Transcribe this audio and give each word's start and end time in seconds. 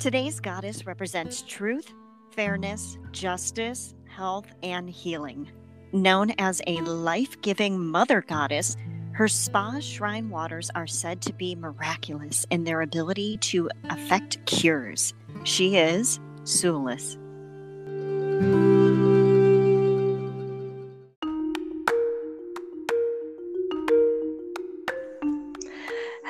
Today's 0.00 0.40
goddess 0.40 0.86
represents 0.86 1.42
truth, 1.42 1.92
fairness, 2.30 2.96
justice, 3.12 3.94
health, 4.08 4.46
and 4.62 4.88
healing. 4.88 5.50
Known 5.92 6.30
as 6.38 6.62
a 6.66 6.78
life 6.78 7.38
giving 7.42 7.78
mother 7.78 8.22
goddess, 8.22 8.78
her 9.12 9.28
spa 9.28 9.78
shrine 9.78 10.30
waters 10.30 10.70
are 10.74 10.86
said 10.86 11.20
to 11.20 11.34
be 11.34 11.54
miraculous 11.54 12.46
in 12.48 12.64
their 12.64 12.80
ability 12.80 13.36
to 13.42 13.68
effect 13.90 14.38
cures. 14.46 15.12
She 15.44 15.76
is 15.76 16.18
Sulis. 16.44 17.18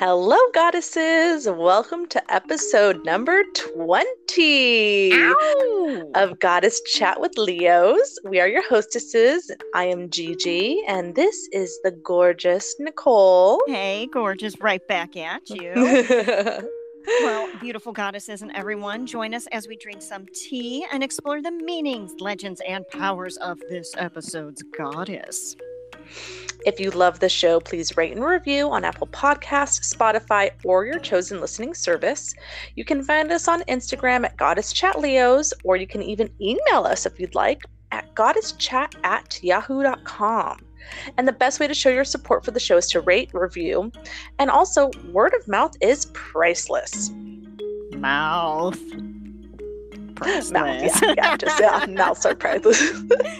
Hello, 0.03 0.35
goddesses. 0.51 1.47
Welcome 1.47 2.07
to 2.07 2.33
episode 2.33 3.05
number 3.05 3.43
20 3.77 5.13
Ow! 5.13 6.11
of 6.15 6.39
Goddess 6.39 6.81
Chat 6.91 7.21
with 7.21 7.37
Leos. 7.37 8.17
We 8.23 8.39
are 8.39 8.47
your 8.47 8.67
hostesses. 8.67 9.51
I 9.75 9.83
am 9.83 10.09
Gigi, 10.09 10.81
and 10.87 11.13
this 11.13 11.47
is 11.51 11.79
the 11.83 11.91
gorgeous 11.91 12.75
Nicole. 12.79 13.61
Hey, 13.67 14.07
gorgeous, 14.11 14.59
right 14.59 14.81
back 14.87 15.15
at 15.15 15.47
you. 15.51 16.67
Well, 17.21 17.49
beautiful 17.59 17.93
goddesses 17.93 18.43
and 18.43 18.51
everyone, 18.51 19.07
join 19.07 19.33
us 19.33 19.47
as 19.51 19.67
we 19.67 19.75
drink 19.75 20.03
some 20.03 20.27
tea 20.35 20.85
and 20.91 21.03
explore 21.03 21.41
the 21.41 21.49
meanings, 21.49 22.13
legends, 22.19 22.61
and 22.67 22.87
powers 22.89 23.37
of 23.37 23.59
this 23.69 23.95
episode's 23.97 24.61
goddess. 24.77 25.55
If 26.65 26.79
you 26.79 26.91
love 26.91 27.19
the 27.19 27.29
show, 27.29 27.59
please 27.59 27.97
rate 27.97 28.11
and 28.11 28.23
review 28.23 28.69
on 28.69 28.85
Apple 28.85 29.07
Podcasts, 29.07 29.93
Spotify, 29.93 30.51
or 30.63 30.85
your 30.85 30.99
chosen 30.99 31.41
listening 31.41 31.73
service. 31.73 32.35
You 32.75 32.85
can 32.85 33.03
find 33.03 33.31
us 33.31 33.47
on 33.47 33.63
Instagram 33.63 34.25
at 34.25 34.37
Goddess 34.37 34.71
Chat 34.71 34.99
Leos, 34.99 35.53
or 35.63 35.75
you 35.75 35.87
can 35.87 36.03
even 36.03 36.29
email 36.39 36.83
us 36.83 37.05
if 37.05 37.19
you'd 37.19 37.35
like 37.35 37.63
at 37.91 38.13
goddesschat 38.15 38.95
at 39.03 39.39
yahoo.com. 39.43 40.59
And 41.17 41.27
the 41.27 41.33
best 41.33 41.59
way 41.59 41.67
to 41.67 41.73
show 41.73 41.89
your 41.89 42.05
support 42.05 42.43
for 42.43 42.51
the 42.51 42.59
show 42.59 42.77
is 42.77 42.87
to 42.87 43.01
rate, 43.01 43.31
review, 43.33 43.91
and 44.39 44.49
also 44.49 44.91
word 45.11 45.33
of 45.33 45.47
mouth 45.47 45.73
is 45.81 46.05
priceless. 46.13 47.11
Mouth. 47.91 48.79
Mouth, 50.21 50.51
yeah, 50.51 51.13
yeah, 51.17 51.37
just 51.37 51.59
yeah, 51.59 51.85
mouths 51.89 52.25
are 52.27 52.35
priceless. 52.35 52.79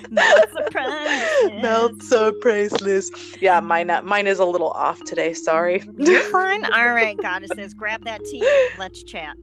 Mouth 0.09 0.51
surprise. 0.51 1.61
Mouths 1.61 2.11
are 2.13 2.31
priceless. 2.31 3.11
Yeah, 3.39 3.59
mine 3.59 3.91
uh, 3.91 4.01
mine 4.01 4.25
is 4.25 4.39
a 4.39 4.45
little 4.45 4.71
off 4.71 5.03
today. 5.03 5.33
Sorry. 5.33 5.83
You're 5.97 6.21
fine. 6.31 6.65
All 6.65 6.89
right, 6.89 7.15
goddesses, 7.21 7.75
grab 7.75 8.03
that 8.05 8.25
tea. 8.25 8.47
Let's 8.79 9.03
chat. 9.03 9.37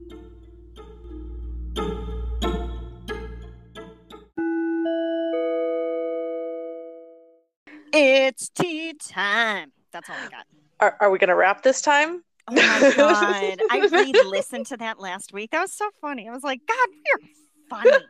It's 7.93 8.49
tea 8.49 8.93
time. 8.95 9.71
That's 9.91 10.09
all 10.09 10.17
I 10.17 10.29
got. 10.29 10.45
Are, 10.81 10.97
are 10.99 11.09
we 11.09 11.17
gonna 11.19 11.35
wrap 11.35 11.63
this 11.63 11.81
time? 11.81 12.21
Oh 12.51 12.55
my 12.55 12.93
god. 12.97 13.61
I 13.69 13.87
re-listened 13.91 14.65
to 14.67 14.77
that 14.77 14.99
last 14.99 15.33
week. 15.33 15.51
That 15.51 15.61
was 15.61 15.71
so 15.73 15.89
funny. 16.01 16.27
I 16.27 16.31
was 16.31 16.43
like, 16.43 16.61
God, 16.67 16.87
we're 16.89 17.27
funny. 17.69 18.05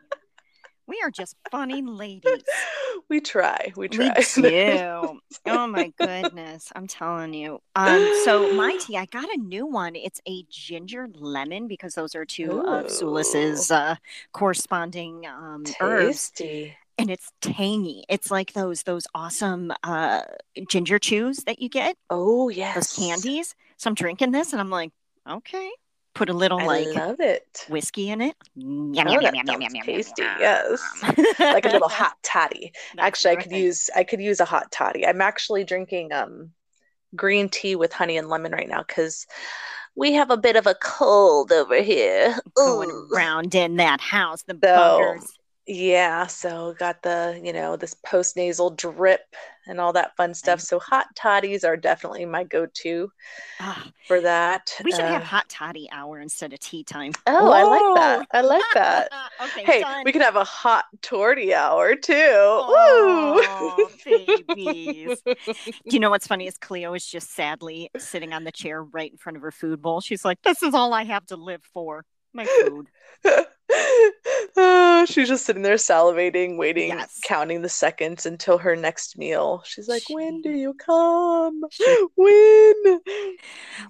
We 0.86 1.00
are 1.04 1.10
just 1.10 1.36
funny 1.52 1.82
ladies. 1.82 2.42
We 3.08 3.20
try. 3.20 3.72
We 3.76 3.86
try. 3.88 4.12
We 4.36 4.42
do. 4.42 5.20
Oh 5.46 5.66
my 5.68 5.92
goodness. 5.96 6.72
I'm 6.74 6.88
telling 6.88 7.32
you. 7.32 7.60
Um, 7.76 8.12
so 8.24 8.52
my 8.54 8.76
tea, 8.80 8.96
I 8.96 9.06
got 9.06 9.28
a 9.32 9.36
new 9.38 9.66
one. 9.66 9.94
It's 9.94 10.20
a 10.28 10.42
ginger 10.50 11.08
lemon 11.14 11.68
because 11.68 11.94
those 11.94 12.16
are 12.16 12.24
two 12.24 12.60
of 12.66 12.86
Sulis's 12.86 13.70
uh, 13.70 13.94
corresponding 14.32 15.26
um, 15.26 15.62
herbs. 15.80 16.32
And 16.98 17.08
it's 17.08 17.30
tangy. 17.40 18.04
It's 18.08 18.30
like 18.32 18.52
those 18.52 18.82
those 18.82 19.06
awesome 19.14 19.72
uh, 19.84 20.22
ginger 20.68 20.98
chews 20.98 21.38
that 21.46 21.60
you 21.62 21.68
get, 21.68 21.96
Oh 22.10 22.48
yes. 22.48 22.74
those 22.74 22.92
candies. 22.96 23.54
So 23.80 23.88
I'm 23.88 23.94
drinking 23.94 24.32
this 24.32 24.52
and 24.52 24.60
I'm 24.60 24.68
like, 24.68 24.92
okay. 25.26 25.70
Put 26.14 26.28
a 26.28 26.34
little 26.34 26.58
I 26.58 26.66
like 26.66 26.88
love 26.94 27.20
it. 27.20 27.66
whiskey 27.66 28.10
in 28.10 28.20
it. 28.20 28.36
Yum, 28.54 29.08
Oh, 29.08 29.20
yum, 29.20 29.22
that 29.22 29.32
yum, 29.34 29.48
yum, 29.48 29.60
yum, 29.62 29.74
tasty. 29.78 30.22
yum, 30.22 30.38
Yes. 30.38 30.82
like 31.40 31.64
a 31.64 31.70
little 31.70 31.88
hot 31.88 32.12
toddy. 32.22 32.72
That's 32.92 33.06
Actually, 33.06 33.30
I 33.32 33.36
could 33.36 33.52
use 33.52 33.88
I 33.96 34.04
could 34.04 34.20
use 34.20 34.40
a 34.40 34.44
hot 34.44 34.70
toddy. 34.70 35.06
I'm 35.06 35.22
actually 35.22 35.64
drinking 35.64 36.12
um 36.12 36.50
green 37.16 37.48
tea 37.48 37.76
with 37.76 37.92
honey 37.92 38.18
and 38.18 38.28
lemon 38.28 38.52
right 38.52 38.68
now 38.68 38.82
because 38.86 39.26
we 39.96 40.12
have 40.14 40.30
a 40.30 40.36
bit 40.36 40.56
of 40.56 40.66
a 40.66 40.74
cold 40.74 41.52
over 41.52 41.80
here. 41.82 42.36
going 42.64 42.90
Ooh. 42.90 43.08
around 43.14 43.54
in 43.54 43.76
that 43.76 44.00
house. 44.00 44.42
The 44.42 44.54
So, 44.64 44.74
buggers. 44.76 45.32
Yeah, 45.72 46.26
so 46.26 46.74
got 46.80 47.00
the, 47.02 47.40
you 47.44 47.52
know, 47.52 47.76
this 47.76 47.94
post 47.94 48.36
nasal 48.36 48.70
drip 48.70 49.20
and 49.68 49.80
all 49.80 49.92
that 49.92 50.16
fun 50.16 50.34
stuff. 50.34 50.60
So 50.60 50.80
hot 50.80 51.06
toddies 51.14 51.62
are 51.62 51.76
definitely 51.76 52.24
my 52.24 52.42
go-to 52.42 53.12
Ah, 53.60 53.86
for 54.08 54.20
that. 54.20 54.74
we 54.84 54.90
should 54.90 55.04
have 55.04 55.22
Uh, 55.22 55.26
hot 55.26 55.48
toddy 55.48 55.88
hour 55.92 56.18
instead 56.18 56.52
of 56.52 56.58
tea 56.58 56.82
time. 56.82 57.12
Oh, 57.28 57.52
I 57.52 57.62
like 57.62 57.94
that. 57.94 58.26
I 58.32 58.40
like 58.40 58.64
that. 58.74 59.12
okay, 59.42 59.64
Hey, 59.64 59.80
done. 59.82 60.02
we 60.04 60.10
could 60.10 60.22
have 60.22 60.34
a 60.34 60.42
hot 60.42 60.86
torty 61.02 61.52
hour 61.52 61.94
too. 61.94 62.16
Oh, 62.16 63.88
babies. 64.04 65.22
you 65.84 66.00
know 66.00 66.10
what's 66.10 66.26
funny 66.26 66.48
is 66.48 66.58
Cleo 66.58 66.94
is 66.94 67.06
just 67.06 67.32
sadly 67.32 67.90
sitting 67.96 68.32
on 68.32 68.42
the 68.42 68.50
chair 68.50 68.82
right 68.82 69.12
in 69.12 69.18
front 69.18 69.36
of 69.36 69.42
her 69.42 69.52
food 69.52 69.80
bowl. 69.80 70.00
She's 70.00 70.24
like, 70.24 70.42
"This 70.42 70.64
is 70.64 70.74
all 70.74 70.92
I 70.92 71.04
have 71.04 71.26
to 71.26 71.36
live 71.36 71.62
for, 71.72 72.04
my 72.32 72.44
food." 72.44 72.88
oh, 74.56 75.04
she's 75.08 75.28
just 75.28 75.44
sitting 75.46 75.62
there 75.62 75.76
salivating, 75.76 76.56
waiting, 76.56 76.88
Yes. 76.90 77.18
counting 77.24 77.62
the 77.62 77.68
seconds 77.68 78.26
until 78.26 78.58
her 78.58 78.76
next 78.76 79.16
meal. 79.18 79.62
She's 79.64 79.88
like, 79.88 80.02
"When 80.10 80.42
do 80.42 80.50
you 80.50 80.74
come? 80.74 81.62
She- 81.70 82.06
When?" 82.16 83.00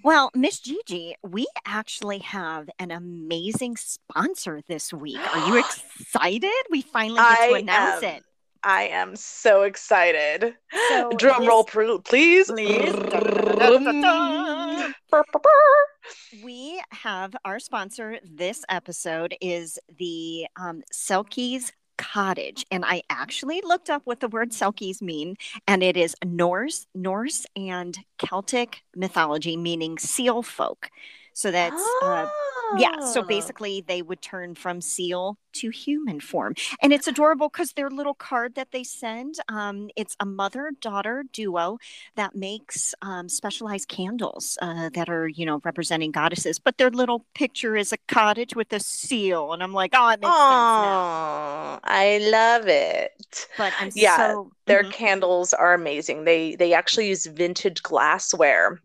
Well, 0.05 0.31
Miss 0.35 0.61
Gigi, 0.61 1.15
we 1.23 1.47
actually 1.67 2.19
have 2.19 2.69
an 2.79 2.91
amazing 2.91 3.77
sponsor 3.77 4.61
this 4.69 4.93
week. 4.93 5.19
Are 5.35 5.49
you 5.49 5.59
excited? 6.01 6.51
We 6.71 6.83
finally 6.83 7.17
get 7.21 7.49
to 7.49 7.55
I 7.55 7.59
announce 7.59 8.03
am. 8.03 8.15
it. 8.17 8.25
I 8.63 8.83
am 8.89 9.17
so 9.17 9.63
excited. 9.63 10.55
So 10.91 11.11
Drum 11.17 11.41
this- 11.41 11.49
roll, 11.49 11.65
please. 11.65 12.03
Please. 12.05 12.93
We 16.43 16.81
have 16.93 17.35
our 17.45 17.59
sponsor 17.59 18.19
this 18.25 18.65
episode 18.69 19.35
is 19.41 19.79
the 19.99 20.47
um, 20.57 20.83
Selkies 20.93 21.73
Cottage, 21.99 22.65
and 22.71 22.85
I 22.85 23.03
actually 23.11 23.61
looked 23.63 23.91
up 23.91 24.03
what 24.05 24.21
the 24.21 24.29
word 24.29 24.53
Selkies 24.53 25.03
mean, 25.03 25.37
and 25.67 25.83
it 25.83 25.97
is 25.97 26.15
Norse, 26.25 26.87
Norse 26.95 27.47
and 27.57 27.99
Celtic 28.19 28.83
mythology, 28.97 29.57
meaning 29.57 29.99
seal 29.99 30.43
folk. 30.43 30.89
So 31.41 31.51
that's 31.51 31.95
uh, 32.01 32.27
yeah. 32.73 32.91
So 33.01 33.23
Ah. 33.23 33.25
basically, 33.25 33.81
they 33.81 34.03
would 34.03 34.23
turn 34.23 34.55
from 34.55 34.81
seal 34.81 35.39
to 35.55 35.71
human 35.71 36.21
form, 36.21 36.55
and 36.83 36.93
it's 36.93 37.09
adorable 37.09 37.49
because 37.49 37.73
their 37.73 37.91
little 37.91 38.15
card 38.15 38.55
that 38.55 38.71
they 38.73 38.85
send. 38.85 39.37
Um, 39.49 39.91
it's 39.97 40.17
a 40.21 40.27
mother-daughter 40.27 41.25
duo 41.33 41.79
that 42.17 42.35
makes 42.37 42.95
um, 43.03 43.29
specialized 43.29 43.89
candles 43.89 44.57
uh, 44.63 44.91
that 44.95 45.09
are, 45.09 45.27
you 45.29 45.45
know, 45.47 45.61
representing 45.65 46.13
goddesses. 46.13 46.59
But 46.61 46.79
their 46.79 46.91
little 46.91 47.27
picture 47.35 47.77
is 47.77 47.93
a 47.93 47.99
cottage 48.09 48.55
with 48.55 48.73
a 48.73 48.81
seal, 48.81 49.53
and 49.53 49.63
I'm 49.63 49.73
like, 49.73 49.93
oh, 49.95 50.11
it 50.11 50.21
makes 50.21 50.43
sense 50.43 50.77
now. 50.77 51.09
Oh, 51.13 51.81
I 51.83 52.19
love 52.31 52.67
it. 52.69 53.47
But 53.57 53.75
I'm 53.79 53.91
Yeah, 53.95 54.17
so 54.19 54.53
Their 54.67 54.85
Mhm. 54.85 54.93
candles 54.93 55.53
are 55.55 55.75
amazing. 55.75 56.25
They 56.25 56.55
they 56.57 56.75
actually 56.75 57.09
use 57.09 57.27
vintage 57.27 57.83
glassware 57.83 58.81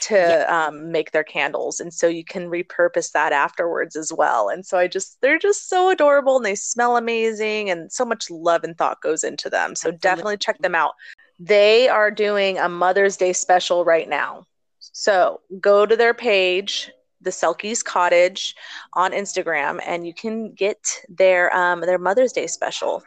to 0.00 0.14
Yeah. 0.14 0.66
um, 0.66 0.90
make 0.92 1.12
their 1.12 1.24
candles, 1.24 1.80
and 1.80 1.92
so 1.92 2.06
you 2.06 2.24
can 2.24 2.48
repurpose 2.50 3.12
that 3.12 3.32
afterwards 3.32 3.96
as 3.96 4.12
well. 4.12 4.48
And 4.48 4.64
so 4.66 4.78
I 4.78 4.86
just 4.88 5.18
they're 5.20 5.38
just 5.38 5.68
so 5.68 5.90
adorable, 5.90 6.36
and 6.36 6.44
they 6.44 6.54
smell 6.54 6.96
amazing, 6.96 7.70
and 7.70 7.92
so 7.92 8.04
much 8.04 8.30
love 8.30 8.64
and 8.64 8.76
thought 8.76 9.00
goes 9.02 9.24
into 9.24 9.50
them. 9.50 9.74
So 9.74 9.88
Absolutely. 9.88 9.98
definitely 9.98 10.36
check 10.38 10.58
them 10.58 10.74
out. 10.74 10.94
They 11.38 11.88
are 11.88 12.10
doing 12.10 12.58
a 12.58 12.68
Mother's 12.68 13.16
Day 13.16 13.32
special 13.32 13.84
right 13.84 14.08
now. 14.08 14.46
So 14.80 15.40
go 15.60 15.86
to 15.86 15.96
their 15.96 16.14
page, 16.14 16.90
the 17.20 17.30
Selkies 17.30 17.84
Cottage, 17.84 18.54
on 18.94 19.12
Instagram, 19.12 19.80
and 19.86 20.06
you 20.06 20.14
can 20.14 20.52
get 20.52 21.00
their 21.08 21.54
um, 21.54 21.80
their 21.80 21.98
Mother's 21.98 22.32
Day 22.32 22.46
special. 22.46 23.02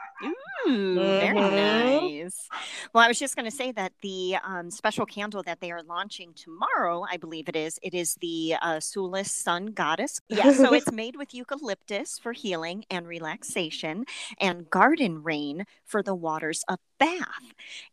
Ooh, 0.68 0.96
very 0.96 1.36
Mhm. 1.38 2.22
nice. 2.22 2.48
Well, 2.94 3.04
I 3.04 3.08
was 3.08 3.18
just 3.18 3.36
going 3.36 3.50
to 3.50 3.56
say 3.56 3.72
that 3.72 3.94
the 4.02 4.36
um, 4.44 4.70
special 4.70 5.06
candle 5.08 5.42
that 5.44 5.60
they 5.60 5.72
are 5.72 5.82
launching 5.82 6.34
tomorrow, 6.34 7.04
I 7.10 7.18
believe 7.18 7.50
it 7.50 7.56
is, 7.56 7.80
it 7.82 7.94
is 7.96 8.16
the 8.16 8.56
uh, 8.62 8.76
Sulis 8.78 9.30
Sun 9.30 9.68
Goddess. 9.68 10.22
Yeah, 10.30 10.52
so 10.52 10.74
it's 10.74 10.92
made 10.92 11.16
with 11.16 11.34
eucalyptus 11.34 12.20
for 12.20 12.34
healing 12.34 12.86
and 12.92 13.08
relaxation, 13.08 14.06
and 14.40 14.70
garden 14.70 15.24
rain 15.24 15.66
for 15.86 16.04
the 16.04 16.14
waters 16.16 16.64
of 16.70 16.78
bath, 17.00 17.26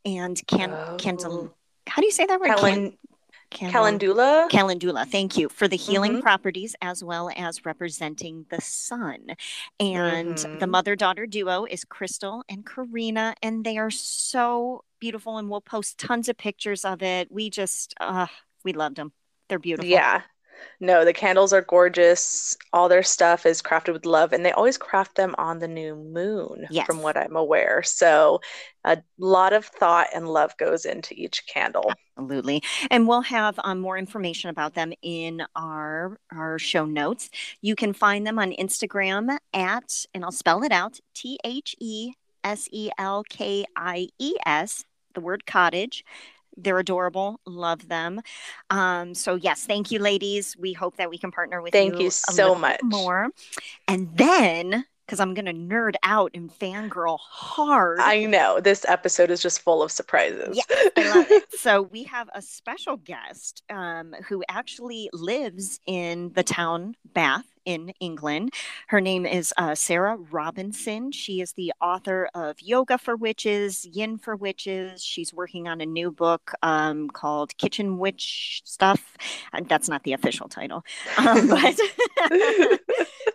and 0.05 0.39
can 0.47 0.71
Oh. 0.71 0.95
candle. 0.99 1.55
How 1.87 2.01
do 2.01 2.05
you 2.05 2.11
say 2.11 2.25
that 2.27 2.39
word? 2.39 2.51
Calen- 2.51 2.97
Calendula. 3.51 4.47
Calendula, 4.49 5.05
thank 5.05 5.37
you 5.37 5.49
for 5.49 5.67
the 5.67 5.75
healing 5.75 6.13
mm-hmm. 6.13 6.21
properties 6.21 6.75
as 6.81 7.03
well 7.03 7.31
as 7.35 7.65
representing 7.65 8.45
the 8.49 8.61
sun. 8.61 9.35
And 9.79 10.35
mm-hmm. 10.35 10.59
the 10.59 10.67
mother 10.67 10.95
daughter 10.95 11.25
duo 11.25 11.65
is 11.65 11.83
Crystal 11.83 12.43
and 12.47 12.65
Karina, 12.65 13.35
and 13.41 13.65
they 13.65 13.77
are 13.77 13.89
so 13.91 14.83
beautiful. 14.99 15.37
And 15.37 15.49
we'll 15.49 15.61
post 15.61 15.97
tons 15.97 16.29
of 16.29 16.37
pictures 16.37 16.85
of 16.85 17.01
it. 17.01 17.31
We 17.31 17.49
just, 17.49 17.93
uh, 17.99 18.27
we 18.63 18.73
loved 18.73 18.97
them. 18.97 19.13
They're 19.47 19.59
beautiful. 19.59 19.89
Yeah. 19.89 20.21
No, 20.79 21.03
the 21.03 21.13
candles 21.13 21.51
are 21.53 21.61
gorgeous. 21.61 22.55
All 22.73 22.87
their 22.87 23.03
stuff 23.03 23.45
is 23.45 23.61
crafted 23.61 23.93
with 23.93 24.05
love, 24.05 24.33
and 24.33 24.45
they 24.45 24.51
always 24.51 24.77
craft 24.77 25.15
them 25.15 25.35
on 25.37 25.59
the 25.59 25.67
new 25.67 25.95
moon, 25.95 26.67
yes. 26.69 26.85
from 26.85 27.01
what 27.01 27.17
I'm 27.17 27.35
aware. 27.35 27.83
So, 27.83 28.41
a 28.85 28.97
lot 29.17 29.53
of 29.53 29.65
thought 29.65 30.07
and 30.13 30.27
love 30.27 30.55
goes 30.57 30.85
into 30.85 31.13
each 31.15 31.45
candle. 31.47 31.91
Absolutely, 32.17 32.63
and 32.89 33.07
we'll 33.07 33.21
have 33.21 33.59
um, 33.63 33.79
more 33.79 33.97
information 33.97 34.49
about 34.49 34.73
them 34.73 34.93
in 35.01 35.43
our 35.55 36.17
our 36.31 36.57
show 36.59 36.85
notes. 36.85 37.29
You 37.61 37.75
can 37.75 37.93
find 37.93 38.25
them 38.25 38.39
on 38.39 38.51
Instagram 38.51 39.37
at, 39.53 40.05
and 40.13 40.23
I'll 40.23 40.31
spell 40.31 40.63
it 40.63 40.71
out: 40.71 40.99
T 41.13 41.37
H 41.43 41.75
E 41.79 42.13
S 42.43 42.69
E 42.71 42.89
L 42.97 43.23
K 43.29 43.65
I 43.75 44.07
E 44.17 44.35
S. 44.45 44.85
The 45.15 45.21
word 45.21 45.45
cottage 45.45 46.05
they're 46.63 46.79
adorable. 46.79 47.39
Love 47.45 47.87
them. 47.87 48.21
Um, 48.69 49.13
so 49.13 49.35
yes, 49.35 49.65
thank 49.65 49.91
you, 49.91 49.99
ladies. 49.99 50.55
We 50.57 50.73
hope 50.73 50.97
that 50.97 51.09
we 51.09 51.17
can 51.17 51.31
partner 51.31 51.61
with 51.61 51.73
thank 51.73 51.93
you. 51.93 51.97
Thank 51.97 52.03
you 52.03 52.09
so 52.11 52.55
much 52.55 52.79
more. 52.83 53.29
And 53.87 54.15
then 54.15 54.85
because 55.09 55.19
I'm 55.19 55.33
going 55.33 55.45
to 55.45 55.53
nerd 55.53 55.95
out 56.03 56.29
and 56.35 56.51
fangirl 56.51 57.17
hard. 57.19 57.99
I 57.99 58.25
know. 58.25 58.59
This 58.59 58.85
episode 58.87 59.31
is 59.31 59.41
just 59.41 59.59
full 59.61 59.81
of 59.81 59.91
surprises. 59.91 60.55
Yes, 60.55 60.91
I 60.95 61.15
love 61.15 61.31
it. 61.31 61.45
So, 61.59 61.81
we 61.81 62.03
have 62.03 62.29
a 62.33 62.41
special 62.43 62.95
guest 62.95 63.63
um, 63.71 64.15
who 64.27 64.43
actually 64.47 65.09
lives 65.11 65.79
in 65.87 66.31
the 66.33 66.43
town 66.43 66.95
Bath 67.03 67.47
in 67.69 67.93
England. 67.99 68.51
Her 68.87 68.99
name 68.99 69.27
is 69.27 69.53
uh, 69.55 69.75
Sarah 69.75 70.17
Robinson. 70.31 71.11
She 71.11 71.39
is 71.39 71.53
the 71.53 71.71
author 71.79 72.27
of 72.33 72.59
Yoga 72.63 72.97
for 72.97 73.15
Witches, 73.15 73.85
Yin 73.85 74.17
for 74.17 74.35
Witches. 74.35 75.03
She's 75.03 75.31
working 75.31 75.67
on 75.67 75.79
a 75.79 75.85
new 75.85 76.09
book 76.09 76.51
um, 76.63 77.11
called 77.11 77.55
Kitchen 77.57 77.99
Witch 77.99 78.63
Stuff. 78.65 79.15
Uh, 79.53 79.61
that's 79.67 79.87
not 79.87 80.01
the 80.01 80.13
official 80.13 80.49
title, 80.49 80.83
um, 81.19 81.47
but 81.47 81.79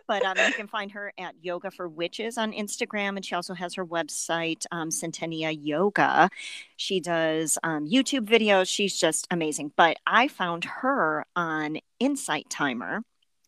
but 0.09 0.25
um, 0.25 0.37
you 0.49 0.53
can 0.55 0.67
find 0.67 0.91
her 0.91 1.13
at 1.17 1.37
Yoga 1.41 1.71
for 1.71 1.89
Witches 1.89 2.37
on 2.37 2.53
Instagram, 2.53 3.15
and 3.15 3.25
she 3.25 3.37
also 3.37 3.55
has 3.55 3.75
her 3.75 3.87
website, 3.87 4.65
um, 4.73 4.91
Centennia 4.91 5.57
Yoga. 5.57 6.29
She 6.75 6.99
does 6.99 7.57
um, 7.63 7.89
YouTube 7.89 8.27
videos. 8.27 8.67
She's 8.67 8.99
just 8.99 9.29
amazing. 9.31 9.71
But 9.77 9.99
I 10.09 10.27
found 10.27 10.65
her 10.65 11.25
on 11.37 11.79
Insight 12.01 12.51
Timer 12.51 13.05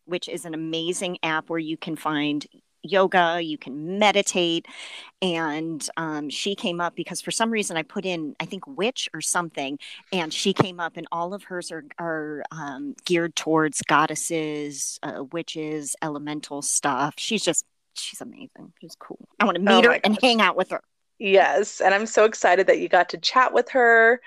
which 0.07 0.27
is 0.27 0.45
an 0.45 0.53
amazing 0.53 1.17
app 1.23 1.49
where 1.49 1.59
you 1.59 1.77
can 1.77 1.95
find 1.95 2.45
yoga, 2.83 3.41
you 3.41 3.57
can 3.57 3.99
meditate. 3.99 4.65
And 5.21 5.87
um, 5.97 6.29
she 6.29 6.55
came 6.55 6.79
up 6.79 6.95
because 6.95 7.21
for 7.21 7.31
some 7.31 7.51
reason 7.51 7.77
I 7.77 7.83
put 7.83 8.05
in, 8.05 8.35
I 8.39 8.45
think, 8.45 8.65
witch 8.67 9.09
or 9.13 9.21
something, 9.21 9.79
and 10.11 10.33
she 10.33 10.53
came 10.53 10.79
up, 10.79 10.95
and 10.95 11.07
all 11.11 11.33
of 11.33 11.43
hers 11.43 11.71
are, 11.71 11.83
are 11.99 12.43
um, 12.51 12.95
geared 13.05 13.35
towards 13.35 13.81
goddesses, 13.81 14.99
uh, 15.03 15.23
witches, 15.31 15.95
elemental 16.01 16.61
stuff. 16.61 17.15
She's 17.17 17.43
just, 17.43 17.65
she's 17.95 18.21
amazing. 18.21 18.73
She's 18.79 18.95
cool. 18.99 19.27
I 19.39 19.45
want 19.45 19.55
to 19.55 19.61
meet 19.61 19.85
oh 19.85 19.91
her 19.91 19.99
and 20.03 20.17
hang 20.21 20.41
out 20.41 20.55
with 20.55 20.69
her. 20.69 20.81
Yes. 21.19 21.81
And 21.81 21.95
I'm 21.95 22.05
so 22.05 22.25
excited 22.25 22.67
that 22.67 22.79
you 22.79 22.89
got 22.89 23.09
to 23.09 23.17
chat 23.17 23.51
with 23.51 23.69
her. 23.69 24.21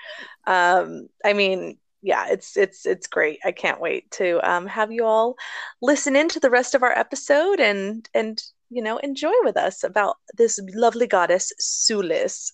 Um, 0.45 1.07
I 1.23 1.31
mean, 1.31 1.77
yeah, 2.01 2.27
it's 2.29 2.57
it's 2.57 2.85
it's 2.85 3.07
great. 3.07 3.39
I 3.45 3.51
can't 3.51 3.79
wait 3.79 4.09
to 4.11 4.39
um, 4.49 4.65
have 4.67 4.91
you 4.91 5.05
all 5.05 5.35
listen 5.81 6.15
into 6.15 6.39
the 6.39 6.49
rest 6.49 6.73
of 6.73 6.83
our 6.83 6.91
episode 6.97 7.59
and 7.59 8.07
and 8.13 8.41
you 8.69 8.81
know 8.81 8.97
enjoy 8.97 9.33
with 9.43 9.57
us 9.57 9.83
about 9.83 10.17
this 10.35 10.59
lovely 10.73 11.07
goddess 11.07 11.53
Sulis. 11.59 12.51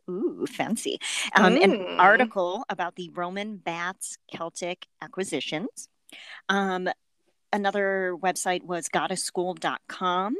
Ooh, 0.07 0.45
fancy. 0.47 0.99
Um, 1.35 1.55
mm. 1.55 1.63
An 1.63 1.99
article 1.99 2.63
about 2.69 2.95
the 2.95 3.09
Roman 3.09 3.57
Baths 3.57 4.19
Celtic 4.31 4.85
acquisitions. 5.01 5.89
Um, 6.47 6.89
another 7.51 8.15
website 8.21 8.61
was 8.61 8.87
goddessschool.com. 8.87 10.35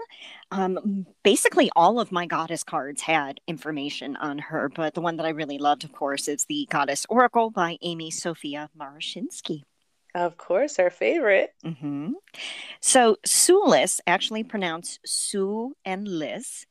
Um, 0.51 1.07
basically, 1.23 1.71
all 1.75 1.99
of 1.99 2.11
my 2.11 2.27
goddess 2.27 2.63
cards 2.63 3.01
had 3.01 3.41
information 3.47 4.15
on 4.17 4.37
her, 4.37 4.69
but 4.69 4.93
the 4.93 5.01
one 5.01 5.17
that 5.17 5.25
I 5.25 5.29
really 5.29 5.57
loved, 5.57 5.83
of 5.83 5.93
course, 5.93 6.27
is 6.27 6.45
the 6.45 6.67
Goddess 6.69 7.07
Oracle 7.09 7.49
by 7.49 7.79
Amy 7.81 8.11
Sophia 8.11 8.69
Marashinsky. 8.79 9.63
Of 10.17 10.35
course, 10.35 10.79
our 10.79 10.89
favorite. 10.89 11.53
Mm-hmm. 11.63 12.13
So 12.81 13.17
Sulis, 13.23 13.99
actually 14.07 14.43
pronounced 14.43 14.99
Sue 15.05 15.75
and 15.85 16.07
Liz. 16.07 16.65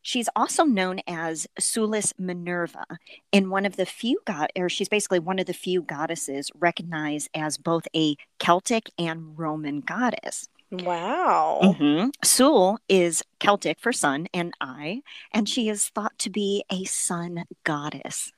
She's 0.00 0.30
also 0.34 0.64
known 0.64 1.00
as 1.06 1.46
Sulis 1.60 2.14
Minerva, 2.18 2.86
and 3.34 3.50
one 3.50 3.66
of 3.66 3.76
the 3.76 3.84
few 3.84 4.20
god, 4.24 4.50
or 4.56 4.70
she's 4.70 4.88
basically 4.88 5.18
one 5.18 5.38
of 5.38 5.44
the 5.44 5.52
few 5.52 5.82
goddesses 5.82 6.50
recognized 6.58 7.28
as 7.34 7.58
both 7.58 7.86
a 7.94 8.16
Celtic 8.38 8.90
and 8.98 9.38
Roman 9.38 9.80
goddess. 9.80 10.48
Wow. 10.70 11.60
Mm-hmm. 11.62 12.10
Sul 12.24 12.78
is 12.88 13.22
Celtic 13.40 13.78
for 13.78 13.92
sun 13.92 14.26
and 14.32 14.54
eye, 14.58 15.02
and 15.34 15.46
she 15.46 15.68
is 15.68 15.90
thought 15.90 16.18
to 16.20 16.30
be 16.30 16.64
a 16.72 16.84
sun 16.84 17.44
goddess. 17.64 18.32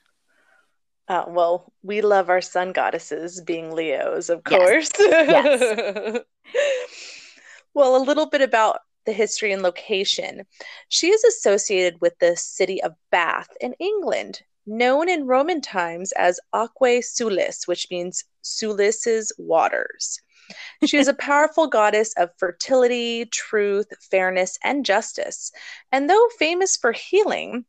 Uh, 1.09 1.25
well, 1.27 1.73
we 1.83 2.03
love 2.03 2.29
our 2.29 2.43
sun 2.43 2.73
goddesses 2.73 3.41
being 3.41 3.75
Leos, 3.75 4.29
of 4.29 4.45
course. 4.45 4.91
Yes. 4.99 6.19
well, 7.75 7.97
a 7.97 8.05
little 8.05 8.27
bit 8.27 8.43
about 8.43 8.81
the 9.07 9.13
history 9.13 9.53
and 9.53 9.63
location. 9.63 10.45
She 10.91 11.09
is 11.09 11.25
associated 11.25 11.99
with 12.03 12.13
the 12.19 12.37
city 12.37 12.83
of 12.83 12.93
Bath 13.11 13.49
in 13.59 13.73
England, 13.79 14.43
known 14.67 15.09
in 15.09 15.27
Roman 15.27 15.63
times 15.63 16.13
as 16.13 16.41
Aquae 16.55 17.03
Sulis, 17.03 17.67
which 17.67 17.87
means 17.91 18.25
Sulis's 18.43 19.33
waters. 19.39 20.21
She 20.85 20.99
is 20.99 21.09
a 21.09 21.15
powerful 21.29 21.69
goddess 21.69 22.13
of 22.19 22.31
fertility, 22.37 23.25
truth, 23.25 23.87
fairness, 24.11 24.59
and 24.63 24.85
justice. 24.85 25.53
And 25.91 26.11
though 26.11 26.29
famous 26.39 26.77
for 26.77 26.93
healing, 26.93 27.65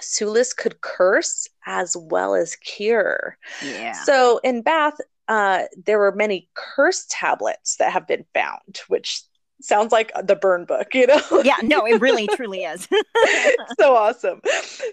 Sulis 0.00 0.56
could 0.56 0.80
curse 0.80 1.48
as 1.66 1.96
well 1.96 2.34
as 2.34 2.56
cure. 2.56 3.38
Yeah. 3.62 3.92
So 3.92 4.40
in 4.44 4.62
Bath, 4.62 4.98
uh, 5.28 5.64
there 5.84 5.98
were 5.98 6.12
many 6.12 6.48
curse 6.54 7.06
tablets 7.08 7.76
that 7.76 7.92
have 7.92 8.06
been 8.06 8.24
found, 8.32 8.80
which 8.88 9.22
sounds 9.60 9.92
like 9.92 10.12
the 10.22 10.36
burn 10.36 10.64
book, 10.64 10.94
you 10.94 11.06
know? 11.06 11.42
yeah, 11.44 11.56
no, 11.62 11.86
it 11.86 12.00
really 12.00 12.26
truly 12.34 12.64
is. 12.64 12.88
so 13.78 13.96
awesome. 13.96 14.40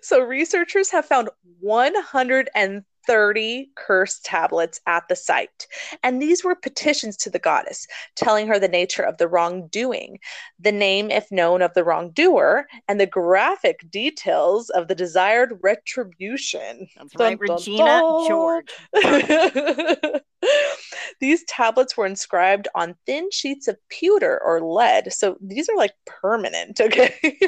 So 0.01 0.21
researchers 0.21 0.89
have 0.91 1.05
found 1.05 1.29
100 1.59 2.49
and 2.55 2.83
30 3.07 3.69
curse 3.75 4.19
tablets 4.23 4.79
at 4.87 5.07
the 5.07 5.15
site. 5.15 5.67
And 6.03 6.21
these 6.21 6.43
were 6.43 6.55
petitions 6.55 7.17
to 7.17 7.29
the 7.29 7.39
goddess, 7.39 7.87
telling 8.15 8.47
her 8.47 8.59
the 8.59 8.67
nature 8.67 9.03
of 9.03 9.17
the 9.17 9.27
wrongdoing, 9.27 10.19
the 10.59 10.71
name, 10.71 11.11
if 11.11 11.31
known, 11.31 11.61
of 11.61 11.73
the 11.73 11.83
wrongdoer, 11.83 12.67
and 12.87 12.99
the 12.99 13.05
graphic 13.05 13.89
details 13.89 14.69
of 14.69 14.87
the 14.87 14.95
desired 14.95 15.59
retribution. 15.61 16.87
That's 16.95 17.13
dun, 17.13 17.37
right, 17.37 17.39
dun, 17.47 17.55
Regina 17.57 17.83
dun. 17.83 18.27
George. 18.27 18.71
these 21.19 21.43
tablets 21.45 21.95
were 21.95 22.05
inscribed 22.05 22.67
on 22.75 22.95
thin 23.05 23.29
sheets 23.31 23.67
of 23.67 23.77
pewter 23.89 24.41
or 24.43 24.61
lead. 24.61 25.11
So 25.13 25.37
these 25.41 25.69
are 25.69 25.77
like 25.77 25.93
permanent, 26.05 26.79
okay? 26.81 27.15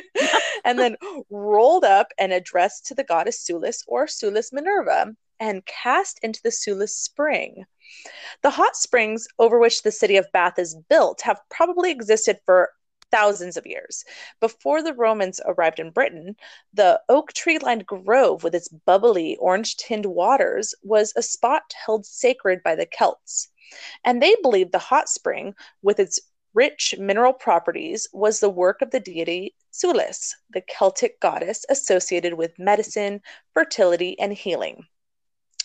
and 0.65 0.79
then 0.79 0.95
rolled 1.29 1.83
up 1.83 2.07
and 2.17 2.33
addressed 2.33 2.85
to 2.87 2.95
the 2.95 3.03
goddess 3.03 3.45
Sulis 3.45 3.83
or 3.87 4.05
Sulis 4.05 4.53
Minerva 4.53 5.15
and 5.39 5.65
cast 5.65 6.19
into 6.23 6.41
the 6.43 6.51
Sulis 6.51 6.95
Spring. 6.95 7.65
The 8.41 8.49
hot 8.49 8.75
springs 8.75 9.27
over 9.39 9.59
which 9.59 9.83
the 9.83 9.91
city 9.91 10.17
of 10.17 10.31
Bath 10.31 10.57
is 10.59 10.75
built 10.89 11.21
have 11.21 11.41
probably 11.49 11.91
existed 11.91 12.39
for 12.45 12.71
thousands 13.11 13.55
of 13.55 13.65
years. 13.65 14.03
Before 14.39 14.81
the 14.81 14.93
Romans 14.93 15.39
arrived 15.45 15.79
in 15.79 15.91
Britain, 15.91 16.35
the 16.73 17.01
oak 17.07 17.33
tree 17.33 17.57
lined 17.59 17.85
grove 17.85 18.43
with 18.43 18.55
its 18.55 18.67
bubbly 18.67 19.37
orange 19.37 19.77
tinned 19.77 20.05
waters 20.05 20.73
was 20.83 21.13
a 21.15 21.21
spot 21.21 21.73
held 21.85 22.05
sacred 22.05 22.61
by 22.63 22.75
the 22.75 22.85
Celts. 22.85 23.49
And 24.03 24.21
they 24.21 24.35
believed 24.41 24.71
the 24.71 24.79
hot 24.79 25.09
spring, 25.09 25.55
with 25.81 25.99
its 25.99 26.19
rich 26.53 26.95
mineral 26.97 27.33
properties 27.33 28.07
was 28.13 28.39
the 28.39 28.49
work 28.49 28.81
of 28.81 28.91
the 28.91 28.99
deity 28.99 29.55
Sulis, 29.71 30.33
the 30.49 30.61
Celtic 30.61 31.19
goddess 31.19 31.65
associated 31.69 32.33
with 32.33 32.57
medicine, 32.57 33.21
fertility, 33.53 34.17
and 34.19 34.33
healing. 34.33 34.87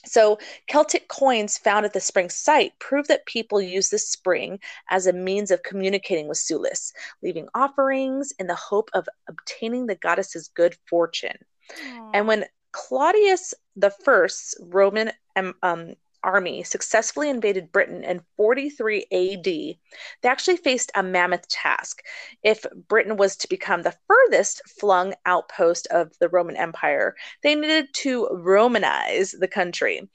So, 0.07 0.38
Celtic 0.66 1.09
coins 1.09 1.59
found 1.59 1.85
at 1.85 1.92
the 1.92 2.00
spring 2.00 2.30
site 2.30 2.73
prove 2.78 3.09
that 3.09 3.26
people 3.26 3.61
used 3.61 3.90
the 3.90 3.99
spring 3.99 4.59
as 4.90 5.07
a 5.07 5.12
means 5.12 5.50
of 5.50 5.62
communicating 5.62 6.28
with 6.28 6.38
Sulis, 6.38 6.92
leaving 7.23 7.49
offerings 7.54 8.33
in 8.38 8.47
the 8.47 8.54
hope 8.54 8.90
of 8.95 9.09
obtaining 9.28 9.87
the 9.87 9.97
goddess's 9.97 10.49
good 10.49 10.76
fortune. 10.88 11.37
Aww. 11.71 12.11
And 12.14 12.26
when 12.26 12.47
Claudius 12.73 13.54
the 13.76 13.90
First's 13.90 14.54
Roman 14.61 15.12
um, 15.37 15.95
army 16.22 16.62
successfully 16.62 17.28
invaded 17.28 17.72
Britain 17.72 18.04
in 18.04 18.20
43 18.36 19.06
AD, 19.12 19.44
they 19.44 19.78
actually 20.24 20.56
faced 20.56 20.90
a 20.94 21.02
mammoth 21.02 21.48
task. 21.48 22.02
If 22.42 22.64
Britain 22.88 23.16
was 23.16 23.36
to 23.36 23.48
become 23.48 23.82
the 23.82 23.96
furthest 24.06 24.62
flung 24.68 25.14
outpost 25.26 25.86
of 25.88 26.12
the 26.18 26.28
Roman 26.28 26.56
Empire, 26.56 27.16
they 27.42 27.54
needed 27.54 27.88
to 27.94 28.28
Romanize 28.32 29.38
the 29.38 29.48
country. 29.48 30.08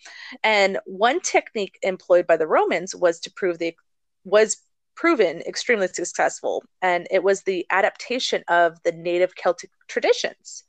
And 0.43 0.79
one 0.85 1.19
technique 1.21 1.77
employed 1.81 2.27
by 2.27 2.37
the 2.37 2.47
Romans 2.47 2.95
was 2.95 3.19
to 3.21 3.31
prove 3.31 3.59
the 3.59 3.75
was 4.23 4.57
proven 4.95 5.41
extremely 5.41 5.87
successful, 5.87 6.63
and 6.81 7.07
it 7.11 7.21
was 7.21 7.41
the 7.41 7.65
adaptation 7.69 8.43
of 8.47 8.81
the 8.83 8.91
native 8.91 9.35
Celtic 9.35 9.69
traditions. 9.87 10.63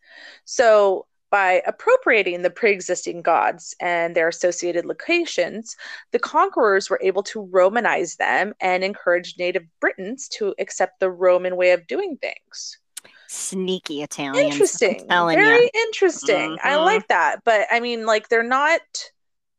So 0.44 1.06
by 1.30 1.62
appropriating 1.66 2.42
the 2.42 2.50
pre 2.50 2.72
existing 2.72 3.22
gods 3.22 3.74
and 3.80 4.14
their 4.14 4.28
associated 4.28 4.84
locations, 4.84 5.76
the 6.12 6.18
conquerors 6.18 6.88
were 6.88 7.00
able 7.02 7.22
to 7.24 7.46
Romanize 7.46 8.16
them 8.16 8.54
and 8.60 8.84
encourage 8.84 9.38
native 9.38 9.64
Britons 9.80 10.28
to 10.28 10.54
accept 10.58 11.00
the 11.00 11.10
Roman 11.10 11.56
way 11.56 11.72
of 11.72 11.86
doing 11.86 12.16
things. 12.16 12.78
Sneaky 13.28 14.02
Italians. 14.02 14.52
Interesting. 14.52 15.04
Very 15.08 15.64
you. 15.64 15.70
interesting. 15.74 16.50
Mm-hmm. 16.52 16.68
I 16.68 16.76
like 16.76 17.08
that. 17.08 17.42
But 17.44 17.66
I 17.70 17.80
mean, 17.80 18.06
like, 18.06 18.28
they're 18.28 18.42
not 18.42 18.80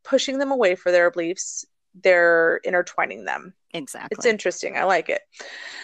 pushing 0.04 0.40
them 0.40 0.52
away 0.52 0.76
for 0.76 0.92
their 0.92 1.12
beliefs, 1.12 1.66
they're 2.04 2.60
intertwining 2.64 3.26
them. 3.26 3.54
Exactly. 3.74 4.10
It's 4.12 4.26
interesting. 4.26 4.78
I 4.78 4.84
like 4.84 5.10
it. 5.10 5.22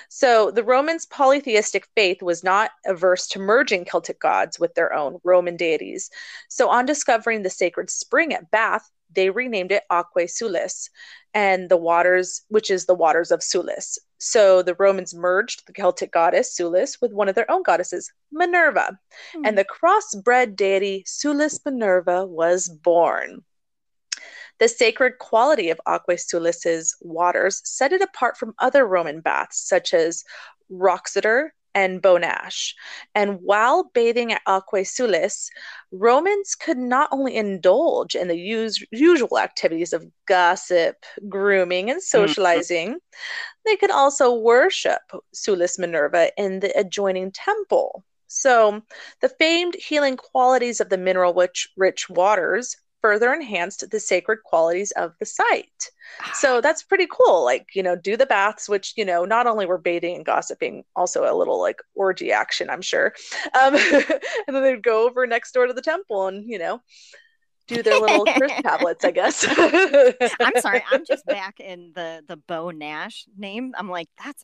So 0.10 0.52
the 0.52 0.64
Romans' 0.64 1.06
polytheistic 1.06 1.88
faith 1.96 2.22
was 2.22 2.44
not 2.44 2.72
averse 2.86 3.28
to 3.30 3.40
merging 3.40 3.86
Celtic 3.86 4.20
gods 4.20 4.60
with 4.60 4.74
their 4.76 4.94
own 4.94 5.20
Roman 5.24 5.58
deities. 5.58 6.10
So 6.50 6.70
on 6.70 6.86
discovering 6.86 7.44
the 7.44 7.50
sacred 7.50 7.90
spring 7.90 8.34
at 8.34 8.52
Bath, 8.52 8.90
they 9.12 9.30
renamed 9.30 9.72
it 9.72 9.84
Aquae 9.92 10.30
Sulis, 10.30 10.90
and 11.34 11.70
the 11.70 11.78
waters, 11.78 12.42
which 12.48 12.72
is 12.72 12.86
the 12.86 12.96
waters 12.96 13.32
of 13.32 13.42
Sulis. 13.42 13.98
So 14.18 14.62
the 14.62 14.76
Romans 14.76 15.14
merged 15.14 15.68
the 15.68 15.74
Celtic 15.74 16.12
goddess 16.12 16.58
Sulis 16.58 17.02
with 17.02 17.14
one 17.14 17.30
of 17.30 17.36
their 17.36 17.50
own 17.52 17.64
goddesses, 17.64 18.12
Minerva, 18.32 18.98
mm. 19.36 19.42
and 19.46 19.58
the 19.58 19.66
crossbred 19.66 20.56
deity 20.56 21.04
Sulis 21.06 21.60
Minerva 21.66 22.26
was 22.26 22.70
born. 22.70 23.44
The 24.60 24.68
sacred 24.68 25.20
quality 25.20 25.70
of 25.70 25.82
Aquae 25.88 26.20
Sulis's 26.20 26.96
waters 27.02 27.62
set 27.66 27.92
it 27.94 28.02
apart 28.02 28.38
from 28.38 28.54
other 28.60 28.86
Roman 28.86 29.22
baths, 29.22 29.68
such 29.68 29.94
as 29.94 30.24
Wroxeter 30.72 31.50
and 31.76 32.02
Beau-Nash. 32.02 32.76
And 33.16 33.40
while 33.42 33.92
bathing 33.94 34.32
at 34.32 34.44
Aquae 34.48 34.86
Sulis, 34.86 35.50
Romans 35.92 36.56
could 36.56 36.78
not 36.78 37.10
only 37.12 37.36
indulge 37.36 38.16
in 38.16 38.28
the 38.28 38.38
us- 38.38 38.84
usual 38.92 39.40
activities 39.40 39.94
of 39.94 40.06
gossip, 40.28 40.98
grooming, 41.28 41.90
and 41.90 42.00
mm-hmm. 42.00 42.18
socializing, 42.18 42.90
mm-hmm. 42.90 42.98
they 43.66 43.76
could 43.76 43.92
also 43.92 44.34
worship 44.34 45.02
Sulis 45.36 45.80
Minerva 45.80 46.32
in 46.38 46.60
the 46.60 46.78
adjoining 46.78 47.32
temple. 47.32 48.04
So, 48.28 48.82
the 49.22 49.30
famed 49.30 49.76
healing 49.76 50.18
qualities 50.18 50.82
of 50.82 50.90
the 50.90 50.98
mineral 50.98 51.36
rich, 51.36 51.70
rich 51.78 52.10
waters 52.10 52.76
further 53.04 53.34
enhanced 53.34 53.84
the 53.92 54.00
sacred 54.00 54.40
qualities 54.46 54.92
of 54.92 55.14
the 55.20 55.26
site. 55.26 55.92
So 56.36 56.62
that's 56.62 56.84
pretty 56.84 57.06
cool. 57.12 57.44
Like, 57.44 57.68
you 57.76 57.84
know, 57.84 57.98
do 57.98 58.16
the 58.16 58.26
baths, 58.26 58.70
which, 58.70 58.94
you 58.96 59.04
know, 59.04 59.26
not 59.26 59.46
only 59.46 59.66
were 59.66 59.78
bathing 59.78 60.16
and 60.16 60.26
gossiping, 60.26 60.86
also 60.96 61.30
a 61.30 61.36
little 61.36 61.60
like 61.60 61.82
orgy 61.96 62.32
action, 62.32 62.70
I'm 62.70 62.82
sure. 62.82 63.14
Um, 63.62 63.76
and 64.48 64.56
then 64.56 64.64
they'd 64.64 64.82
go 64.82 65.06
over 65.06 65.28
next 65.28 65.52
door 65.52 65.68
to 65.68 65.74
the 65.74 65.82
temple 65.82 66.28
and, 66.28 66.50
you 66.50 66.58
know, 66.58 66.82
do 67.68 67.84
their 67.84 68.00
little 68.00 68.26
Chris 68.26 68.54
tablets, 68.64 69.04
I 69.04 69.12
guess. 69.12 69.46
I'm 70.40 70.62
sorry, 70.62 70.82
I'm 70.90 71.04
just 71.08 71.26
back 71.26 71.60
in 71.60 71.92
the 71.96 72.24
the 72.28 72.38
Beau-Nash 72.38 73.26
name. 73.38 73.74
I'm 73.78 73.90
like, 73.90 74.08
that's 74.24 74.44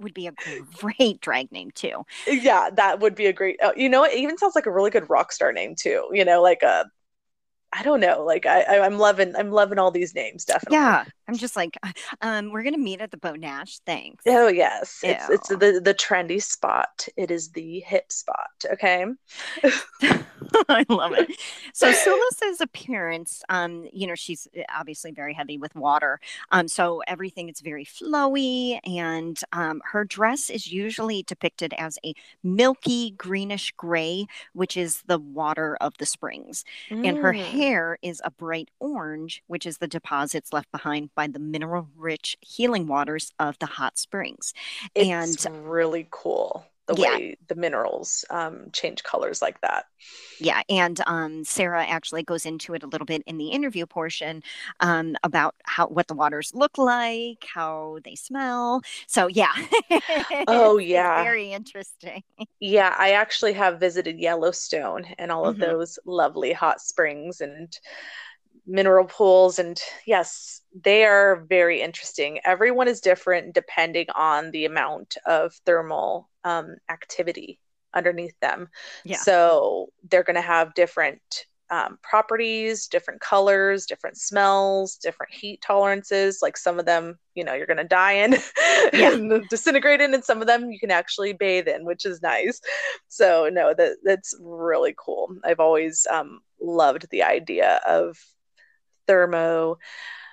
would 0.00 0.14
be 0.14 0.26
a 0.26 0.32
great 0.78 1.20
drag 1.20 1.52
name 1.52 1.70
too. 1.72 2.04
Yeah, 2.26 2.70
that 2.74 3.00
would 3.00 3.14
be 3.14 3.26
a 3.26 3.32
great. 3.32 3.58
Oh, 3.62 3.72
you 3.76 3.88
know, 3.88 4.04
it 4.04 4.14
even 4.14 4.38
sounds 4.38 4.54
like 4.54 4.66
a 4.66 4.72
really 4.72 4.90
good 4.90 5.08
rock 5.10 5.30
star 5.32 5.52
name 5.52 5.74
too. 5.78 6.08
You 6.12 6.24
know, 6.24 6.42
like 6.42 6.62
a 6.62 6.86
I 7.72 7.82
don't 7.82 8.00
know. 8.00 8.24
Like 8.24 8.46
I, 8.46 8.62
I 8.62 8.86
am 8.86 8.98
loving 8.98 9.34
I'm 9.36 9.50
loving 9.50 9.78
all 9.78 9.90
these 9.90 10.14
names 10.14 10.44
definitely. 10.44 10.78
Yeah. 10.78 11.04
I'm 11.28 11.36
just 11.36 11.56
like 11.56 11.78
um 12.20 12.50
we're 12.50 12.62
gonna 12.62 12.78
meet 12.78 13.00
at 13.00 13.10
the 13.10 13.16
Beau-Nash. 13.16 13.80
Thanks. 13.86 14.24
Oh 14.26 14.48
yes. 14.48 15.00
Ew. 15.02 15.10
It's 15.10 15.30
it's 15.30 15.48
the 15.48 15.80
the 15.82 15.94
trendy 15.94 16.42
spot. 16.42 17.08
It 17.16 17.30
is 17.30 17.50
the 17.50 17.80
hip 17.80 18.10
spot. 18.10 18.50
Okay. 18.72 19.06
I 20.68 20.84
love 20.88 21.12
it. 21.12 21.30
So 21.72 21.92
Sulis's 21.92 22.60
appearance, 22.60 23.42
um, 23.48 23.88
you 23.92 24.06
know, 24.06 24.14
she's 24.14 24.48
eh, 24.54 24.64
obviously 24.74 25.10
very 25.12 25.34
heavy 25.34 25.58
with 25.58 25.74
water. 25.74 26.20
Um, 26.50 26.68
so 26.68 27.02
everything 27.06 27.48
is 27.48 27.60
very 27.60 27.84
flowy, 27.84 28.78
and 28.84 29.40
um, 29.52 29.80
her 29.92 30.04
dress 30.04 30.50
is 30.50 30.72
usually 30.72 31.22
depicted 31.22 31.74
as 31.78 31.98
a 32.04 32.14
milky 32.42 33.12
greenish 33.12 33.72
gray, 33.76 34.26
which 34.52 34.76
is 34.76 35.02
the 35.06 35.18
water 35.18 35.76
of 35.80 35.94
the 35.98 36.06
springs. 36.06 36.64
Mm. 36.90 37.08
And 37.08 37.18
her 37.18 37.32
hair 37.32 37.70
hair 37.70 37.98
is 38.02 38.20
a 38.24 38.30
bright 38.30 38.70
orange, 38.80 39.42
which 39.46 39.66
is 39.66 39.78
the 39.78 39.86
deposits 39.86 40.52
left 40.52 40.70
behind 40.72 41.14
by 41.14 41.26
the 41.26 41.38
mineral 41.38 41.88
rich 41.96 42.36
healing 42.40 42.86
waters 42.86 43.32
of 43.38 43.58
the 43.58 43.66
hot 43.66 43.98
springs. 43.98 44.52
It's 44.94 45.44
and 45.44 45.68
really 45.68 46.08
cool 46.10 46.66
the 46.94 47.00
yeah. 47.00 47.16
way 47.16 47.36
the 47.48 47.54
minerals 47.54 48.24
um, 48.30 48.66
change 48.72 49.02
colors 49.02 49.40
like 49.40 49.60
that. 49.60 49.86
Yeah, 50.38 50.62
and 50.68 51.00
um, 51.06 51.44
Sarah 51.44 51.84
actually 51.84 52.22
goes 52.22 52.46
into 52.46 52.74
it 52.74 52.82
a 52.82 52.86
little 52.86 53.04
bit 53.04 53.22
in 53.26 53.36
the 53.36 53.48
interview 53.48 53.86
portion 53.86 54.42
um, 54.80 55.16
about 55.22 55.54
how 55.64 55.86
what 55.86 56.08
the 56.08 56.14
waters 56.14 56.52
look 56.54 56.78
like, 56.78 57.44
how 57.52 57.98
they 58.04 58.14
smell. 58.14 58.82
So 59.06 59.26
yeah. 59.26 59.52
oh 60.48 60.78
yeah, 60.78 61.22
very 61.22 61.52
interesting. 61.52 62.22
Yeah, 62.58 62.94
I 62.98 63.12
actually 63.12 63.52
have 63.54 63.80
visited 63.80 64.18
Yellowstone 64.18 65.04
and 65.18 65.30
all 65.30 65.46
of 65.46 65.56
mm-hmm. 65.56 65.70
those 65.70 65.98
lovely 66.04 66.52
hot 66.52 66.80
springs 66.80 67.40
and 67.40 67.78
mineral 68.66 69.04
pools 69.04 69.58
and 69.58 69.80
yes 70.06 70.60
they 70.82 71.04
are 71.04 71.44
very 71.48 71.82
interesting. 71.82 72.40
Everyone 72.44 72.88
is 72.88 73.00
different 73.00 73.54
depending 73.54 74.06
on 74.14 74.50
the 74.50 74.64
amount 74.64 75.16
of 75.26 75.52
thermal 75.66 76.28
um, 76.44 76.76
activity 76.88 77.58
underneath 77.92 78.38
them. 78.40 78.68
Yeah. 79.04 79.16
so 79.16 79.88
they're 80.08 80.22
going 80.22 80.36
to 80.36 80.42
have 80.42 80.74
different 80.74 81.20
um, 81.72 82.00
properties 82.02 82.88
different 82.88 83.20
colors 83.20 83.86
different 83.86 84.16
smells 84.16 84.96
different 84.96 85.32
heat 85.32 85.62
tolerances. 85.62 86.40
Like 86.42 86.56
some 86.56 86.80
of 86.80 86.86
them 86.86 87.16
you 87.34 87.44
know 87.44 87.54
you're 87.54 87.66
going 87.66 87.76
to 87.76 87.84
die 87.84 88.12
in 88.12 88.32
yeah. 88.92 89.12
and 89.12 89.48
disintegrate 89.48 90.00
in 90.00 90.12
and 90.12 90.24
some 90.24 90.40
of 90.40 90.48
them 90.48 90.72
you 90.72 90.80
can 90.80 90.90
actually 90.90 91.32
bathe 91.32 91.68
in 91.68 91.84
which 91.84 92.04
is 92.04 92.22
nice. 92.22 92.60
So 93.06 93.48
no 93.52 93.72
that 93.72 93.98
that's 94.02 94.34
really 94.40 94.94
cool. 94.98 95.36
I've 95.44 95.60
always 95.60 96.08
um, 96.10 96.40
loved 96.60 97.06
the 97.10 97.22
idea 97.22 97.80
of 97.86 98.18
thermo 99.06 99.78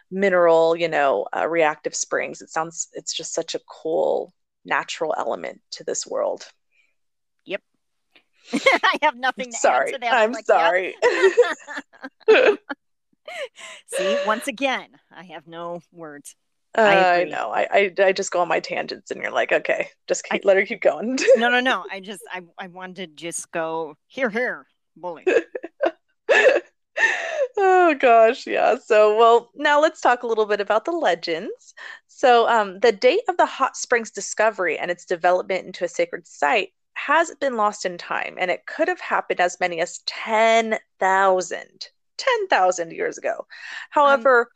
mineral, 0.09 0.75
you 0.75 0.87
know, 0.87 1.27
uh, 1.35 1.47
reactive 1.47 1.95
springs. 1.95 2.41
It 2.41 2.49
sounds, 2.49 2.87
it's 2.93 3.13
just 3.13 3.33
such 3.33 3.55
a 3.55 3.59
cool 3.67 4.33
natural 4.65 5.13
element 5.17 5.61
to 5.71 5.83
this 5.83 6.05
world. 6.05 6.45
Yep. 7.45 7.61
I 8.53 8.97
have 9.01 9.15
nothing 9.15 9.51
to 9.51 9.57
sorry. 9.57 9.91
to 9.91 9.99
that. 9.99 10.13
I'm 10.13 10.31
like, 10.31 10.45
sorry. 10.45 10.95
Yep. 12.27 12.59
See, 13.87 14.17
once 14.25 14.47
again, 14.47 14.89
I 15.11 15.25
have 15.25 15.47
no 15.47 15.81
words. 15.91 16.35
Uh, 16.77 16.81
I, 16.81 17.21
I, 17.21 17.23
know. 17.23 17.51
I, 17.51 17.67
I, 17.71 17.93
I 18.03 18.11
just 18.11 18.31
go 18.31 18.39
on 18.41 18.47
my 18.47 18.59
tangents, 18.59 19.09
and 19.09 19.21
you're 19.21 19.31
like, 19.31 19.51
okay, 19.51 19.89
just 20.07 20.23
keep, 20.23 20.45
I, 20.45 20.47
let 20.47 20.57
her 20.57 20.65
keep 20.65 20.81
going. 20.81 21.17
no, 21.37 21.49
no, 21.49 21.59
no. 21.59 21.83
I 21.91 21.99
just 21.99 22.21
I 22.31 22.41
I 22.59 22.67
wanted 22.67 22.95
to 22.95 23.07
just 23.07 23.51
go 23.51 23.95
here, 24.07 24.29
here, 24.29 24.67
bully 24.95 25.25
oh 27.57 27.95
gosh, 27.99 28.47
yeah. 28.47 28.75
So, 28.83 29.17
well, 29.17 29.49
now 29.55 29.81
let's 29.81 30.01
talk 30.01 30.23
a 30.23 30.27
little 30.27 30.45
bit 30.45 30.61
about 30.61 30.85
the 30.85 30.91
legends. 30.91 31.73
So, 32.07 32.47
um, 32.47 32.79
the 32.79 32.91
date 32.91 33.21
of 33.29 33.37
the 33.37 33.45
hot 33.45 33.75
springs 33.77 34.11
discovery 34.11 34.77
and 34.77 34.91
its 34.91 35.05
development 35.05 35.65
into 35.65 35.83
a 35.83 35.87
sacred 35.87 36.27
site 36.27 36.69
has 36.93 37.33
been 37.39 37.55
lost 37.55 37.85
in 37.85 37.97
time, 37.97 38.35
and 38.39 38.49
it 38.49 38.65
could 38.65 38.87
have 38.87 38.99
happened 38.99 39.39
as 39.39 39.59
many 39.59 39.79
as 39.81 39.99
10,000 40.05 40.79
10,000 42.17 42.91
years 42.91 43.17
ago. 43.17 43.45
However, 43.91 44.41
um, 44.41 44.47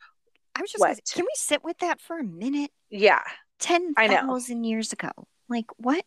I 0.56 0.60
was 0.62 0.72
just 0.72 0.82
say, 0.82 0.96
can 1.14 1.24
we 1.24 1.30
sit 1.34 1.62
with 1.64 1.78
that 1.78 2.00
for 2.00 2.18
a 2.18 2.24
minute? 2.24 2.70
Yeah. 2.90 3.22
10,000 3.60 4.64
years 4.64 4.92
ago. 4.92 5.10
Like, 5.48 5.66
what? 5.76 6.04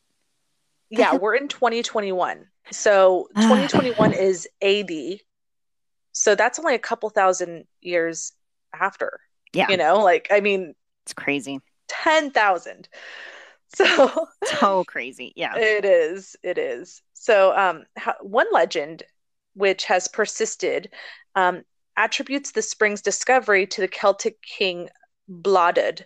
Yeah, 0.90 1.16
we're 1.16 1.36
in 1.36 1.48
2021. 1.48 2.46
So 2.72 3.30
2021 3.36 4.14
is 4.14 4.48
AD. 4.62 5.20
So 6.16 6.34
that's 6.34 6.60
only 6.60 6.76
a 6.76 6.80
couple 6.80 7.10
thousand 7.10 7.66
years 7.82 8.32
after. 8.74 9.20
Yeah. 9.54 9.70
You 9.70 9.78
know, 9.78 10.00
like, 10.00 10.30
I 10.32 10.40
mean, 10.40 10.74
it's 11.04 11.14
crazy. 11.14 11.60
10,000. 11.88 12.90
So, 13.76 14.28
so 14.46 14.86
crazy. 14.86 15.34
Yeah. 15.36 15.58
It 15.58 15.84
is. 15.84 16.38
It 16.44 16.58
is. 16.58 17.02
So, 17.14 17.54
um, 17.58 17.84
one 18.22 18.46
legend 18.54 19.04
which 19.56 19.84
has 19.86 20.08
persisted 20.08 20.92
um, 21.36 21.64
attributes 21.98 22.52
the 22.52 22.62
spring's 22.62 23.02
discovery 23.02 23.66
to 23.68 23.82
the 23.82 23.88
Celtic 23.88 24.42
king 24.44 24.90
Bladud, 25.30 26.04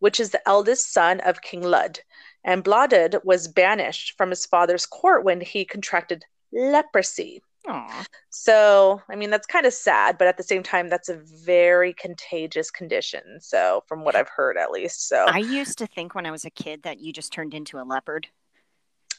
which 0.00 0.18
is 0.18 0.30
the 0.30 0.48
eldest 0.48 0.92
son 0.92 1.20
of 1.20 1.42
King 1.42 1.62
Lud. 1.62 2.00
And 2.44 2.64
Bladud 2.64 3.24
was 3.24 3.46
banished 3.46 4.16
from 4.16 4.30
his 4.30 4.46
father's 4.46 4.86
court 4.86 5.22
when 5.22 5.40
he 5.40 5.64
contracted 5.64 6.24
leprosy. 6.50 7.42
Aww. 7.66 8.06
So, 8.30 9.00
I 9.08 9.14
mean, 9.14 9.30
that's 9.30 9.46
kind 9.46 9.66
of 9.66 9.72
sad, 9.72 10.18
but 10.18 10.26
at 10.26 10.36
the 10.36 10.42
same 10.42 10.62
time, 10.62 10.88
that's 10.88 11.08
a 11.08 11.16
very 11.16 11.94
contagious 11.94 12.70
condition. 12.70 13.38
So, 13.40 13.84
from 13.86 14.04
what 14.04 14.16
I've 14.16 14.28
heard, 14.28 14.56
at 14.56 14.70
least. 14.70 15.08
So, 15.08 15.26
I 15.28 15.38
used 15.38 15.78
to 15.78 15.86
think 15.86 16.14
when 16.14 16.26
I 16.26 16.30
was 16.30 16.44
a 16.44 16.50
kid 16.50 16.82
that 16.82 16.98
you 16.98 17.12
just 17.12 17.32
turned 17.32 17.54
into 17.54 17.80
a 17.80 17.84
leopard. 17.84 18.26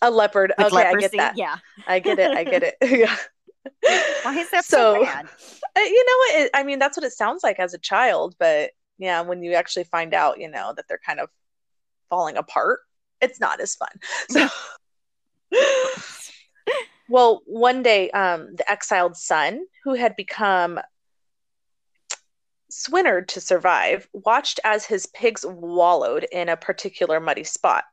A 0.02 0.12
leopard. 0.12 0.54
With 0.58 0.68
okay, 0.68 0.76
leprosy? 0.76 1.06
I 1.06 1.10
get 1.10 1.18
that. 1.18 1.38
Yeah. 1.38 1.56
I 1.88 2.00
get 2.00 2.20
it. 2.20 2.32
I 2.32 2.44
get 2.44 2.64
it. 2.64 2.76
yeah. 2.82 3.16
Why 4.24 4.36
is 4.38 4.50
that 4.52 4.66
so, 4.66 4.96
so 4.96 5.04
bad? 5.04 5.28
Uh, 5.76 5.80
you 5.80 6.06
know 6.06 6.18
what? 6.18 6.46
It, 6.46 6.52
I 6.54 6.62
mean, 6.62 6.78
that's 6.78 6.96
what 6.96 7.04
it 7.04 7.14
sounds 7.14 7.42
like 7.42 7.58
as 7.60 7.74
a 7.74 7.80
child, 7.80 8.36
but 8.38 8.74
yeah, 9.00 9.22
when 9.22 9.42
you 9.42 9.54
actually 9.54 9.86
find 9.86 10.14
out, 10.14 10.40
you 10.40 10.48
know, 10.48 10.72
that 10.76 10.86
they're 10.88 11.00
kind 11.04 11.20
of 11.20 11.30
falling 12.12 12.38
apart, 12.38 12.82
it's 13.22 13.40
not 13.40 13.60
as 13.60 13.76
fun. 13.76 13.90
So. 14.30 14.48
Well, 17.10 17.41
one 17.45 17.83
day, 17.83 18.10
um, 18.12 18.55
the 18.55 18.69
exiled 18.69 19.17
son, 19.17 19.65
who 19.83 19.93
had 19.93 20.15
become 20.15 20.79
swineherd 22.69 23.29
to 23.29 23.41
survive, 23.41 24.07
watched 24.13 24.60
as 24.63 24.86
his 24.86 25.05
pigs 25.07 25.45
wallowed 25.45 26.25
in 26.31 26.50
a 26.50 26.57
particular 26.57 27.19
muddy 27.19 27.43
spot. 27.43 27.83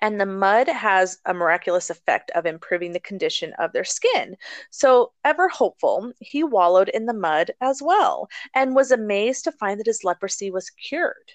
And 0.00 0.18
the 0.20 0.26
mud 0.26 0.68
has 0.68 1.18
a 1.26 1.34
miraculous 1.34 1.90
effect 1.90 2.30
of 2.30 2.46
improving 2.46 2.92
the 2.92 3.00
condition 3.00 3.52
of 3.58 3.72
their 3.72 3.84
skin. 3.84 4.36
So, 4.70 5.12
ever 5.24 5.48
hopeful, 5.48 6.12
he 6.20 6.42
wallowed 6.42 6.88
in 6.88 7.06
the 7.06 7.12
mud 7.12 7.50
as 7.60 7.82
well 7.82 8.28
and 8.54 8.74
was 8.74 8.90
amazed 8.90 9.44
to 9.44 9.52
find 9.52 9.78
that 9.78 9.86
his 9.86 10.04
leprosy 10.04 10.50
was 10.50 10.70
cured. 10.70 11.32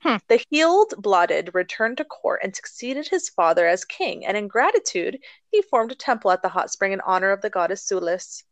Hmm. 0.00 0.16
The 0.28 0.44
healed 0.50 0.94
Bladud 0.98 1.54
returned 1.54 1.96
to 1.96 2.04
court 2.04 2.40
and 2.42 2.54
succeeded 2.54 3.08
his 3.08 3.28
father 3.28 3.66
as 3.66 3.84
king, 3.84 4.24
and 4.24 4.36
in 4.36 4.46
gratitude, 4.46 5.18
he 5.50 5.62
formed 5.62 5.92
a 5.92 5.96
temple 5.96 6.30
at 6.30 6.42
the 6.42 6.48
hot 6.48 6.70
spring 6.70 6.92
in 6.92 7.00
honor 7.00 7.30
of 7.30 7.40
the 7.40 7.50
goddess 7.50 7.84
Sulis. 7.84 8.44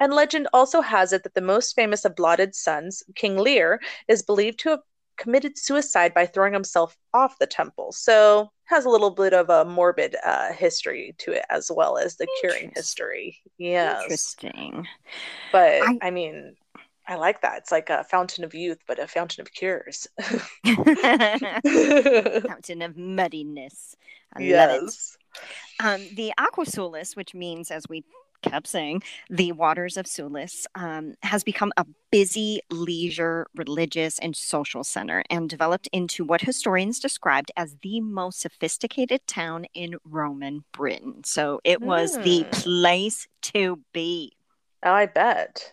And 0.00 0.14
legend 0.14 0.48
also 0.52 0.80
has 0.80 1.12
it 1.12 1.24
that 1.24 1.34
the 1.34 1.40
most 1.40 1.74
famous 1.74 2.04
of 2.04 2.14
Bladud's 2.14 2.58
sons, 2.58 3.02
King 3.14 3.36
Lear, 3.36 3.80
is 4.08 4.22
believed 4.22 4.60
to 4.60 4.70
have 4.70 4.80
committed 5.18 5.58
suicide 5.58 6.14
by 6.14 6.24
throwing 6.24 6.52
himself 6.52 6.96
off 7.12 7.38
the 7.38 7.46
temple. 7.46 7.92
So 7.92 8.50
has 8.64 8.84
a 8.84 8.90
little 8.90 9.10
bit 9.10 9.34
of 9.34 9.50
a 9.50 9.64
morbid 9.64 10.16
uh, 10.24 10.52
history 10.52 11.14
to 11.18 11.32
it 11.32 11.44
as 11.50 11.70
well 11.74 11.98
as 11.98 12.16
the 12.16 12.28
curing 12.40 12.72
history. 12.74 13.38
Yes. 13.58 14.02
Interesting. 14.04 14.86
But 15.52 15.82
I, 15.82 15.98
I 16.02 16.10
mean, 16.10 16.54
I 17.08 17.16
like 17.16 17.40
that. 17.40 17.58
It's 17.58 17.72
like 17.72 17.88
a 17.88 18.04
fountain 18.04 18.44
of 18.44 18.54
youth, 18.54 18.78
but 18.86 18.98
a 18.98 19.06
fountain 19.06 19.40
of 19.40 19.50
cures. 19.52 20.06
fountain 20.66 20.82
of 22.82 22.96
muddiness. 22.96 23.96
I 24.34 24.42
yes. 24.42 25.16
Um, 25.80 26.06
the 26.14 26.32
Aqua 26.36 26.66
Sulis, 26.66 27.16
which 27.16 27.34
means, 27.34 27.70
as 27.70 27.88
we 27.88 28.04
kept 28.42 28.66
saying, 28.66 29.02
the 29.30 29.52
waters 29.52 29.96
of 29.96 30.06
Sulis, 30.06 30.66
um, 30.74 31.14
has 31.22 31.42
become 31.42 31.72
a 31.76 31.86
busy 32.10 32.60
leisure, 32.70 33.46
religious, 33.54 34.18
and 34.18 34.36
social 34.36 34.84
center 34.84 35.24
and 35.30 35.48
developed 35.48 35.88
into 35.92 36.24
what 36.24 36.42
historians 36.42 37.00
described 37.00 37.50
as 37.56 37.76
the 37.82 38.00
most 38.00 38.40
sophisticated 38.40 39.26
town 39.26 39.66
in 39.74 39.96
Roman 40.04 40.64
Britain. 40.72 41.24
So 41.24 41.60
it 41.64 41.80
was 41.80 42.18
mm. 42.18 42.22
the 42.22 42.44
place 42.50 43.26
to 43.42 43.80
be. 43.92 44.32
Oh, 44.84 44.92
I 44.92 45.06
bet. 45.06 45.72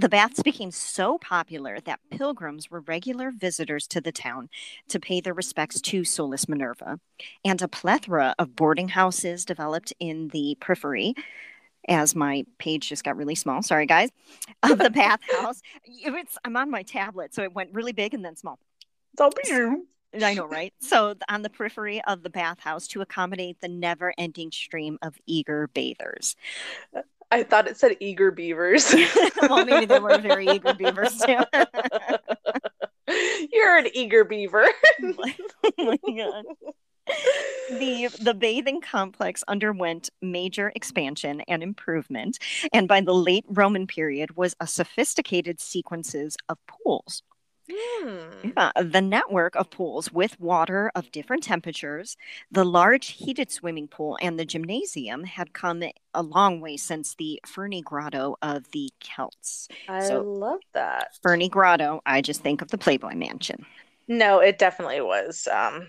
The 0.00 0.08
baths 0.08 0.42
became 0.42 0.70
so 0.70 1.18
popular 1.18 1.80
that 1.80 2.00
pilgrims 2.10 2.70
were 2.70 2.80
regular 2.80 3.30
visitors 3.30 3.86
to 3.88 4.00
the 4.00 4.12
town 4.12 4.48
to 4.88 4.98
pay 4.98 5.20
their 5.20 5.34
respects 5.34 5.82
to 5.82 6.00
Sulis 6.00 6.48
Minerva. 6.48 6.98
And 7.44 7.60
a 7.60 7.68
plethora 7.68 8.34
of 8.38 8.56
boarding 8.56 8.88
houses 8.88 9.44
developed 9.44 9.92
in 10.00 10.28
the 10.28 10.56
periphery. 10.60 11.14
As 11.88 12.14
my 12.14 12.44
page 12.58 12.88
just 12.88 13.04
got 13.04 13.16
really 13.16 13.34
small, 13.34 13.62
sorry 13.62 13.86
guys, 13.86 14.10
of 14.62 14.78
the 14.78 14.90
bathhouse. 14.94 15.60
It's, 15.84 16.38
I'm 16.44 16.56
on 16.56 16.70
my 16.70 16.82
tablet, 16.82 17.34
so 17.34 17.42
it 17.42 17.52
went 17.52 17.74
really 17.74 17.92
big 17.92 18.14
and 18.14 18.24
then 18.24 18.36
small. 18.36 18.58
Don't 19.16 19.34
be 19.34 19.42
you. 19.48 19.86
I 20.22 20.32
know, 20.34 20.46
right? 20.46 20.72
So, 20.80 21.14
on 21.28 21.42
the 21.42 21.50
periphery 21.50 22.02
of 22.06 22.22
the 22.22 22.30
bathhouse 22.30 22.86
to 22.88 23.02
accommodate 23.02 23.60
the 23.60 23.68
never 23.68 24.14
ending 24.16 24.50
stream 24.50 24.98
of 25.02 25.16
eager 25.26 25.68
bathers. 25.68 26.34
I 27.30 27.42
thought 27.42 27.68
it 27.68 27.76
said 27.76 27.96
eager 28.00 28.30
beavers. 28.30 28.94
well, 29.42 29.64
maybe 29.64 29.86
they 29.86 29.98
were 29.98 30.18
very 30.18 30.48
eager 30.48 30.74
beavers 30.74 31.18
too. 31.18 31.38
You're 33.52 33.76
an 33.76 33.88
eager 33.92 34.24
beaver. 34.24 34.66
oh 35.02 35.14
my 35.78 35.98
god. 36.06 36.44
The 37.70 38.08
the 38.20 38.34
bathing 38.34 38.82
complex 38.82 39.42
underwent 39.48 40.10
major 40.20 40.72
expansion 40.74 41.40
and 41.48 41.62
improvement, 41.62 42.38
and 42.72 42.86
by 42.86 43.00
the 43.00 43.14
late 43.14 43.46
Roman 43.48 43.86
period 43.86 44.36
was 44.36 44.54
a 44.60 44.66
sophisticated 44.66 45.58
sequences 45.60 46.36
of 46.50 46.58
pools. 46.66 47.22
Hmm. 47.70 48.50
Yeah, 48.56 48.70
the 48.82 49.00
network 49.00 49.54
of 49.54 49.70
pools 49.70 50.10
with 50.10 50.40
water 50.40 50.90
of 50.94 51.12
different 51.12 51.42
temperatures, 51.42 52.16
the 52.50 52.64
large 52.64 53.08
heated 53.08 53.50
swimming 53.50 53.88
pool, 53.88 54.16
and 54.22 54.38
the 54.38 54.46
gymnasium 54.46 55.24
had 55.24 55.52
come 55.52 55.82
a 56.14 56.22
long 56.22 56.60
way 56.60 56.76
since 56.76 57.14
the 57.14 57.40
Ferny 57.46 57.82
Grotto 57.82 58.36
of 58.40 58.70
the 58.72 58.90
Celts. 59.00 59.68
I 59.88 60.00
so, 60.00 60.22
love 60.22 60.60
that. 60.72 61.18
Ferny 61.22 61.48
Grotto, 61.48 62.00
I 62.06 62.22
just 62.22 62.42
think 62.42 62.62
of 62.62 62.68
the 62.68 62.78
Playboy 62.78 63.14
Mansion. 63.14 63.66
No, 64.06 64.38
it 64.38 64.58
definitely 64.58 65.02
was 65.02 65.46
um, 65.52 65.88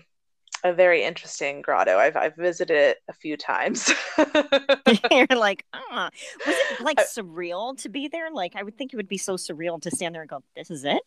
a 0.62 0.74
very 0.74 1.02
interesting 1.02 1.62
grotto. 1.62 1.96
I've, 1.96 2.16
I've 2.16 2.36
visited 2.36 2.76
it 2.76 2.98
a 3.08 3.14
few 3.14 3.38
times. 3.38 3.90
You're 5.10 5.26
like, 5.34 5.64
ah, 5.72 6.10
was 6.46 6.56
it 6.56 6.80
like 6.82 6.98
surreal 6.98 7.80
to 7.80 7.88
be 7.88 8.08
there? 8.08 8.30
Like, 8.30 8.54
I 8.56 8.62
would 8.62 8.76
think 8.76 8.92
it 8.92 8.96
would 8.96 9.08
be 9.08 9.16
so 9.16 9.36
surreal 9.36 9.80
to 9.80 9.90
stand 9.90 10.14
there 10.14 10.20
and 10.20 10.28
go, 10.28 10.42
this 10.54 10.70
is 10.70 10.84
it 10.84 11.00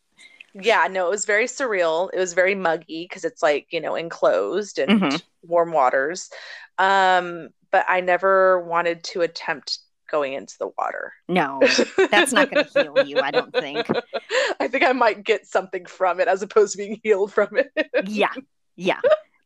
yeah 0.54 0.88
no 0.90 1.08
it 1.08 1.10
was 1.10 1.26
very 1.26 1.46
surreal 1.46 2.10
it 2.14 2.20
was 2.20 2.34
very 2.34 2.56
muggy 2.56 3.06
because 3.10 3.24
it's 3.26 3.42
like 3.42 3.68
you 3.72 3.82
know 3.82 3.96
enclosed 3.96 4.78
and 4.80 5.02
Mhm. 5.02 5.22
warm 5.44 5.72
waters 5.72 6.30
um 6.78 7.50
but 7.72 7.86
i 7.88 8.02
never 8.02 8.64
wanted 8.66 9.04
to 9.04 9.22
attempt 9.22 9.80
going 10.12 10.34
into 10.34 10.54
the 10.60 10.70
water 10.78 11.12
No, 11.28 11.60
that's 12.12 12.32
not 12.32 12.50
going 12.52 12.64
to 12.64 12.70
heal 12.70 13.00
you, 13.02 13.20
I 13.20 13.32
don't 13.32 13.54
think. 13.56 13.90
i 14.60 14.68
think 14.68 14.84
i 14.84 14.92
might 14.92 15.24
get 15.24 15.48
something 15.48 15.86
from 15.86 16.20
it 16.20 16.28
as 16.28 16.44
opposed 16.44 16.74
to 16.74 16.78
being 16.78 17.00
healed 17.04 17.34
from 17.34 17.58
it 17.58 17.72
Yeah, 18.08 18.34
yeah, 18.76 19.00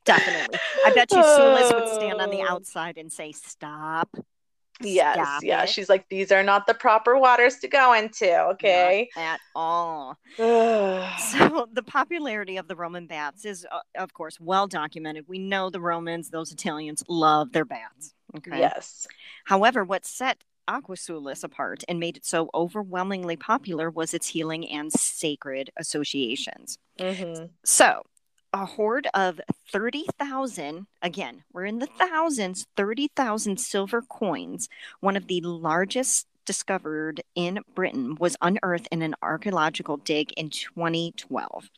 definitely. 0.04 0.58
I 0.84 0.90
bet 0.90 1.12
you 1.12 1.18
Sulis 1.24 1.74
would 1.76 1.88
stand 1.88 2.20
on 2.20 2.30
the 2.30 2.42
outside 2.42 2.98
and 2.98 3.12
say, 3.12 3.32
stop. 3.32 4.10
Yes 4.82 5.16
Stop 5.16 5.44
yeah 5.44 5.64
it. 5.64 5.70
she's 5.70 5.90
like 5.90 6.08
these 6.10 6.32
are 6.32 6.44
not 6.44 6.68
the 6.68 6.74
proper 6.74 7.18
waters 7.18 7.58
to 7.58 7.68
go 7.68 7.94
into 7.94 8.32
okay 8.52 9.10
Not 9.16 9.22
at 9.24 9.40
all. 9.56 10.18
So 10.38 11.68
the 11.72 11.84
popularity 11.84 12.58
of 12.58 12.68
the 12.68 12.76
Roman 12.76 13.08
baths 13.08 13.46
is, 13.46 13.66
uh, 13.72 13.80
of 13.96 14.14
course, 14.14 14.40
well 14.40 14.68
documented. 14.68 15.26
We 15.28 15.40
know 15.40 15.70
the 15.70 15.82
Romans, 15.82 16.30
those 16.30 16.52
Italians, 16.52 17.04
love 17.08 17.52
their 17.54 17.66
baths. 17.66 18.14
Okay. 18.38 18.60
yes 18.60 19.08
However, 19.46 19.84
what 19.84 20.06
set 20.06 20.44
Aquasulis 20.68 21.44
apart 21.44 21.84
and 21.88 22.00
made 22.00 22.18
it 22.18 22.26
so 22.26 22.50
overwhelmingly 22.54 23.38
popular 23.38 23.90
was 23.90 24.14
its 24.14 24.28
healing 24.28 24.68
and 24.70 24.92
sacred 24.92 25.70
associations. 25.78 26.78
Mhm. 27.00 27.50
So, 27.64 28.04
a 28.54 28.66
hoard 28.66 29.08
of 29.14 29.40
30,000, 29.72 30.88
again, 31.02 31.44
we're 31.54 31.66
in 31.66 31.80
the 31.80 31.88
thousands, 31.98 32.66
30,000 32.76 33.60
silver 33.60 34.02
coins, 34.02 34.70
one 35.00 35.16
of 35.16 35.28
the 35.28 35.42
largest 35.42 36.28
discovered 36.46 37.22
in 37.36 37.60
Britain, 37.76 38.16
was 38.20 38.38
unearthed 38.42 38.88
in 38.92 39.02
an 39.02 39.16
archaeological 39.22 39.98
dig 39.98 40.32
in 40.34 40.50
2012. 40.50 41.70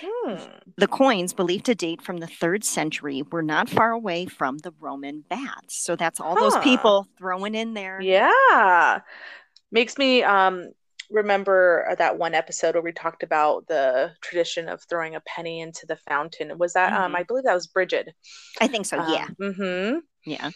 Hmm. 0.00 0.34
The 0.76 0.88
coins, 0.88 1.32
believed 1.32 1.66
to 1.66 1.74
date 1.74 2.02
from 2.02 2.18
the 2.18 2.26
third 2.26 2.64
century, 2.64 3.22
were 3.30 3.42
not 3.42 3.68
far 3.68 3.92
away 3.92 4.26
from 4.26 4.58
the 4.58 4.72
Roman 4.80 5.24
baths. 5.28 5.76
So 5.76 5.96
that's 5.96 6.20
all 6.20 6.34
those 6.34 6.56
people 6.58 7.06
throwing 7.18 7.54
in 7.54 7.74
there. 7.74 8.00
Yeah. 8.00 9.00
Makes 9.70 9.98
me 9.98 10.22
um 10.22 10.70
remember 11.10 11.94
that 11.98 12.18
one 12.18 12.34
episode 12.34 12.74
where 12.74 12.82
we 12.82 12.92
talked 12.92 13.22
about 13.22 13.66
the 13.66 14.12
tradition 14.20 14.68
of 14.68 14.82
throwing 14.88 15.14
a 15.14 15.20
penny 15.20 15.60
into 15.60 15.86
the 15.86 15.96
fountain. 15.96 16.56
Was 16.58 16.72
that, 16.74 16.92
um, 16.92 16.98
mm-hmm. 16.98 17.04
um, 17.04 17.16
I 17.16 17.22
believe 17.22 17.44
that 17.44 17.54
was 17.54 17.66
Bridget. 17.66 18.08
I 18.60 18.66
think 18.66 18.86
so, 18.86 18.96
yeah. 19.08 19.26
Um, 19.26 19.36
mm-hmm. 19.40 19.98
Yeah. 20.24 20.50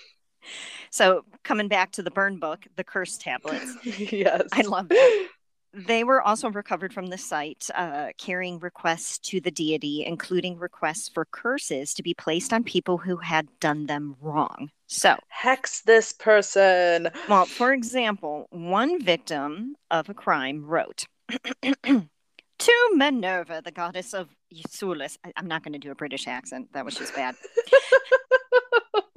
So 0.91 1.25
coming 1.45 1.69
back 1.69 1.93
to 1.93 2.03
the 2.03 2.11
burn 2.11 2.39
book, 2.39 2.67
the 2.77 2.85
curse 2.85 3.19
tablets. 3.19 3.77
yes. 3.85 4.49
I 4.53 4.63
love 4.63 4.89
that. 4.89 5.29
They 5.73 6.03
were 6.03 6.21
also 6.21 6.51
recovered 6.51 6.93
from 6.93 7.07
the 7.07 7.19
site, 7.19 7.69
uh, 7.75 8.09
carrying 8.19 8.59
requests 8.59 9.19
to 9.31 9.41
the 9.41 9.53
deity, 9.53 10.05
including 10.05 10.59
requests 10.59 11.09
for 11.09 11.25
curses 11.25 11.95
to 11.95 12.03
be 12.03 12.13
placed 12.13 12.53
on 12.53 12.65
people 12.65 12.99
who 12.99 13.19
had 13.19 13.47
done 13.61 13.87
them 13.87 14.17
wrong. 14.21 14.71
So, 14.89 15.17
hex 15.29 15.83
this 15.83 16.13
person. 16.13 17.09
Well, 17.29 17.47
for 17.47 17.73
example, 17.73 18.49
one 18.51 19.01
victim 19.01 19.77
of 19.93 20.09
a 20.09 20.15
crime 20.15 20.65
wrote 20.65 21.07
To 21.63 22.91
Minerva, 22.95 23.63
the 23.65 23.71
goddess 23.71 24.13
of 24.13 24.29
Eusulus. 24.53 25.17
I'm 25.37 25.47
not 25.47 25.63
going 25.63 25.73
to 25.73 25.79
do 25.79 25.93
a 25.93 25.95
British 25.95 26.27
accent. 26.27 26.73
That 26.73 26.85
was 26.85 26.97
just 26.97 27.15
bad. 27.15 27.37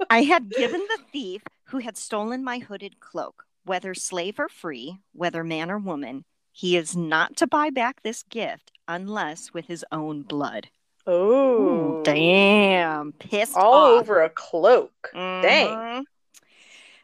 I 0.08 0.22
had 0.22 0.50
given 0.50 0.80
the 0.80 1.02
thief 1.12 1.42
who 1.64 1.78
had 1.78 1.96
stolen 1.96 2.44
my 2.44 2.60
hooded 2.60 3.00
cloak, 3.00 3.44
whether 3.64 3.94
slave 3.94 4.38
or 4.38 4.48
free, 4.48 4.98
whether 5.12 5.42
man 5.42 5.70
or 5.70 5.78
woman, 5.78 6.24
he 6.56 6.76
is 6.76 6.96
not 6.96 7.36
to 7.38 7.48
buy 7.48 7.68
back 7.68 8.02
this 8.02 8.22
gift 8.22 8.70
unless 8.86 9.52
with 9.52 9.66
his 9.66 9.84
own 9.90 10.22
blood. 10.22 10.68
Oh, 11.04 12.00
damn. 12.04 13.10
Pissed 13.10 13.56
all 13.56 13.96
off. 13.96 14.00
over 14.00 14.22
a 14.22 14.30
cloak. 14.30 15.10
Mm-hmm. 15.12 15.42
Dang. 15.42 16.04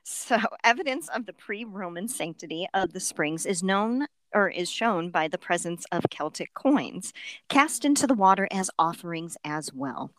So, 0.05 0.39
evidence 0.65 1.09
of 1.09 1.27
the 1.27 1.33
pre 1.33 1.65
Roman 1.65 2.07
sanctity 2.07 2.69
of 2.73 2.93
the 2.93 3.01
springs 3.01 3.45
is 3.45 3.61
known 3.61 4.07
or 4.33 4.49
is 4.49 4.71
shown 4.71 5.11
by 5.11 5.27
the 5.27 5.37
presence 5.37 5.85
of 5.91 6.05
Celtic 6.11 6.55
coins 6.55 7.13
cast 7.49 7.85
into 7.85 8.07
the 8.07 8.15
water 8.15 8.47
as 8.53 8.71
offerings 8.79 9.37
as 9.45 9.73
well. 9.75 10.13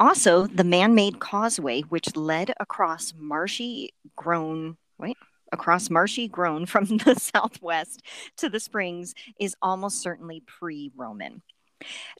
Also, 0.00 0.48
the 0.48 0.64
man 0.64 0.96
made 0.96 1.20
causeway 1.20 1.82
which 1.82 2.16
led 2.16 2.52
across 2.58 3.14
marshy 3.16 3.94
grown, 4.16 4.76
wait, 4.98 5.16
across 5.52 5.90
marshy 5.90 6.28
grown 6.28 6.66
from 6.66 6.84
the 6.98 7.14
southwest 7.14 8.02
to 8.36 8.48
the 8.48 8.60
springs 8.60 9.14
is 9.38 9.56
almost 9.62 10.02
certainly 10.02 10.42
pre-Roman. 10.46 11.42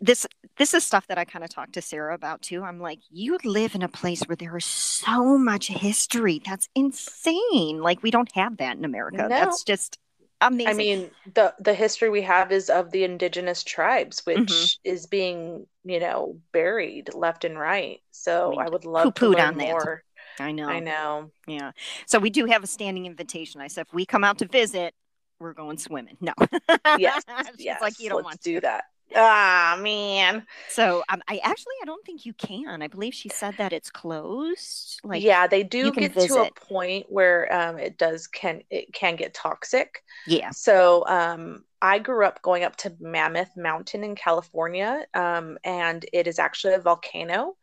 This 0.01 0.27
this 0.57 0.73
is 0.73 0.85
stuff 0.85 1.07
that 1.09 1.19
I 1.19 1.27
kind 1.27 1.45
of 1.45 1.51
talked 1.51 1.75
to 1.75 1.83
Sarah 1.83 2.15
about 2.15 2.41
too. 2.41 2.63
I'm 2.63 2.81
like, 2.81 2.99
you 3.11 3.39
live 3.45 3.75
in 3.75 3.83
a 3.83 3.89
place 3.89 4.23
where 4.23 4.37
there 4.37 4.57
is 4.57 4.65
so 4.65 5.37
much 5.37 5.69
history. 5.69 6.41
That's 6.45 6.69
insane. 6.75 7.81
Like 7.83 8.03
we 8.03 8.11
don't 8.11 8.33
have 8.35 8.57
that 8.57 8.79
in 8.79 8.87
America. 8.87 9.19
No. 9.19 9.29
That's 9.29 9.63
just 9.63 9.99
amazing. 10.41 10.71
I 10.71 10.75
mean, 10.75 11.11
the 11.35 11.55
the 11.61 11.75
history 11.75 12.09
we 12.09 12.23
have 12.23 12.53
is 12.53 12.71
of 12.71 12.91
the 12.91 13.05
indigenous 13.05 13.63
tribes, 13.63 14.21
which 14.25 14.39
mm-hmm. 14.39 14.91
is 14.91 15.07
being, 15.07 15.67
you 15.85 16.01
know, 16.01 16.39
buried 16.53 17.15
left 17.15 17.45
and 17.45 17.59
right. 17.59 18.01
So 18.11 18.49
I, 18.49 18.51
mean, 18.51 18.61
I 18.61 18.69
would 18.71 18.85
love 18.85 19.15
to 19.15 19.29
learn 19.29 19.57
more. 19.57 20.03
I 20.41 20.53
know. 20.53 20.69
I 20.69 20.81
know. 20.81 21.31
Yeah. 21.47 21.73
So 22.07 22.19
we 22.19 22.31
do 22.31 22.47
have 22.47 22.63
a 22.63 22.67
standing 22.67 23.07
invitation. 23.07 23.61
I 23.61 23.69
said, 23.69 23.87
if 23.87 23.95
we 23.95 24.07
come 24.07 24.25
out 24.25 24.39
to 24.39 24.47
visit, 24.47 24.95
we're 25.39 25.55
going 25.55 25.79
swimming. 25.79 26.17
No. 26.21 26.33
yes. 26.99 27.23
yes. 27.59 27.81
Like 27.81 27.99
you 28.01 28.09
don't 28.09 28.19
Let's 28.19 28.25
want 28.25 28.43
to 28.43 28.53
do 28.53 28.61
that. 28.61 28.85
Ah 29.15 29.79
man. 29.81 30.47
So 30.69 31.03
um, 31.09 31.23
I 31.29 31.41
actually 31.43 31.75
I 31.83 31.87
don't 31.87 32.05
think 32.05 32.25
you 32.25 32.33
can. 32.35 32.83
I 32.83 32.87
believe 32.87 33.15
she 33.15 33.29
said 33.29 33.57
that 33.59 33.73
it's 33.73 33.91
closed. 33.91 35.01
Like 35.03 35.23
yeah, 35.23 35.47
they 35.47 35.63
do 35.63 35.93
get 35.93 36.15
visit. 36.15 36.29
to 36.29 36.43
a 36.43 36.51
point 36.53 37.07
where 37.09 37.53
um, 37.53 37.79
it 37.79 37.99
does 37.99 38.27
can 38.27 38.63
it 38.71 38.93
can 38.93 39.17
get 39.17 39.35
toxic. 39.35 40.05
Yeah. 40.27 40.51
So 40.51 41.05
um, 41.07 41.65
I 41.83 41.99
grew 41.99 42.25
up 42.25 42.43
going 42.43 42.63
up 42.63 42.77
to 42.77 42.95
Mammoth 43.01 43.57
Mountain 43.57 44.05
in 44.05 44.15
California, 44.15 45.07
um, 45.15 45.59
and 45.65 46.05
it 46.13 46.27
is 46.27 46.39
actually 46.39 46.75
a 46.75 46.81
volcano. 46.81 47.57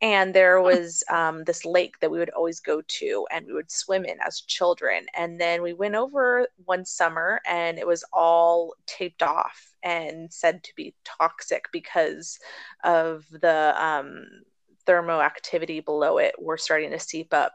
And 0.00 0.34
there 0.34 0.60
was 0.60 1.04
um, 1.08 1.44
this 1.44 1.64
lake 1.64 2.00
that 2.00 2.10
we 2.10 2.18
would 2.18 2.30
always 2.30 2.60
go 2.60 2.82
to, 2.86 3.26
and 3.30 3.46
we 3.46 3.52
would 3.52 3.70
swim 3.70 4.04
in 4.04 4.18
as 4.26 4.40
children. 4.40 5.06
And 5.14 5.40
then 5.40 5.62
we 5.62 5.72
went 5.72 5.94
over 5.94 6.48
one 6.64 6.84
summer, 6.84 7.40
and 7.46 7.78
it 7.78 7.86
was 7.86 8.04
all 8.12 8.74
taped 8.86 9.22
off 9.22 9.71
and 9.82 10.32
said 10.32 10.62
to 10.64 10.72
be 10.76 10.94
toxic 11.04 11.66
because 11.72 12.38
of 12.84 13.24
the 13.30 13.74
um, 13.82 14.26
thermoactivity 14.86 15.84
below 15.84 16.18
it. 16.18 16.34
We're 16.38 16.56
starting 16.56 16.90
to 16.90 16.98
seep 16.98 17.32
up 17.32 17.52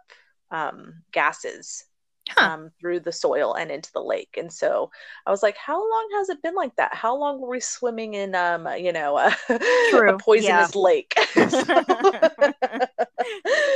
um, 0.52 1.04
gases 1.12 1.84
huh. 2.30 2.46
um, 2.46 2.72
through 2.80 3.02
the 3.02 3.12
soil 3.12 3.54
and 3.54 3.72
into 3.72 3.92
the 3.94 4.02
lake. 4.02 4.36
And 4.38 4.52
so 4.52 4.92
I 5.26 5.32
was 5.32 5.44
like, 5.44 5.58
how 5.58 5.78
long 5.78 6.10
has 6.16 6.30
it 6.30 6.42
been 6.42 6.56
like 6.56 6.76
that? 6.78 6.94
How 6.94 7.16
long 7.16 7.40
were 7.40 7.50
we 7.50 7.60
swimming 7.60 8.14
in, 8.14 8.36
um, 8.36 8.68
you 8.78 8.94
know, 8.94 9.18
a, 9.18 9.36
a 9.94 10.18
poisonous 10.18 10.76
yeah. 10.76 10.82
lake? 10.82 11.14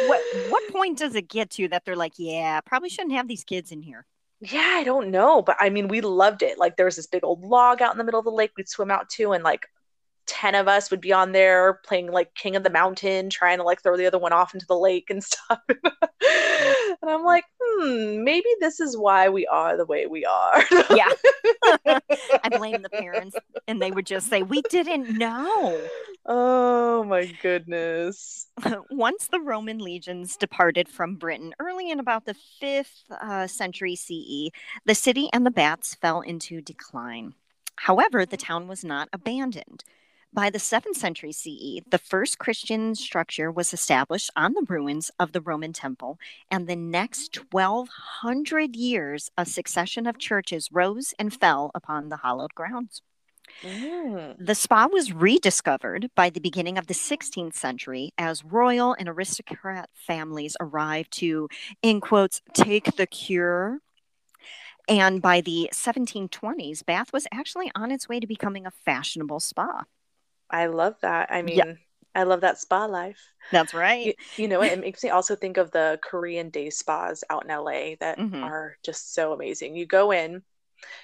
what 0.08 0.22
what 0.50 0.72
point 0.72 0.98
does 0.98 1.16
it 1.16 1.28
get 1.28 1.50
to 1.52 1.68
that 1.70 1.86
they're 1.86 1.96
like, 1.96 2.14
yeah, 2.18 2.62
probably 2.62 2.90
shouldn't 2.90 3.14
have 3.14 3.28
these 3.28 3.44
kids 3.44 3.72
in 3.72 3.82
here? 3.82 4.06
Yeah, 4.42 4.74
I 4.78 4.84
don't 4.84 5.12
know, 5.12 5.42
but 5.42 5.58
I 5.60 5.70
mean, 5.70 5.88
we 5.88 6.02
loved 6.02 6.42
it. 6.42 6.58
Like 6.58 6.76
there 6.76 6.86
was 6.86 6.96
this 6.96 7.08
big 7.08 7.24
old 7.24 7.44
log 7.44 7.82
out 7.82 7.92
in 7.92 7.98
the 8.00 8.04
middle 8.04 8.20
of 8.20 8.26
the 8.26 8.32
lake 8.32 8.52
we'd 8.58 8.68
swim 8.70 8.90
out 8.92 9.10
to, 9.12 9.34
and 9.34 9.44
like 9.44 9.68
10 10.28 10.56
of 10.56 10.68
us 10.68 10.92
would 10.92 11.02
be 11.02 11.12
on 11.12 11.32
there 11.32 11.80
playing 11.86 12.12
like 12.12 12.34
King 12.36 12.56
of 12.56 12.64
the 12.64 12.70
Mountain, 12.70 13.30
trying 13.30 13.58
to 13.58 13.64
like 13.64 13.82
throw 13.82 13.98
the 13.98 14.06
other 14.06 14.20
one 14.20 14.34
off 14.34 14.54
into 14.54 14.66
the 14.66 14.78
lake 14.78 15.10
and 15.10 15.24
stuff. 15.24 15.60
and 15.70 17.10
I'm 17.10 17.24
like, 17.24 17.46
hmm, 17.62 18.24
maybe 18.24 18.50
this 18.60 18.80
is 18.80 18.98
why 18.98 19.30
we 19.30 19.46
are 19.48 19.78
the 19.78 19.86
way 19.86 20.08
we 20.08 20.26
are. 20.26 20.64
yeah. 20.92 21.10
I 22.44 22.50
blame 22.58 22.82
the 22.82 22.90
parents, 22.90 23.36
and 23.68 23.82
they 23.82 23.92
would 23.92 24.06
just 24.06 24.28
say, 24.28 24.44
We 24.44 24.62
didn't 24.64 25.18
know. 25.18 25.82
Oh 26.26 27.04
my 27.04 27.26
goodness. 27.42 28.48
Once 28.92 29.28
the 29.28 29.40
Roman 29.40 29.80
legions 29.80 30.38
departed 30.38 30.88
from 30.88 31.16
Britain 31.16 31.54
early 31.60 31.90
in 31.90 32.00
about 32.00 32.26
the 32.26 32.36
5th 32.62 33.10
uh, 33.10 33.48
century 33.48 33.96
CE, 33.96 34.52
the 34.86 34.96
city 34.96 35.30
and 35.34 35.46
the 35.46 35.52
baths 35.52 35.96
fell 35.96 36.22
into 36.22 36.62
decline. 36.62 37.34
However, 37.76 38.26
the 38.26 38.38
town 38.38 38.68
was 38.68 38.84
not 38.84 39.10
abandoned. 39.12 39.84
By 40.34 40.50
the 40.50 40.60
7th 40.60 40.96
century 40.96 41.34
CE, 41.34 41.84
the 41.90 41.98
first 42.02 42.38
Christian 42.40 42.96
structure 42.96 43.52
was 43.52 43.74
established 43.74 44.32
on 44.34 44.54
the 44.54 44.66
ruins 44.70 45.12
of 45.20 45.34
the 45.34 45.42
Roman 45.42 45.74
temple, 45.74 46.20
and 46.50 46.68
the 46.68 46.76
next 46.78 47.38
1200 47.52 48.74
years, 48.74 49.30
a 49.38 49.46
succession 49.46 50.08
of 50.08 50.18
churches 50.18 50.70
rose 50.72 51.14
and 51.20 51.34
fell 51.34 51.70
upon 51.76 52.08
the 52.08 52.18
hallowed 52.18 52.56
grounds. 52.56 53.02
Mm. 53.62 54.38
The 54.40 54.56
spa 54.56 54.88
was 54.90 55.12
rediscovered 55.12 56.10
by 56.16 56.30
the 56.30 56.40
beginning 56.40 56.78
of 56.78 56.88
the 56.88 56.94
16th 56.94 57.56
century 57.56 58.14
as 58.18 58.46
royal 58.46 58.94
and 58.94 59.10
aristocrat 59.10 59.90
families 59.94 60.56
arrived 60.62 61.12
to, 61.20 61.50
in 61.82 62.00
quotes, 62.00 62.42
take 62.54 62.96
the 62.96 63.06
cure. 63.06 63.80
And 64.88 65.22
by 65.22 65.42
the 65.42 65.70
1720s, 65.74 66.86
Bath 66.86 67.12
was 67.12 67.28
actually 67.34 67.70
on 67.76 67.92
its 67.92 68.08
way 68.08 68.22
to 68.22 68.28
becoming 68.28 68.66
a 68.66 68.72
fashionable 68.72 69.42
spa. 69.42 69.84
I 70.52 70.68
love 70.68 70.96
that. 71.02 71.32
I 71.32 71.42
mean, 71.42 71.58
yeah. 71.58 71.74
I 72.14 72.24
love 72.24 72.42
that 72.42 72.60
spa 72.60 72.86
life. 72.86 73.20
That's 73.52 73.74
right. 73.74 74.08
You, 74.08 74.14
you, 74.36 74.48
know, 74.48 74.62
it 74.62 74.80
makes 74.80 75.04
me 75.04 75.10
also 75.10 75.36
think 75.36 75.58
of 75.58 75.72
the 75.72 76.00
Korean 76.04 76.50
day 76.50 76.70
spas 76.70 77.24
out 77.30 77.46
in 77.46 77.56
LA 77.56 77.96
that 78.00 78.18
mm-hmm. 78.18 78.44
are 78.44 78.78
just 78.84 79.14
so 79.14 79.34
amazing. 79.34 79.76
You 79.76 79.86
go 79.86 80.12
in, 80.12 80.44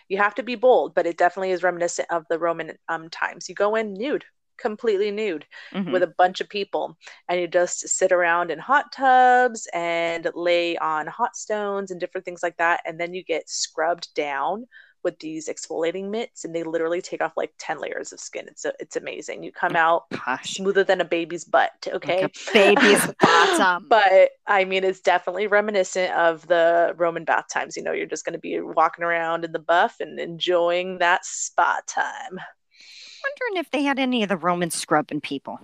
you 0.10 0.17
have 0.17 0.36
to 0.36 0.43
be 0.43 0.55
bold, 0.55 0.93
but 0.95 1.07
it 1.07 1.17
definitely 1.17 1.51
is 1.51 1.63
reminiscent 1.63 2.10
of 2.12 2.25
the 2.29 2.39
Roman 2.39 2.77
um, 2.89 3.10
times. 3.10 3.47
You 3.47 3.55
go 3.55 3.75
in 3.75 3.93
nude, 3.93 4.25
completely 4.57 5.12
nude 5.12 5.45
mm-hmm. 5.73 5.91
with 5.91 6.03
a 6.03 6.13
bunch 6.17 6.41
of 6.41 6.49
people, 6.49 6.97
and 7.29 7.39
you 7.39 7.47
just 7.47 7.88
sit 7.88 8.12
around 8.12 8.51
in 8.51 8.60
hot 8.60 8.91
tubs 8.91 9.67
and 9.73 10.29
lay 10.36 10.77
on 10.77 11.07
hot 11.07 11.38
stones 11.38 11.91
and 11.91 11.99
different 11.99 12.25
things 12.25 12.43
like 12.43 12.57
that. 12.57 12.81
And 12.86 12.99
then 12.99 13.13
you 13.13 13.23
get 13.23 13.49
scrubbed 13.49 14.13
down 14.13 14.65
with 15.08 15.20
these 15.20 15.48
exfoliating 15.48 16.10
mitts 16.10 16.43
and 16.43 16.54
they 16.54 16.63
literally 16.63 17.02
take 17.02 17.22
off 17.22 17.32
like 17.38 17.54
10 17.60 17.80
layers 17.80 18.12
of 18.12 18.20
skin. 18.20 18.46
It's 18.50 18.65
a, 18.65 18.74
it's 18.78 18.98
amazing. 18.98 19.41
You 19.41 19.54
come 19.54 19.78
oh 19.78 19.80
out 19.80 20.04
Gosh. 20.26 20.56
smoother 20.56 20.84
than 20.84 21.00
a 21.00 21.06
baby's 21.06 21.46
butt, 21.46 21.88
okay? 21.88 22.24
Like 22.24 22.38
baby's 22.52 23.08
bottom. 23.22 23.86
but 23.88 24.32
I 24.46 24.65
mean 24.65 24.84
it's 24.84 25.00
definitely 25.00 25.48
reminiscent 25.48 26.13
of 26.13 26.46
the 26.48 26.93
Roman 26.98 27.24
bath 27.24 27.46
times. 27.50 27.78
You 27.78 27.84
know, 27.84 27.93
you're 27.93 28.06
just 28.06 28.26
going 28.26 28.34
to 28.34 28.39
be 28.39 28.60
walking 28.60 29.06
around 29.06 29.46
in 29.46 29.54
the 29.54 29.60
buff 29.60 29.96
and 30.02 30.20
enjoying 30.20 30.98
that 30.98 31.24
spa 31.24 31.80
time. 31.88 32.32
Wondering 32.32 33.62
if 33.62 33.72
they 33.72 33.84
had 33.84 34.00
any 34.00 34.24
of 34.24 34.30
the 34.30 34.36
Roman 34.36 34.72
scrubbing 34.72 35.22
people. 35.22 35.58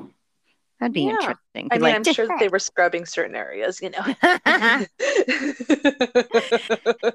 That'd 0.83 0.93
be 0.93 1.03
yeah. 1.03 1.11
interesting. 1.11 1.69
I 1.71 1.79
mean, 1.79 1.79
like, 1.79 1.95
I'm 1.95 2.03
sure 2.03 2.27
that 2.27 2.39
they 2.39 2.49
were 2.49 2.59
scrubbing 2.59 3.05
certain 3.05 3.37
areas, 3.37 3.81
you 3.81 3.89
know. 3.91 4.03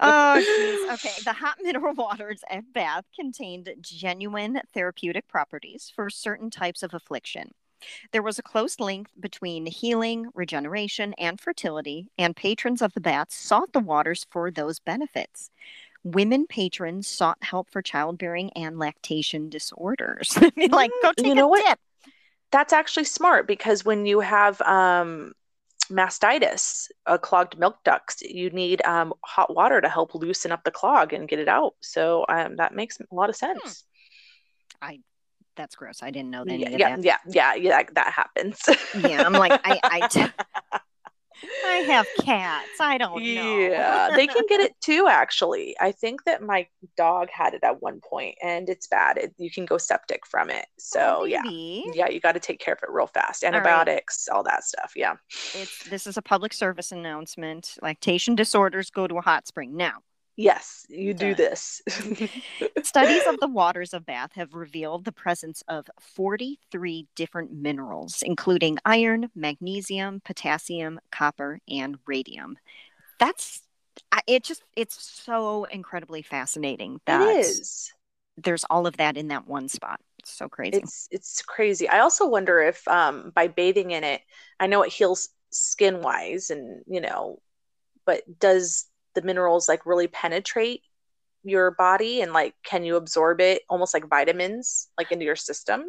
oh, 0.01 0.41
geez. 0.41 0.79
Okay. 0.93 1.13
The 1.25 1.35
hot 1.35 1.57
mineral 1.63 1.95
waters 1.95 2.43
at 2.51 2.73
Bath 2.73 3.05
contained 3.15 3.69
genuine 3.81 4.61
therapeutic 4.73 5.29
properties 5.29 5.93
for 5.95 6.09
certain 6.09 6.49
types 6.51 6.83
of 6.83 6.95
affliction. 6.95 7.51
There 8.13 8.23
was 8.23 8.39
a 8.39 8.43
close 8.43 8.81
link 8.81 9.09
between 9.21 9.67
healing, 9.67 10.31
regeneration, 10.35 11.15
and 11.19 11.39
fertility, 11.41 12.09
and 12.19 12.35
patrons 12.35 12.81
of 12.83 12.95
the 12.95 13.01
baths 13.01 13.37
sought 13.37 13.73
the 13.73 13.81
waters 13.81 14.27
for 14.31 14.51
those 14.51 14.81
benefits. 14.81 15.51
women 16.05 16.47
patrons 16.47 17.07
sought 17.09 17.39
help 17.43 17.69
for 17.71 17.83
childbearing 17.83 18.51
and 18.55 18.79
lactation 18.79 19.49
disorders. 19.51 20.39
Like, 20.71 20.91
go 21.03 21.11
mm, 21.13 21.17
take 21.17 21.27
you 21.27 21.35
know 21.35 21.47
a 21.49 21.49
what? 21.49 21.67
dip. 21.67 21.79
That's 22.51 22.73
actually 22.73 23.05
smart 23.05 23.47
because 23.47 23.85
when 23.85 24.07
you 24.07 24.21
have 24.21 24.61
um, 24.63 25.33
mastitis, 25.91 26.89
a 27.07 27.19
clogged 27.19 27.59
milk 27.59 27.83
ducts, 27.85 28.23
you 28.23 28.51
need 28.51 28.85
um, 28.85 29.13
hot 29.25 29.55
water 29.55 29.81
to 29.81 29.89
help 29.89 30.15
loosen 30.15 30.53
up 30.53 30.65
the 30.65 30.71
clog 30.71 31.13
and 31.13 31.29
get 31.29 31.39
it 31.39 31.49
out. 31.49 31.75
So 31.81 32.25
um, 32.29 32.57
that 32.57 32.75
makes 32.75 33.01
a 33.01 33.15
lot 33.15 33.29
of 33.29 33.37
sense. 33.37 33.85
I 34.81 35.01
that's 35.57 35.75
gross. 35.75 36.03
I 36.03 36.11
didn't 36.11 36.31
know 36.31 36.43
any 36.43 36.63
Yeah, 36.63 36.69
yeah, 36.71 36.97
that. 36.97 37.05
yeah, 37.05 37.17
yeah, 37.27 37.55
yeah, 37.55 37.83
that 37.95 38.13
happens. 38.13 38.61
Yeah, 38.95 39.25
I'm 39.27 39.33
like, 39.33 39.61
I, 39.65 39.81
I, 39.83 40.31
I 41.67 41.77
have 41.89 42.07
cats. 42.21 42.81
I 42.81 42.99
don't 42.99 43.23
know. 43.23 43.59
Yeah, 43.59 44.11
they 44.15 44.27
can 44.27 44.43
get 44.49 44.61
it 44.61 44.75
too, 44.81 45.07
actually. 45.09 45.77
I 45.81 45.93
think 45.93 46.25
that 46.25 46.43
my 46.43 46.67
dog 46.97 47.29
had 47.31 47.55
it 47.55 47.63
at 47.63 47.81
one 47.83 48.01
point 48.01 48.37
and 48.43 48.69
it's 48.69 48.87
bad. 48.87 49.19
It, 49.19 49.35
you 49.39 49.51
can 49.51 49.65
go 49.65 49.79
septic 49.79 50.27
from 50.27 50.51
it. 50.51 50.67
So, 50.79 51.19
Oh, 51.21 51.25
yeah. 51.25 51.43
Yeah, 51.45 52.09
you 52.09 52.21
got 52.21 52.33
to 52.33 52.41
take 52.41 52.61
care 52.61 52.75
of 52.75 52.81
it 52.83 52.91
real 52.91 53.07
fast. 53.07 53.43
right. 53.43 53.55
Antibiotics, 53.55 54.29
all 54.29 54.43
that 54.45 54.65
stuff. 54.65 54.93
Yeah. 54.97 55.15
It's 55.55 55.89
this 55.89 56.07
is 56.07 56.17
a 56.17 56.23
public 56.23 56.53
service 56.53 56.93
announcement. 56.93 57.77
Lactation 57.83 58.35
disorders 58.35 58.91
go 58.91 59.07
to 59.07 59.17
a 59.19 59.23
hot 59.23 59.47
spring 59.47 59.77
now. 59.77 59.99
Yes, 60.39 60.87
you 60.89 61.15
do 61.15 61.35
this. 61.35 61.83
Studies 62.85 63.27
of 63.27 63.41
the 63.41 63.49
waters 63.49 63.93
of 63.93 64.07
Bath 64.07 64.31
have 64.37 64.55
revealed 64.55 65.05
the 65.05 65.11
presence 65.11 65.65
of 65.67 65.91
43 66.01 67.09
different 67.17 67.53
minerals, 67.53 68.23
including 68.23 68.79
iron, 68.85 69.31
magnesium, 69.35 70.23
potassium, 70.25 71.01
copper, 71.11 71.59
and 71.69 71.99
radium. 72.07 72.57
That's 73.19 73.63
it. 74.29 74.45
Just 74.45 74.63
it's 74.77 75.03
so 75.03 75.65
incredibly 75.65 76.23
fascinating 76.23 77.01
that 77.07 77.21
it 77.21 77.41
is. 77.41 77.93
there's 78.37 78.65
all 78.71 78.87
of 78.87 78.97
that 78.99 79.17
in 79.17 79.29
that 79.29 79.49
one 79.49 79.69
spot. 79.69 79.99
It's 80.21 80.31
so 80.31 80.49
crazy. 80.49 80.77
It's 80.77 81.09
it's 81.11 81.43
crazy. 81.43 81.89
I 81.89 81.99
also 81.99 82.29
wonder 82.29 82.61
if 82.61 82.87
um 82.87 83.33
by 83.35 83.49
bathing 83.49 83.91
in 83.91 84.05
it, 84.05 84.21
I 84.61 84.69
know 84.69 84.83
it 84.83 84.93
heals 84.93 85.31
skin 85.51 86.01
wise 86.01 86.51
and 86.51 86.85
you 86.87 87.01
know, 87.01 87.41
but 88.07 88.23
does 88.39 88.87
the 89.19 89.27
minerals 89.27 89.69
like 89.69 89.85
really 89.85 90.07
penetrate 90.07 90.83
your 91.45 91.71
body 91.73 92.21
and 92.21 92.33
like 92.33 92.55
can 92.65 92.85
you 92.85 92.97
absorb 92.97 93.41
it 93.41 93.63
almost 93.69 93.95
like 93.95 94.09
vitamins 94.09 94.89
like 94.97 95.11
into 95.13 95.25
your 95.25 95.37
system? 95.37 95.85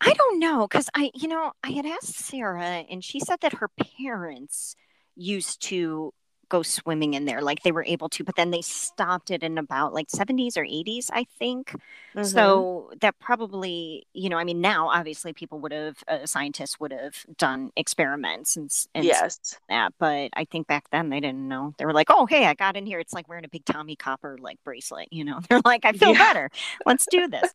I 0.00 0.14
don't 0.14 0.38
know 0.38 0.66
because 0.66 0.88
I, 0.94 1.10
you 1.14 1.28
know, 1.28 1.52
I 1.62 1.70
had 1.72 1.84
asked 1.84 2.14
Sarah, 2.14 2.84
and 2.90 3.04
she 3.04 3.20
said 3.20 3.40
that 3.42 3.54
her 3.54 3.68
parents 3.98 4.74
used 5.14 5.62
to 5.64 6.14
go 6.50 6.62
swimming 6.62 7.14
in 7.14 7.24
there, 7.24 7.40
like 7.40 7.62
they 7.62 7.72
were 7.72 7.84
able 7.84 8.10
to, 8.10 8.22
but 8.24 8.36
then 8.36 8.50
they 8.50 8.60
stopped 8.60 9.30
it 9.30 9.42
in 9.42 9.56
about 9.56 9.94
like 9.94 10.08
70s 10.08 10.58
or 10.58 10.64
80s, 10.64 11.08
I 11.12 11.24
think. 11.38 11.74
Mhm. 12.14 12.26
So 12.26 12.90
that 13.00 13.18
probably, 13.18 14.06
you 14.12 14.28
know, 14.28 14.36
I 14.36 14.44
mean, 14.44 14.60
now 14.60 14.88
obviously 14.90 15.32
people 15.32 15.60
would 15.60 15.72
have, 15.72 15.96
uh, 16.08 16.26
scientists 16.26 16.78
would 16.78 16.92
have 16.92 17.24
done 17.38 17.70
experiments 17.76 18.56
and, 18.56 18.70
and 18.94 19.04
yes. 19.06 19.58
that, 19.70 19.94
but 19.98 20.30
I 20.34 20.44
think 20.44 20.66
back 20.66 20.90
then 20.90 21.08
they 21.08 21.20
didn't 21.20 21.48
know. 21.48 21.72
They 21.78 21.86
were 21.86 21.94
like, 21.94 22.08
oh, 22.10 22.26
hey, 22.26 22.44
I 22.46 22.54
got 22.54 22.76
in 22.76 22.84
here. 22.84 23.00
It's 23.00 23.14
like 23.14 23.28
wearing 23.28 23.44
a 23.46 23.48
big 23.48 23.64
Tommie 23.64 23.96
Copper 23.96 24.36
like 24.40 24.58
bracelet, 24.64 25.08
you 25.12 25.24
know? 25.24 25.40
They're 25.48 25.62
like, 25.64 25.84
I 25.86 25.92
feel 25.92 26.12
Yeah. 26.12 26.18
better. 26.18 26.50
Let's 26.84 27.06
do 27.10 27.28
this. 27.28 27.54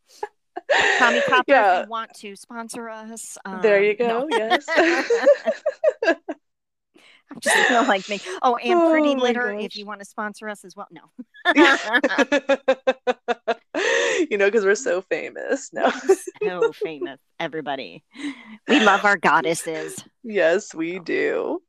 Tommie 1.00 1.22
Copper, 1.28 1.44
if 1.48 1.84
you 1.86 1.90
want 1.90 2.14
to 2.16 2.36
sponsor 2.36 2.90
us. 2.90 3.38
There 3.62 3.84
you 3.84 3.92
um, 4.00 4.08
no. 4.08 4.28
go. 4.30 4.38
Yes. 4.38 4.66
I'm 7.32 7.40
just 7.40 7.56
feel 7.68 7.86
like 7.88 8.08
me. 8.10 8.20
Oh, 8.42 8.56
and 8.58 8.80
Oh 8.80 8.92
Pretty 8.92 9.16
Litter, 9.16 9.52
if 9.54 9.76
you 9.76 9.86
want 9.86 10.00
to 10.00 10.06
sponsor 10.06 10.48
us 10.50 10.64
as 10.64 10.76
well. 10.76 10.88
No. 10.92 11.02
you 14.30 14.38
know, 14.38 14.46
because 14.46 14.64
we're 14.64 14.76
so 14.76 15.02
famous. 15.02 15.72
No. 15.74 15.92
so 16.44 16.72
famous, 16.74 17.20
everybody. 17.40 18.04
We 18.68 18.80
love 18.80 19.06
our 19.06 19.18
goddesses. 19.18 20.04
Yes, 20.28 20.74
we 20.74 20.98
do. 20.98 21.62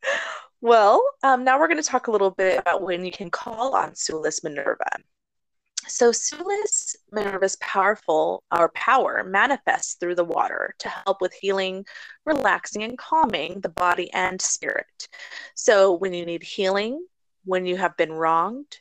Well, 0.63 1.03
um, 1.23 1.45
now 1.45 1.61
we're 1.61 1.69
going 1.69 1.83
to 1.83 1.87
talk 1.87 2.07
a 2.07 2.11
little 2.11 2.31
bit 2.31 2.59
about 2.59 2.81
when 2.81 3.05
you 3.05 3.13
can 3.13 3.31
call 3.31 3.75
on 3.77 3.91
Sulis 3.91 4.43
Minerva. 4.43 4.89
So, 5.89 6.11
Sulis 6.11 6.97
Minerva's 7.13 7.57
powerful 7.57 8.43
our 8.51 8.69
power 8.71 9.23
manifests 9.25 9.95
through 9.95 10.17
the 10.17 10.25
water 10.25 10.75
to 10.81 10.89
help 10.89 11.21
with 11.21 11.33
healing, 11.35 11.87
relaxing, 12.25 12.83
and 12.83 12.99
calming 12.99 13.61
the 13.61 13.69
body 13.69 14.13
and 14.13 14.41
spirit. 14.41 15.09
So, 15.55 15.93
when 15.93 16.13
you 16.13 16.25
need 16.27 16.43
healing, 16.43 17.07
when 17.45 17.67
you 17.67 17.77
have 17.77 17.97
been 17.97 18.13
wronged, 18.13 18.79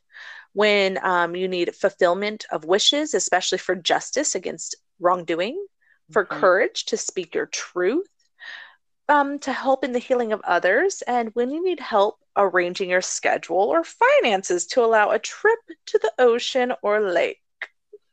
when 0.53 0.97
um, 1.03 1.35
you 1.35 1.47
need 1.47 1.75
fulfillment 1.75 2.45
of 2.51 2.65
wishes, 2.65 3.13
especially 3.13 3.57
for 3.57 3.75
justice 3.75 4.35
against 4.35 4.75
wrongdoing, 4.99 5.63
for 6.11 6.25
Mhm. 6.25 6.39
courage 6.39 6.85
to 6.85 6.97
speak 6.97 7.35
your 7.35 7.47
truth, 7.47 8.07
um, 9.09 9.39
to 9.39 9.53
help 9.53 9.83
in 9.83 9.91
the 9.91 9.99
healing 9.99 10.33
of 10.33 10.41
others, 10.41 11.01
and 11.03 11.29
when 11.33 11.51
you 11.51 11.63
need 11.63 11.79
help 11.79 12.19
arranging 12.37 12.89
your 12.89 13.01
schedule 13.01 13.57
or 13.57 13.83
finances 13.83 14.65
to 14.67 14.83
allow 14.83 15.11
a 15.11 15.19
trip 15.19 15.59
to 15.85 15.97
the 15.99 16.11
ocean 16.19 16.73
or 16.81 16.99
lake. 16.99 17.41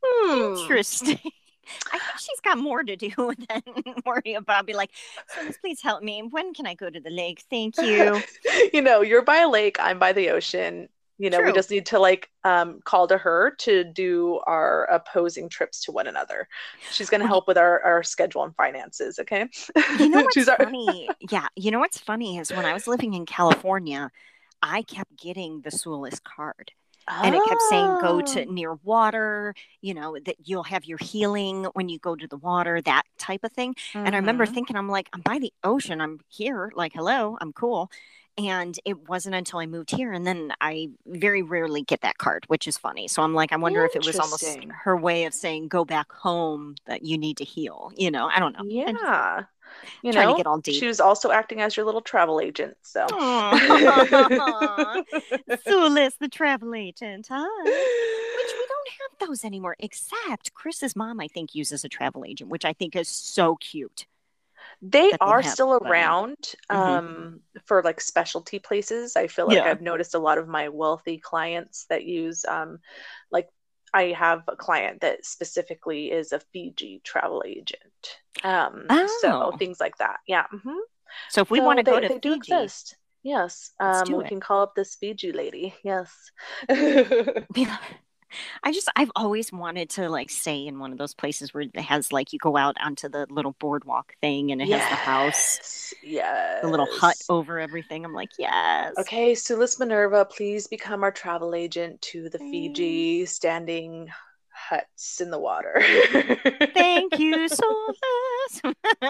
Hmm. 0.02 0.58
Interesting. 0.58 1.18
I 1.92 1.98
think 1.98 2.18
she's 2.18 2.40
got 2.40 2.58
more 2.58 2.82
to 2.82 2.96
do 2.96 3.10
than 3.48 3.62
worry 4.04 4.34
about. 4.34 4.66
Be 4.66 4.74
like, 4.74 4.90
please 5.60 5.80
help 5.82 6.02
me. 6.02 6.22
When 6.30 6.54
can 6.54 6.66
I 6.66 6.74
go 6.74 6.90
to 6.90 7.00
the 7.00 7.10
lake? 7.10 7.44
Thank 7.50 7.78
you. 7.78 8.20
you 8.72 8.82
know, 8.82 9.00
you're 9.00 9.22
by 9.22 9.38
a 9.38 9.48
lake, 9.48 9.76
I'm 9.80 9.98
by 9.98 10.12
the 10.12 10.30
ocean. 10.30 10.88
You 11.22 11.30
know, 11.30 11.40
we 11.40 11.52
just 11.52 11.70
need 11.70 11.86
to 11.86 12.00
like 12.00 12.28
um, 12.42 12.80
call 12.84 13.06
to 13.06 13.16
her 13.16 13.54
to 13.60 13.84
do 13.84 14.40
our 14.46 14.84
opposing 14.86 15.48
trips 15.48 15.84
to 15.84 15.92
one 15.92 16.08
another. 16.08 16.48
She's 16.90 17.08
going 17.08 17.20
to 17.20 17.28
help 17.28 17.46
with 17.46 17.56
our, 17.56 17.80
our 17.82 18.02
schedule 18.02 18.42
and 18.42 18.54
finances. 18.56 19.20
Okay. 19.20 19.48
You 20.00 20.08
know 20.08 20.22
what's 20.34 20.48
our- 20.48 20.56
funny? 20.56 21.08
Yeah, 21.30 21.46
you 21.54 21.70
know 21.70 21.78
what's 21.78 21.98
funny 21.98 22.38
is 22.38 22.50
when 22.50 22.64
I 22.64 22.72
was 22.72 22.88
living 22.88 23.14
in 23.14 23.24
California, 23.24 24.10
I 24.62 24.82
kept 24.82 25.16
getting 25.16 25.60
the 25.60 25.70
Sulis 25.70 26.20
card. 26.22 26.72
and 27.08 27.34
it 27.36 27.42
kept 27.48 27.62
saying 27.70 27.98
go 28.00 28.20
to 28.20 28.44
Oh. 28.46 28.50
near 28.52 28.74
water 28.84 29.54
you 29.80 29.92
know 29.92 30.16
that 30.26 30.36
you'll 30.44 30.62
have 30.74 30.84
your 30.84 30.98
healing 30.98 31.64
when 31.74 31.88
you 31.88 31.98
go 31.98 32.14
to 32.14 32.28
the 32.28 32.36
water 32.36 32.80
that 32.82 33.02
type 33.18 33.42
of 33.42 33.50
thing 33.52 33.74
and 33.94 34.14
i 34.14 34.18
remember 34.18 34.46
Mhm. 34.46 34.54
thinking 34.54 34.76
i'm 34.76 34.88
like 34.88 35.08
i'm 35.12 35.20
by 35.20 35.40
the 35.40 35.52
ocean 35.64 36.00
i'm 36.00 36.20
here 36.28 36.70
like 36.76 36.92
hello 36.92 37.36
i'm 37.40 37.52
cool 37.52 37.90
and 38.38 38.78
it 38.84 39.08
wasn't 39.08 39.34
until 39.34 39.58
i 39.58 39.66
moved 39.66 39.90
here 39.90 40.12
and 40.12 40.26
then 40.26 40.52
i 40.60 40.88
very 41.06 41.42
rarely 41.42 41.82
get 41.82 42.00
that 42.00 42.18
card 42.18 42.44
which 42.48 42.66
is 42.66 42.78
funny 42.78 43.08
so 43.08 43.22
i'm 43.22 43.34
like 43.34 43.52
i 43.52 43.56
wonder 43.56 43.84
if 43.84 43.94
it 43.94 44.06
was 44.06 44.18
almost 44.18 44.58
her 44.84 44.96
way 44.96 45.24
of 45.24 45.34
saying 45.34 45.68
go 45.68 45.84
back 45.84 46.10
home 46.12 46.74
that 46.86 47.04
you 47.04 47.18
need 47.18 47.36
to 47.36 47.44
heal 47.44 47.92
you 47.96 48.10
know 48.10 48.28
i 48.32 48.38
don't 48.38 48.56
know 48.56 48.64
Yeah. 48.64 49.42
You 50.02 50.12
trying 50.12 50.26
know, 50.26 50.34
to 50.34 50.36
get 50.36 50.46
all 50.46 50.58
deep 50.58 50.78
she 50.78 50.86
was 50.86 51.00
also 51.00 51.30
acting 51.30 51.60
as 51.60 51.76
your 51.76 51.86
little 51.86 52.02
travel 52.02 52.40
agent. 52.40 52.76
So. 52.82 53.06
Sulis, 53.06 53.62
the 56.20 56.28
travel 56.28 56.74
agent, 56.74 57.28
huh? 57.30 57.48
Which 57.64 58.52
we 58.52 58.66
don't 58.68 58.88
have 59.00 59.28
those 59.28 59.44
anymore, 59.44 59.76
except 59.78 60.52
Chris's 60.54 60.96
mom, 60.96 61.20
I 61.20 61.28
think, 61.28 61.54
uses 61.54 61.84
a 61.84 61.88
travel 61.88 62.24
agent, 62.26 62.50
which 62.50 62.64
I 62.64 62.72
think 62.72 62.96
is 62.96 63.08
so 63.08 63.56
cute. 63.56 64.06
They 64.82 65.12
they 65.12 65.16
are 65.20 65.40
have, 65.40 65.52
still 65.52 65.74
around 65.74 66.36
Mhm. 66.70 66.98
um, 66.98 67.40
for 67.66 67.82
like 67.82 68.00
specialty 68.00 68.58
places. 68.58 69.14
I 69.16 69.28
feel 69.28 69.46
like 69.46 69.56
Yeah. 69.58 69.70
I've 69.70 69.80
noticed 69.80 70.14
a 70.14 70.18
lot 70.18 70.38
of 70.38 70.48
my 70.48 70.68
wealthy 70.70 71.18
clients 71.18 71.86
that 71.86 72.04
use, 72.04 72.44
um, 72.44 72.80
like, 73.30 73.48
I 73.94 74.04
have 74.12 74.42
a 74.48 74.56
client 74.56 75.02
that 75.02 75.24
specifically 75.24 76.10
is 76.10 76.32
a 76.32 76.40
Fiji 76.40 77.00
travel 77.04 77.44
agent. 77.46 78.18
Um, 78.42 78.86
so 79.20 79.52
Oh. 79.52 79.56
things 79.58 79.78
like 79.80 79.96
that. 79.98 80.18
Yeah. 80.26 80.46
mhm. 80.52 80.78
So 81.28 81.42
if 81.42 81.50
we 81.50 81.58
So 81.58 81.64
want 81.66 81.78
to 81.78 81.82
go 81.84 82.00
to 82.00 82.08
they 82.08 82.18
do 82.18 82.32
Fiji, 82.34 82.52
exist. 82.52 82.96
Yes. 83.22 83.72
Um, 83.78 84.04
do 84.04 84.16
we 84.16 84.24
it. 84.24 84.28
can 84.28 84.40
call 84.40 84.62
up 84.62 84.74
this 84.74 84.94
Fiji 84.96 85.32
lady. 85.32 85.74
Yes. 85.84 86.30
I 88.62 88.72
just 88.72 88.88
I've 88.96 89.10
always 89.16 89.52
wanted 89.52 89.90
to 89.90 90.08
like 90.08 90.30
stay 90.30 90.66
in 90.66 90.78
one 90.78 90.92
of 90.92 90.98
those 90.98 91.14
places 91.14 91.52
where 91.52 91.62
it 91.62 91.76
has 91.78 92.12
like 92.12 92.32
you 92.32 92.38
go 92.38 92.56
out 92.56 92.76
onto 92.82 93.08
the 93.08 93.26
little 93.30 93.54
boardwalk 93.58 94.14
thing 94.20 94.50
and 94.52 94.60
it 94.60 94.68
has 94.68 94.80
the 94.88 94.96
house, 94.96 95.94
Yes. 96.02 96.62
the 96.62 96.68
little 96.68 96.88
hut 96.90 97.16
over 97.28 97.58
everything. 97.58 98.04
I'm 98.04 98.14
like, 98.14 98.30
yes. 98.38 98.94
Okay, 98.98 99.32
Sulis 99.32 99.78
Minerva, 99.78 100.24
please 100.24 100.66
become 100.66 101.02
our 101.02 101.12
travel 101.12 101.54
agent 101.54 102.00
to 102.02 102.28
the 102.28 102.38
Fiji 102.38 103.26
standing 103.26 104.08
huts 104.52 105.20
in 105.20 105.30
the 105.30 105.38
water. 105.38 105.82
Thank 106.74 107.18
you, 107.18 107.48
Solus. 107.48 108.62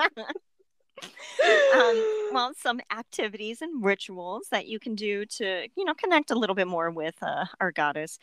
um, 1.75 2.29
well, 2.33 2.53
some 2.57 2.81
activities 2.91 3.63
and 3.63 3.85
rituals 3.85 4.47
that 4.51 4.67
you 4.67 4.79
can 4.79 4.95
do 4.95 5.27
to, 5.27 5.67
you 5.77 5.85
know, 5.85 5.95
connect 5.95 6.31
a 6.31 6.35
little 6.39 6.55
bit 6.55 6.69
more 6.69 6.91
with 6.91 7.17
uh, 7.23 7.47
our 7.61 7.73
goddess. 7.73 8.19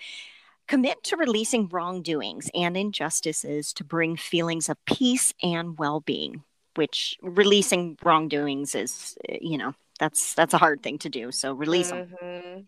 Commit 0.69 1.03
to 1.05 1.17
releasing 1.17 1.67
wrongdoings 1.67 2.51
and 2.53 2.77
injustices 2.77 3.73
to 3.73 3.83
bring 3.83 4.15
feelings 4.15 4.69
of 4.69 4.77
peace 4.85 5.33
and 5.41 5.79
well 5.79 5.99
being, 5.99 6.43
which 6.75 7.17
releasing 7.23 7.97
wrongdoings 8.03 8.75
is, 8.75 9.17
uh, 9.27 9.37
you 9.41 9.57
know, 9.57 9.73
that's 9.99 10.35
that's 10.35 10.53
a 10.53 10.59
hard 10.59 10.83
thing 10.83 10.99
to 10.99 11.09
do. 11.09 11.31
So 11.31 11.53
release 11.53 11.91
mm-hmm. 11.91 12.13
them. 12.21 12.67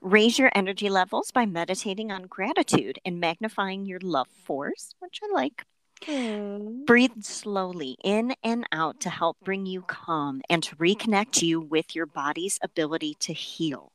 Raise 0.00 0.38
your 0.38 0.50
energy 0.54 0.88
levels 0.88 1.30
by 1.30 1.44
meditating 1.44 2.10
on 2.10 2.22
gratitude 2.22 2.98
and 3.04 3.20
magnifying 3.20 3.84
your 3.84 4.00
love 4.02 4.28
force, 4.28 4.94
which 5.00 5.20
I 5.22 5.34
like. 5.34 5.66
Mm. 6.06 6.86
Breathe 6.86 7.22
slowly 7.22 7.98
in 8.02 8.34
and 8.42 8.66
out 8.72 8.98
to 9.00 9.10
help 9.10 9.36
bring 9.44 9.66
you 9.66 9.82
calm 9.82 10.40
and 10.48 10.62
to 10.62 10.76
reconnect 10.76 11.42
you 11.42 11.60
with 11.60 11.94
your 11.94 12.06
body's 12.06 12.58
ability 12.62 13.14
to 13.20 13.34
heal. 13.34 13.91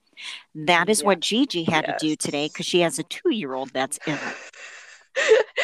That 0.55 0.89
is 0.89 1.01
yeah. 1.01 1.07
what 1.07 1.19
Gigi 1.19 1.63
had 1.63 1.85
yes. 1.87 2.01
to 2.01 2.07
do 2.07 2.15
today 2.15 2.47
because 2.47 2.65
she 2.65 2.81
has 2.81 2.99
a 2.99 3.03
two 3.03 3.31
year 3.31 3.53
old 3.53 3.71
that's 3.71 3.99
ill. 4.07 4.17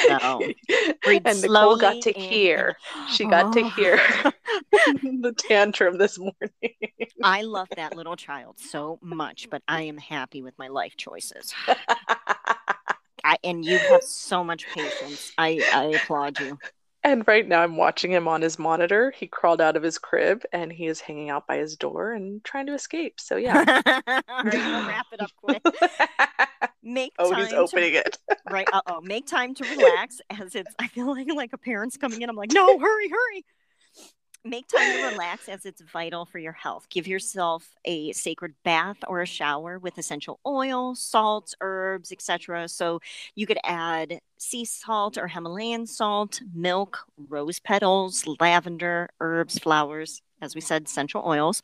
So, 0.08 0.42
and 1.08 1.42
Nicole 1.42 1.78
got 1.78 2.02
to 2.02 2.12
hear. 2.12 2.76
She 3.12 3.26
got 3.26 3.46
oh. 3.46 3.52
to 3.54 3.70
hear 3.72 3.98
the 4.72 5.34
tantrum 5.38 5.98
this 5.98 6.18
morning. 6.18 6.76
I 7.24 7.44
love 7.44 7.68
that 7.76 7.96
little 7.96 8.16
child 8.16 8.60
so 8.60 9.00
much, 9.02 9.50
but 9.50 9.62
I 9.68 9.84
am 9.84 9.98
happy 9.98 10.42
with 10.42 10.58
my 10.58 10.68
life 10.68 10.98
choices. 10.98 11.54
I, 13.24 13.38
and 13.44 13.64
you 13.64 13.78
have 13.78 14.04
so 14.04 14.44
much 14.44 14.66
patience. 14.74 15.32
I, 15.38 15.62
I 15.74 15.84
applaud 16.02 16.40
you. 16.40 16.58
And 17.06 17.28
right 17.28 17.46
now, 17.46 17.62
I'm 17.62 17.76
watching 17.76 18.12
him 18.12 18.30
on 18.30 18.42
his 18.42 18.58
monitor. 18.58 19.12
He 19.12 19.28
crawled 19.28 19.60
out 19.60 19.76
of 19.76 19.84
his 19.84 19.98
crib 19.98 20.44
and 20.54 20.72
he 20.72 20.88
is 20.88 21.02
hanging 21.02 21.30
out 21.30 21.46
by 21.48 21.58
his 21.58 21.76
door 21.76 22.14
and 22.14 22.42
trying 22.46 22.66
to 22.68 22.74
escape. 22.74 23.20
So, 23.20 23.36
yeah. 23.36 23.82
Right, 24.44 24.54
we'll 24.54 24.88
wrap 24.88 25.06
it 25.12 25.22
up 25.22 25.32
quick. 25.36 25.62
Make 26.84 27.14
oh, 27.20 27.34
he's 27.34 27.54
opening 27.54 27.94
to, 27.94 28.00
it. 28.00 28.18
right. 28.50 28.68
Uh 28.72 28.82
oh. 28.88 29.02
Make 29.02 29.28
time 29.28 29.54
to 29.56 29.64
relax 29.64 30.22
as 30.30 30.56
it's, 30.56 30.74
I 30.80 30.88
feel 30.88 31.08
like, 31.08 31.28
like 31.34 31.54
a 31.54 31.58
parent's 31.58 31.98
coming 31.98 32.22
in. 32.22 32.30
I'm 32.30 32.36
like, 32.36 32.52
no, 32.54 32.80
hurry, 32.80 33.10
hurry 33.10 33.46
make 34.46 34.68
time 34.68 34.92
to 34.92 35.08
relax 35.08 35.48
as 35.48 35.66
it's 35.66 35.82
vital 35.82 36.26
for 36.26 36.38
your 36.38 36.52
health. 36.52 36.88
Give 36.90 37.08
yourself 37.08 37.76
a 37.86 38.12
sacred 38.12 38.54
bath 38.64 38.98
or 39.08 39.22
a 39.22 39.26
shower 39.26 39.80
with 39.80 39.98
essential 39.98 40.40
oil, 40.46 40.96
salts, 40.96 41.56
herbs, 41.62 42.12
etc. 42.12 42.68
So 42.68 43.00
you 43.36 43.48
could 43.48 43.60
add 43.64 44.20
sea 44.38 44.66
salt 44.66 45.18
or 45.18 45.28
Himalayan 45.28 45.88
salt, 45.88 46.42
milk, 46.54 47.06
rose 47.30 47.60
petals, 47.60 48.26
lavender, 48.40 49.10
herbs, 49.22 49.60
flowers, 49.60 50.22
as 50.42 50.56
we 50.56 50.62
said, 50.62 50.88
essential 50.88 51.24
oils. 51.26 51.64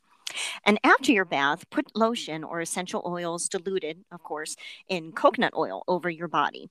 And 0.63 0.79
after 0.83 1.11
your 1.11 1.25
bath, 1.25 1.69
put 1.69 1.95
lotion 1.95 2.43
or 2.43 2.61
essential 2.61 3.03
oils 3.05 3.49
diluted, 3.49 4.05
of 4.11 4.23
course, 4.23 4.55
in 4.87 5.11
coconut 5.11 5.53
oil 5.57 5.83
over 5.87 6.09
your 6.09 6.27
body 6.27 6.69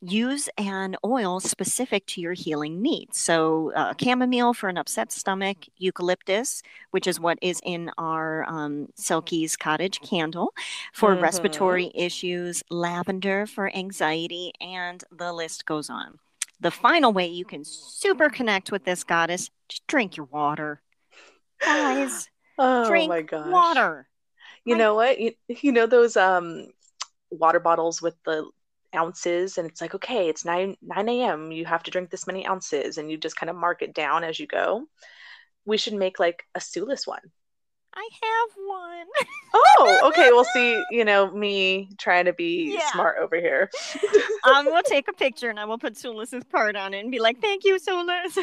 use 0.00 0.48
an 0.58 0.96
oil 1.04 1.40
specific 1.40 2.06
to 2.06 2.20
your 2.20 2.32
healing 2.32 2.82
needs. 2.82 3.18
So, 3.18 3.72
uh, 3.74 3.94
chamomile 4.00 4.54
for 4.54 4.68
an 4.68 4.78
upset 4.78 5.12
stomach, 5.12 5.66
eucalyptus, 5.76 6.62
which 6.90 7.06
is 7.06 7.18
what 7.20 7.38
is 7.42 7.60
in 7.64 7.90
our 7.98 8.44
um, 8.48 8.88
Selkies 8.98 9.58
cottage 9.58 10.00
candle 10.00 10.52
for 10.92 11.14
mm-hmm. 11.14 11.22
respiratory 11.22 11.92
issues, 11.94 12.62
lavender 12.70 13.46
for 13.46 13.74
anxiety, 13.74 14.52
and 14.60 15.02
the 15.10 15.32
list 15.32 15.66
goes 15.66 15.90
on. 15.90 16.18
The 16.60 16.70
final 16.70 17.12
way 17.12 17.26
you 17.26 17.44
can 17.44 17.64
super 17.64 18.30
connect 18.30 18.72
with 18.72 18.84
this 18.84 19.04
goddess, 19.04 19.50
just 19.68 19.86
drink 19.86 20.16
your 20.16 20.26
water. 20.26 20.80
Guys, 21.62 22.28
oh 22.58 22.88
drink 22.88 23.08
my 23.08 23.22
gosh. 23.22 23.50
water. 23.50 24.08
You 24.64 24.76
know 24.76 24.94
what? 24.94 25.20
You, 25.20 25.32
you 25.48 25.70
know 25.72 25.86
those 25.86 26.16
um 26.16 26.68
water 27.30 27.60
bottles 27.60 28.00
with 28.00 28.16
the 28.24 28.48
ounces 28.96 29.58
and 29.58 29.68
it's 29.68 29.80
like 29.80 29.94
okay 29.94 30.28
it's 30.28 30.44
9 30.44 30.76
9 30.82 31.08
a.m 31.08 31.52
you 31.52 31.64
have 31.64 31.82
to 31.82 31.90
drink 31.90 32.10
this 32.10 32.26
many 32.26 32.46
ounces 32.46 32.98
and 32.98 33.10
you 33.10 33.16
just 33.16 33.36
kind 33.36 33.50
of 33.50 33.56
mark 33.56 33.82
it 33.82 33.94
down 33.94 34.24
as 34.24 34.38
you 34.40 34.46
go 34.46 34.86
we 35.64 35.76
should 35.76 35.94
make 35.94 36.18
like 36.18 36.44
a 36.54 36.60
Sulis 36.60 37.06
one 37.06 37.20
I 37.96 38.08
have 38.22 38.50
one. 38.66 39.06
oh, 39.54 40.00
okay. 40.08 40.28
We'll 40.30 40.44
see, 40.44 40.80
you 40.90 41.04
know, 41.04 41.30
me 41.30 41.88
trying 41.98 42.26
to 42.26 42.34
be 42.34 42.74
yeah. 42.74 42.90
smart 42.92 43.16
over 43.18 43.36
here. 43.36 43.70
um, 44.44 44.66
we'll 44.66 44.82
take 44.82 45.08
a 45.08 45.12
picture 45.14 45.48
and 45.48 45.58
I 45.58 45.64
will 45.64 45.78
put 45.78 45.94
Sulis's 45.94 46.44
part 46.44 46.76
on 46.76 46.92
it 46.92 47.00
and 47.00 47.10
be 47.10 47.20
like, 47.20 47.40
thank 47.40 47.64
you, 47.64 47.78
Sulis. 47.78 48.36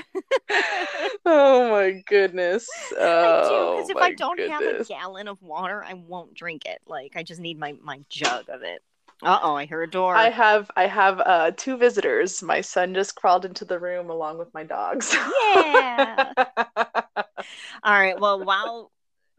oh 1.25 1.69
my 1.69 2.01
goodness. 2.07 2.67
Oh, 2.97 3.75
because 3.77 3.89
if 3.91 3.97
I 3.97 4.13
don't 4.13 4.37
goodness. 4.37 4.59
have 4.59 4.81
a 4.81 4.83
gallon 4.85 5.27
of 5.27 5.39
water, 5.43 5.83
I 5.83 5.93
won't 5.93 6.33
drink 6.33 6.65
it. 6.65 6.81
Like 6.87 7.13
I 7.15 7.21
just 7.21 7.39
need 7.39 7.59
my 7.59 7.75
my 7.83 7.99
jug 8.09 8.49
of 8.49 8.63
it. 8.63 8.81
Uh 9.23 9.39
oh, 9.41 9.55
I 9.55 9.65
heard 9.65 9.89
a 9.89 9.91
door. 9.91 10.15
I 10.15 10.29
have 10.29 10.69
I 10.75 10.87
have 10.87 11.19
uh 11.19 11.51
two 11.55 11.77
visitors. 11.77 12.41
My 12.41 12.61
son 12.61 12.93
just 12.93 13.15
crawled 13.15 13.45
into 13.45 13.65
the 13.65 13.79
room 13.79 14.09
along 14.09 14.37
with 14.37 14.53
my 14.53 14.63
dogs. 14.63 15.15
Yeah. 15.55 16.33
All 17.83 17.99
right. 17.99 18.19
Well, 18.19 18.43
while 18.43 18.91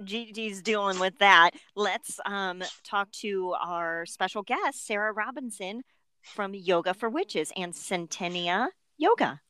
Gigi's 0.03 0.62
dealing 0.62 0.99
with 0.99 1.18
that, 1.18 1.51
let's 1.77 2.18
um 2.25 2.62
talk 2.85 3.11
to 3.23 3.55
our 3.61 4.07
special 4.07 4.42
guest, 4.42 4.87
Sarah 4.87 5.12
Robinson 5.12 5.83
from 6.23 6.55
Yoga 6.55 6.94
for 6.94 7.09
Witches 7.09 7.53
and 7.57 7.75
Sentia 7.75 8.68
Yoga. 8.97 9.40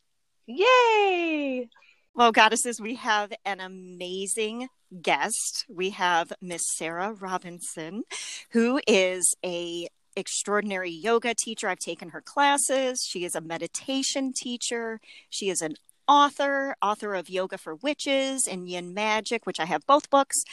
Yay! 0.46 1.68
Well, 2.14 2.32
goddesses, 2.32 2.80
we 2.80 2.94
have 2.96 3.32
an 3.44 3.60
amazing 3.60 4.68
guest. 5.02 5.64
We 5.68 5.90
have 5.90 6.32
Miss 6.40 6.62
Sarah 6.76 7.12
Robinson, 7.12 8.04
who 8.50 8.80
is 8.86 9.34
a 9.44 9.88
extraordinary 10.16 10.90
yoga 10.90 11.34
teacher. 11.34 11.68
I've 11.68 11.78
taken 11.78 12.10
her 12.10 12.20
classes. 12.20 13.04
She 13.08 13.24
is 13.24 13.34
a 13.34 13.40
meditation 13.40 14.32
teacher. 14.32 15.00
She 15.30 15.48
is 15.48 15.62
an 15.62 15.76
author, 16.06 16.76
author 16.82 17.14
of 17.14 17.28
Yoga 17.28 17.58
for 17.58 17.76
Witches 17.76 18.46
and 18.46 18.68
Yin 18.68 18.94
Magic, 18.94 19.46
which 19.46 19.60
I 19.60 19.64
have 19.64 19.86
both 19.86 20.10
books. 20.10 20.44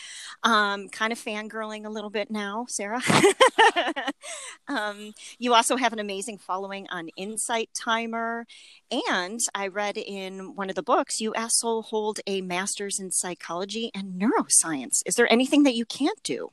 Um, 0.44 0.90
kind 0.90 1.12
of 1.12 1.20
fangirling 1.20 1.86
a 1.86 1.90
little 1.90 2.10
bit 2.10 2.32
now, 2.32 2.66
Sarah. 2.70 3.02
um, 4.68 5.14
you 5.40 5.54
also 5.54 5.76
have 5.76 5.94
an 5.94 6.00
amazing 6.00 6.38
following 6.38 6.88
on 6.90 7.10
Insight 7.18 7.70
Timer. 7.74 8.46
And 9.12 9.40
I 9.54 9.68
read 9.68 9.98
in 9.98 10.56
one 10.56 10.70
of 10.70 10.76
the 10.76 10.84
books, 10.84 11.20
you 11.20 11.34
also 11.34 11.82
hold 11.82 12.20
a 12.28 12.42
master's 12.42 13.00
in 13.00 13.12
psychology 13.12 13.92
and 13.94 14.22
neuroscience. 14.22 15.02
Is 15.06 15.16
there 15.16 15.32
anything 15.32 15.64
that 15.64 15.76
you 15.76 15.86
can't 15.86 16.22
do? 16.24 16.50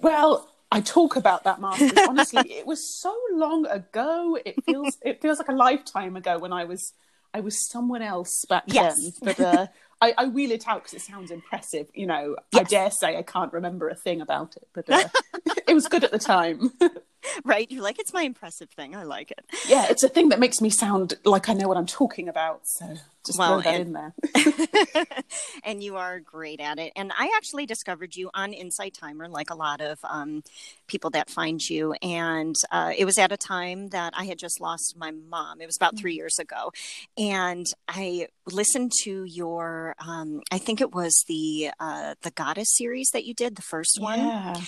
Well, 0.00 0.53
I 0.74 0.80
talk 0.80 1.14
about 1.14 1.44
that 1.44 1.60
masters. 1.60 1.92
Honestly, 2.08 2.52
it 2.52 2.66
was 2.66 3.00
so 3.00 3.16
long 3.32 3.64
ago. 3.66 4.36
It 4.44 4.56
feels 4.64 4.98
it 5.02 5.22
feels 5.22 5.38
like 5.38 5.46
a 5.46 5.52
lifetime 5.52 6.16
ago 6.16 6.36
when 6.38 6.52
I 6.52 6.64
was 6.64 6.92
I 7.32 7.40
was 7.40 7.70
someone 7.70 8.02
else 8.02 8.44
back 8.48 8.64
yes. 8.66 9.00
then. 9.00 9.12
But 9.22 9.40
uh, 9.40 9.66
I, 10.00 10.14
I, 10.18 10.24
wheel 10.26 10.50
it 10.50 10.66
out 10.66 10.82
because 10.82 10.94
it 10.94 11.02
sounds 11.02 11.30
impressive. 11.30 11.86
You 11.94 12.08
know, 12.08 12.36
yes. 12.52 12.60
I 12.60 12.64
dare 12.64 12.90
say 12.90 13.16
I 13.16 13.22
can't 13.22 13.52
remember 13.52 13.88
a 13.88 13.94
thing 13.94 14.20
about 14.20 14.56
it, 14.56 14.66
but 14.72 14.90
uh, 14.90 15.08
it 15.68 15.74
was 15.74 15.86
good 15.86 16.02
at 16.02 16.10
the 16.10 16.18
time. 16.18 16.72
right? 17.44 17.70
You're 17.70 17.82
like, 17.82 17.98
it's 17.98 18.12
my 18.12 18.22
impressive 18.22 18.70
thing. 18.70 18.94
I 18.94 19.04
like 19.04 19.30
it. 19.30 19.44
Yeah, 19.66 19.86
it's 19.88 20.02
a 20.02 20.08
thing 20.08 20.28
that 20.30 20.38
makes 20.38 20.60
me 20.60 20.70
sound 20.70 21.14
like 21.24 21.48
I 21.48 21.54
know 21.54 21.68
what 21.68 21.76
I'm 21.76 21.86
talking 21.86 22.28
about. 22.28 22.60
So 22.64 22.96
just 23.24 23.38
well, 23.38 23.60
throw 23.60 23.72
that 23.72 23.80
and, 23.80 23.88
in 23.88 23.92
there. 23.92 25.06
and 25.64 25.82
you 25.82 25.96
are 25.96 26.20
great 26.20 26.60
at 26.60 26.78
it. 26.78 26.92
And 26.94 27.10
I 27.18 27.32
actually 27.36 27.64
discovered 27.66 28.14
you 28.14 28.30
on 28.34 28.52
Insight 28.52 28.94
Timer, 28.94 29.28
like 29.28 29.50
a 29.50 29.54
lot 29.54 29.80
of 29.80 29.98
um, 30.04 30.42
people 30.86 31.10
that 31.10 31.30
find 31.30 31.60
you. 31.62 31.94
And 32.02 32.54
uh, 32.70 32.92
it 32.96 33.04
was 33.04 33.18
at 33.18 33.32
a 33.32 33.36
time 33.36 33.88
that 33.88 34.12
I 34.16 34.24
had 34.26 34.38
just 34.38 34.60
lost 34.60 34.94
my 34.96 35.10
mom. 35.10 35.60
It 35.60 35.66
was 35.66 35.76
about 35.76 35.98
three 35.98 36.12
mm-hmm. 36.12 36.18
years 36.18 36.38
ago. 36.38 36.72
And 37.16 37.66
I 37.88 38.28
listened 38.46 38.92
to 39.04 39.24
your, 39.24 39.94
um, 39.98 40.42
I 40.50 40.58
think 40.58 40.80
it 40.80 40.94
was 40.94 41.24
the 41.26 41.70
uh, 41.80 42.14
the 42.22 42.30
Goddess 42.30 42.76
series 42.76 43.10
that 43.12 43.24
you 43.24 43.32
did, 43.32 43.56
the 43.56 43.62
first 43.62 43.98
one. 44.00 44.18
Yeah. 44.18 44.60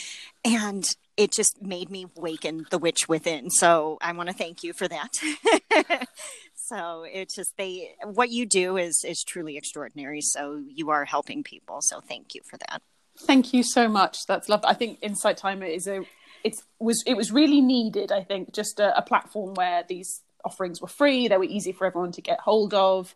And 0.45 0.85
it 1.17 1.33
just 1.33 1.63
made 1.63 1.91
me 1.91 2.07
waken 2.15 2.67
the 2.71 2.79
witch 2.79 3.09
within. 3.09 3.51
So 3.51 3.99
I 4.01 4.13
want 4.13 4.29
to 4.29 4.35
thank 4.35 4.63
you 4.63 4.73
for 4.73 4.87
that. 4.89 5.11
so 6.55 7.05
it's 7.11 7.35
just 7.35 7.57
they 7.57 7.95
what 8.05 8.31
you 8.31 8.47
do 8.47 8.77
is 8.77 9.05
is 9.07 9.25
truly 9.27 9.57
extraordinary. 9.57 10.21
So 10.21 10.63
you 10.69 10.91
are 10.91 11.05
helping 11.05 11.43
people. 11.43 11.79
So 11.81 12.01
thank 12.01 12.35
you 12.35 12.43
for 12.49 12.59
that. 12.69 12.83
Thank 13.21 13.55
you 13.55 13.63
so 13.63 13.89
much. 13.89 14.27
That's 14.27 14.49
lovely. 14.49 14.69
I 14.69 14.75
think 14.75 14.99
Insight 15.01 15.39
Timer 15.39 15.65
is 15.65 15.87
a 15.87 16.03
it 16.45 16.55
was 16.79 17.03
it 17.07 17.17
was 17.17 17.33
really 17.33 17.61
needed. 17.61 18.13
I 18.13 18.23
think 18.23 18.53
just 18.53 18.79
a, 18.79 18.97
a 18.97 19.03
platform 19.03 19.55
where 19.55 19.85
these 19.89 20.23
offerings 20.45 20.81
were 20.81 20.89
free. 20.89 21.29
They 21.29 21.39
were 21.39 21.45
easy 21.45 21.73
for 21.73 21.87
everyone 21.87 22.13
to 22.13 22.23
get 22.23 22.41
hold 22.41 22.75
of. 22.75 23.15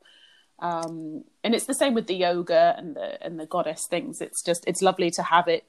Um, 0.58 1.24
and 1.42 1.54
it's 1.54 1.64
the 1.64 1.74
same 1.74 1.94
with 1.94 2.06
the 2.06 2.14
yoga 2.14 2.74
and 2.76 2.96
the 2.96 3.22
and 3.24 3.38
the 3.38 3.46
goddess 3.46 3.86
things. 3.88 4.20
It's 4.20 4.42
just 4.42 4.64
it's 4.66 4.82
lovely 4.82 5.10
to 5.12 5.22
have 5.22 5.48
it 5.48 5.68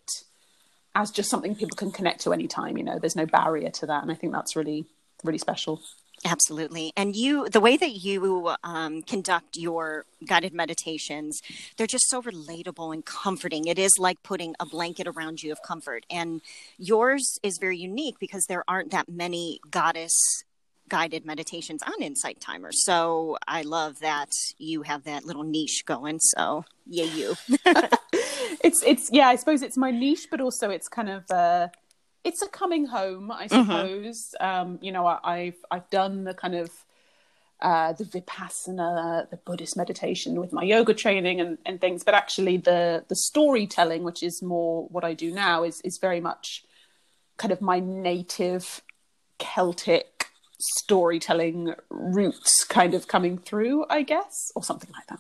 as 0.96 1.12
just 1.12 1.30
something 1.30 1.56
people 1.56 1.76
can 1.76 1.92
connect 1.92 2.22
to 2.22 2.34
anytime. 2.34 2.78
You 2.78 2.84
know, 2.84 3.00
there's 3.00 3.16
no 3.16 3.26
barrier 3.26 3.70
to 3.70 3.86
that, 3.88 4.04
and 4.04 4.12
I 4.12 4.16
think 4.16 4.34
that's 4.34 4.56
really 4.56 4.86
really 5.24 5.38
special. 5.38 5.82
Absolutely. 6.24 6.94
And 6.96 7.16
you, 7.16 7.50
the 7.50 7.60
way 7.60 7.78
that 7.78 7.92
you 7.92 8.54
um, 8.64 9.02
conduct 9.02 9.58
your 9.58 10.06
guided 10.28 10.54
meditations, 10.54 11.42
they're 11.78 11.88
just 11.88 12.08
so 12.10 12.22
relatable 12.22 12.94
and 12.94 13.04
comforting. 13.04 13.66
It 13.66 13.80
is 13.80 13.94
like 13.98 14.22
putting 14.22 14.56
a 14.60 14.66
blanket 14.66 15.08
around 15.08 15.42
you 15.42 15.52
of 15.52 15.64
comfort. 15.64 16.06
And 16.12 16.42
yours 16.78 17.40
is 17.42 17.58
very 17.60 17.78
unique 17.78 18.20
because 18.20 18.46
there 18.48 18.64
aren't 18.68 18.92
that 18.92 19.10
many 19.10 19.60
goddess 19.72 20.14
guided 20.90 21.26
meditations 21.26 21.82
on 21.82 22.04
Insight 22.04 22.40
Timer. 22.40 22.70
So 22.72 23.38
I 23.48 23.64
love 23.64 24.00
that 24.02 24.30
you 24.60 24.84
have 24.84 25.06
that 25.06 25.26
little 25.26 25.44
niche 25.44 25.86
going. 25.86 26.20
So, 26.20 26.66
yay, 26.86 27.06
you. 27.06 27.36
it's 28.64 28.84
it's 28.84 29.10
yeah, 29.12 29.28
I 29.28 29.36
suppose 29.36 29.62
it's 29.62 29.78
my 29.78 29.92
niche, 29.92 30.28
but 30.32 30.42
also 30.42 30.70
it's 30.70 30.88
kind 30.88 31.10
of 31.10 31.30
uh, 31.32 31.68
it's 32.24 32.42
a 32.42 32.48
coming 32.48 32.86
home, 32.86 33.32
I 33.32 33.48
Mhm. 33.48 33.66
suppose. 33.66 34.36
Um, 34.40 34.80
you 34.82 34.92
know, 34.92 35.06
I, 35.08 35.20
I've 35.24 35.66
I've 35.72 35.90
done 35.90 36.24
the 36.24 36.34
kind 36.34 36.56
of 36.56 36.70
uh, 37.62 37.94
the 37.94 38.06
vipassana, 38.06 39.30
the 39.30 39.38
Buddhist 39.38 39.78
meditation 39.78 40.40
with 40.40 40.52
my 40.52 40.64
yoga 40.64 40.94
training 40.96 41.40
and, 41.40 41.60
and 41.66 41.80
things, 41.80 42.04
but 42.04 42.14
actually 42.16 42.58
the 42.58 43.06
the 43.08 43.16
storytelling, 43.16 44.04
which 44.04 44.24
is 44.24 44.42
more 44.42 44.88
what 44.88 45.04
I 45.04 45.14
do 45.14 45.32
now, 45.32 45.64
is 45.64 45.82
is 45.82 45.98
very 46.00 46.20
much 46.20 46.64
kind 47.38 47.52
of 47.52 47.62
my 47.62 47.80
native 47.80 48.82
Celtic 49.40 50.28
storytelling 50.60 51.74
roots 51.90 52.64
kind 52.66 52.94
of 52.94 53.08
coming 53.08 53.38
through, 53.38 53.86
I 53.90 54.04
guess, 54.04 54.52
or 54.56 54.64
something 54.64 54.92
like 54.94 55.08
that. 55.08 55.20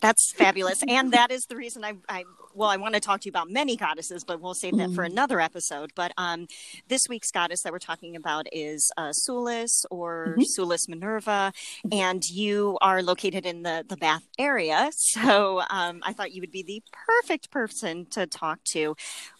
That's 0.00 0.32
fabulous. 0.32 0.82
And 0.88 1.12
that 1.12 1.30
is 1.30 1.42
the 1.48 1.56
reason 1.56 1.84
I, 1.84 1.94
I 2.08 2.24
well, 2.54 2.68
I 2.68 2.76
want 2.76 2.94
to 2.94 3.00
talk 3.00 3.20
to 3.20 3.26
you 3.26 3.30
about 3.30 3.50
many 3.50 3.76
goddesses, 3.76 4.24
but 4.24 4.40
we'll 4.40 4.54
save 4.54 4.76
that 4.78 4.90
for 4.92 5.04
another 5.04 5.40
episode. 5.40 5.92
But 5.94 6.12
um, 6.16 6.46
this 6.88 7.02
week's 7.08 7.30
goddess 7.30 7.62
that 7.62 7.72
we're 7.72 7.78
talking 7.78 8.16
about 8.16 8.46
is 8.52 8.90
uh, 8.96 9.12
Sulis 9.28 9.84
or 9.90 10.36
Mhm. 10.38 10.44
Sulis 10.58 10.88
Minerva, 10.88 11.52
and 11.92 12.28
you 12.28 12.76
are 12.80 13.02
located 13.02 13.46
in 13.46 13.62
the, 13.62 13.84
the 13.88 13.96
Bath 13.96 14.22
area. 14.38 14.90
So 15.20 15.60
um, 15.70 16.00
I 16.04 16.12
thought 16.12 16.32
you 16.32 16.40
would 16.40 16.52
be 16.52 16.62
the 16.62 16.82
perfect 16.92 17.50
person 17.50 18.06
to 18.10 18.26
talk 18.26 18.60
to. 18.72 18.96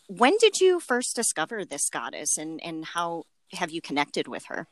When 0.08 0.36
did 0.40 0.61
you 0.61 0.80
first 0.80 1.14
discover 1.14 1.64
this 1.64 1.88
goddess 1.88 2.36
and, 2.36 2.61
and 2.62 2.84
how 2.84 3.24
have 3.52 3.70
you 3.70 3.80
connected 3.80 4.26
with 4.26 4.44
her? 4.46 4.66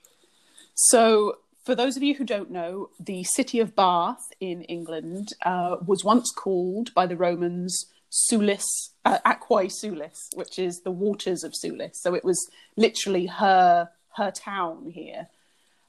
So, 0.74 1.38
for 1.64 1.74
those 1.74 1.96
of 1.96 2.02
you 2.02 2.14
who 2.14 2.24
don't 2.24 2.50
know, 2.50 2.90
the 2.98 3.24
city 3.24 3.60
of 3.60 3.76
Bath 3.76 4.30
in 4.40 4.62
England 4.62 5.28
uh, 5.44 5.76
was 5.84 6.02
once 6.04 6.30
called 6.30 6.94
by 6.94 7.06
the 7.06 7.16
Romans 7.16 7.86
Sulis, 8.10 8.64
uh, 9.04 9.18
Aquae 9.26 9.70
Sulis, 9.70 10.16
which 10.34 10.58
is 10.58 10.80
the 10.80 10.90
waters 10.90 11.44
of 11.44 11.52
Sulis. 11.52 11.96
So 11.96 12.14
it 12.14 12.24
was 12.24 12.48
literally 12.76 13.26
her 13.26 13.90
her 14.16 14.30
town 14.30 14.90
here, 14.90 15.28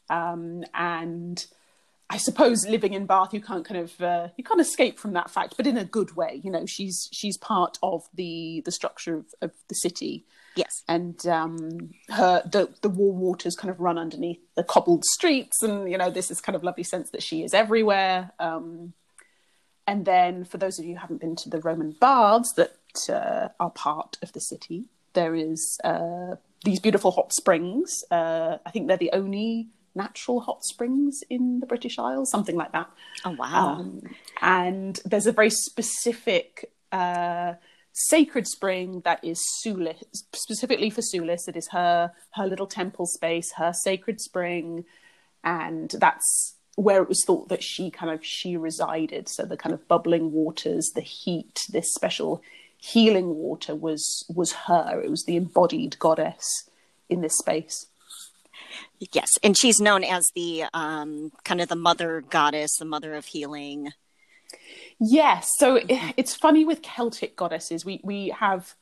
um, 0.10 0.64
and 0.74 1.46
I 2.10 2.18
suppose 2.18 2.68
living 2.68 2.94
in 2.94 3.06
Bath, 3.06 3.34
you 3.34 3.42
can't 3.42 3.66
kind 3.66 3.80
of 3.82 4.02
uh, 4.02 4.28
you 4.38 4.44
can't 4.44 4.60
escape 4.62 5.00
from 5.00 5.14
that 5.14 5.30
fact, 5.30 5.56
but 5.58 5.68
in 5.68 5.78
a 5.78 5.86
good 5.86 6.16
way. 6.16 6.42
You 6.44 6.52
know, 6.52 6.66
she's 6.66 7.08
she's 7.12 7.38
part 7.38 7.78
of 7.82 8.04
the 8.14 8.62
the 8.66 8.72
structure 8.72 9.16
of, 9.16 9.26
of 9.42 9.52
the 9.68 9.76
city 9.76 10.26
Yes. 10.56 10.84
and 10.90 11.26
um, 11.28 11.92
her 12.10 12.42
the 12.52 12.70
the 12.82 12.90
war 12.90 13.14
waters 13.14 13.56
kind 13.56 13.70
of 13.70 13.80
run 13.80 13.98
underneath 13.98 14.40
the 14.56 14.64
cobbled 14.64 15.06
streets, 15.06 15.62
and 15.64 15.90
you 15.90 15.98
know 15.98 16.10
this 16.10 16.30
is 16.32 16.42
kind 16.42 16.56
of 16.56 16.64
lovely 16.64 16.84
sense 16.84 17.12
that 17.12 17.24
she 17.24 17.44
is 17.44 17.54
everywhere. 17.54 18.32
Um, 18.40 18.94
and 19.90 20.06
then, 20.06 20.46
for 20.46 20.60
those 20.60 20.78
of 20.78 20.86
you 20.86 20.94
who 20.94 21.00
haven't 21.00 21.20
been 21.20 21.36
to 21.38 21.50
the 21.50 21.60
Roman 21.62 21.96
baths 22.00 22.54
that 22.58 22.78
uh, 23.10 23.48
are 23.60 23.72
part 23.72 24.20
of 24.22 24.32
the 24.34 24.40
city, 24.40 24.86
there 25.14 25.34
is 25.34 25.80
uh, 25.84 26.36
these 26.64 26.80
beautiful 26.80 27.10
hot 27.10 27.34
springs. 27.34 28.04
Uh, 28.12 28.58
I 28.64 28.70
think 28.70 28.88
they're 28.88 28.98
the 28.98 29.10
only 29.14 29.70
natural 29.96 30.42
hot 30.42 30.64
springs 30.64 31.22
in 31.28 31.60
the 31.60 31.66
British 31.66 31.98
Isles, 31.98 32.30
something 32.30 32.56
like 32.56 32.72
that. 32.74 32.88
Oh, 33.26 33.32
wow. 33.32 33.80
Um, 33.80 34.04
and 34.42 35.00
there's 35.06 35.26
a 35.26 35.32
very 35.32 35.50
specific 35.50 36.72
uh, 36.92 37.56
sacred 37.92 38.46
spring 38.46 39.02
that 39.06 39.26
is 39.26 39.44
Sulis, 39.66 40.04
specifically 40.36 40.92
for 40.92 41.02
Sulis. 41.02 41.48
It 41.48 41.58
is 41.58 41.68
her 41.70 42.12
her 42.34 42.46
little 42.46 42.68
temple 42.68 43.08
space, 43.08 43.54
her 43.54 43.74
sacred 43.74 44.22
spring, 44.22 44.86
and 45.44 45.90
that's 45.98 46.59
where 46.80 47.02
it 47.02 47.10
was 47.10 47.24
thought 47.26 47.50
that 47.50 47.62
she 47.62 47.92
kind 47.92 48.12
of 48.12 48.26
she 48.26 48.56
resided. 48.56 49.28
So 49.28 49.44
the 49.44 49.58
kind 49.58 49.74
of 49.74 49.88
bubbling 49.88 50.32
waters, 50.32 50.92
the 50.96 51.02
heat, 51.02 51.60
this 51.70 51.94
special 51.94 52.42
healing 52.78 53.36
water 53.36 53.76
was 53.76 54.26
was 54.34 54.54
her. 54.54 55.02
It 55.02 55.12
was 55.12 55.26
the 55.26 55.36
embodied 55.36 56.00
goddess 56.00 56.70
in 57.10 57.20
this 57.22 57.38
space. 57.38 57.88
Yes, 59.12 59.30
and 59.44 59.58
she's 59.58 59.82
known 59.82 60.06
as 60.06 60.24
the 60.36 60.66
um, 60.74 61.34
kind 61.44 61.60
of 61.60 61.68
the 61.68 61.76
mother 61.76 62.22
goddess, 62.22 62.78
the 62.78 62.86
mother 62.86 63.14
of 63.14 63.26
healing. 63.26 63.92
Yes. 65.00 65.50
So 65.58 65.76
it, 65.76 66.14
it's 66.16 66.36
funny 66.36 66.64
with 66.64 66.82
Celtic 66.82 67.36
goddesses. 67.36 67.84
We 67.84 68.00
we 68.06 68.30
have 68.30 68.74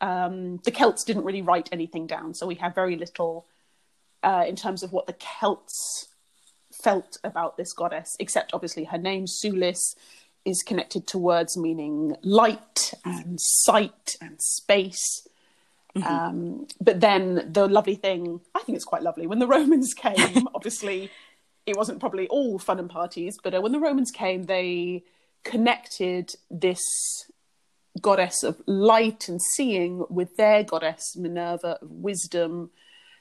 um, 0.00 0.58
the 0.64 0.70
Celts 0.70 1.04
didn't 1.04 1.24
really 1.24 1.42
write 1.42 1.68
anything 1.70 2.06
down, 2.06 2.32
so 2.32 2.46
we 2.46 2.54
have 2.56 2.74
very 2.74 2.96
little 2.96 3.46
uh, 4.22 4.44
in 4.48 4.56
terms 4.56 4.82
of 4.82 4.92
what 4.92 5.06
the 5.06 5.16
Celts 5.18 6.08
felt 6.86 7.18
about 7.24 7.56
this 7.56 7.72
goddess, 7.72 8.14
except 8.20 8.54
obviously 8.54 8.84
her 8.84 8.98
name 8.98 9.24
Sulis 9.26 9.96
is 10.44 10.62
connected 10.62 11.08
to 11.08 11.18
words 11.18 11.56
meaning 11.56 12.14
light 12.22 12.94
and 13.04 13.40
sight 13.40 14.16
and 14.20 14.40
space. 14.40 15.26
Um, 15.96 16.68
but 16.80 17.00
then 17.00 17.50
the 17.52 17.66
lovely 17.66 17.96
thing, 17.96 18.40
I 18.54 18.60
think 18.60 18.76
it's 18.76 18.84
quite 18.84 19.02
lovely, 19.02 19.26
when 19.26 19.40
the 19.40 19.48
Romans 19.48 19.94
came, 19.94 20.46
obviously 20.54 21.10
it 21.66 21.76
wasn't 21.76 21.98
probably 21.98 22.28
all 22.28 22.60
fun 22.60 22.78
and 22.78 22.88
parties, 22.88 23.36
but 23.42 23.52
uh, 23.52 23.60
when 23.60 23.72
the 23.72 23.80
Romans 23.80 24.12
came, 24.12 24.44
they 24.44 25.02
connected 25.42 26.34
this 26.50 26.84
goddess 28.00 28.44
of 28.44 28.62
light 28.66 29.28
and 29.28 29.40
seeing 29.56 30.04
with 30.08 30.36
their 30.36 30.62
goddess 30.62 31.16
Minerva 31.16 31.78
of 31.82 31.90
wisdom, 31.90 32.70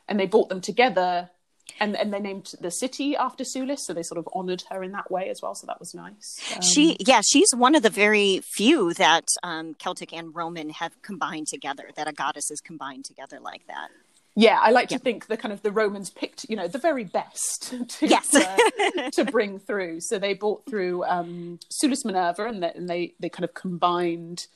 and 0.07 0.19
they 0.19 0.27
brought 0.27 0.49
them 0.49 0.61
together. 0.61 1.31
And, 1.79 1.95
and 1.97 2.13
they 2.13 2.19
named 2.19 2.53
the 2.61 2.71
city 2.71 3.15
after 3.17 3.43
Sulis, 3.43 3.79
so 3.79 3.93
they 3.93 4.03
sort 4.03 4.17
of 4.17 4.27
honoured 4.33 4.63
her 4.69 4.83
in 4.83 4.91
that 4.93 5.11
way 5.11 5.29
as 5.29 5.41
well. 5.41 5.55
So 5.55 5.67
that 5.67 5.79
was 5.79 5.93
nice. 5.93 6.39
Um, 6.55 6.61
she, 6.61 6.95
yeah, 6.99 7.21
she's 7.27 7.51
one 7.53 7.75
of 7.75 7.83
the 7.83 7.89
very 7.89 8.39
few 8.53 8.93
that 8.93 9.27
um, 9.43 9.73
Celtic 9.75 10.13
and 10.13 10.33
Roman 10.35 10.69
have 10.69 11.01
combined 11.01 11.47
together. 11.47 11.89
That 11.95 12.07
a 12.07 12.13
goddess 12.13 12.49
is 12.51 12.61
combined 12.61 13.03
together 13.05 13.39
like 13.41 13.67
that. 13.67 13.89
yeah, 14.35 14.59
I 14.61 14.69
like 14.71 14.91
Yeah. 14.91 14.97
to 14.97 15.03
think 15.03 15.27
the 15.27 15.37
kind 15.37 15.51
of 15.53 15.63
the 15.63 15.71
Romans 15.71 16.09
picked, 16.09 16.45
you 16.49 16.55
know, 16.55 16.67
the 16.67 16.77
very 16.77 17.03
best 17.03 17.73
to 17.99 18.07
Yes. 18.07 18.33
uh, 18.35 19.09
to 19.11 19.25
bring 19.25 19.59
through. 19.59 20.01
So 20.01 20.17
they 20.19 20.33
brought 20.33 20.65
through 20.69 21.03
um, 21.05 21.59
Sulis 21.71 22.05
Minerva, 22.05 22.45
and, 22.47 22.61
they, 22.63 22.71
and 22.73 22.87
they 22.89 23.13
they 23.19 23.29
kind 23.29 23.43
of 23.43 23.53
combined 23.53 24.47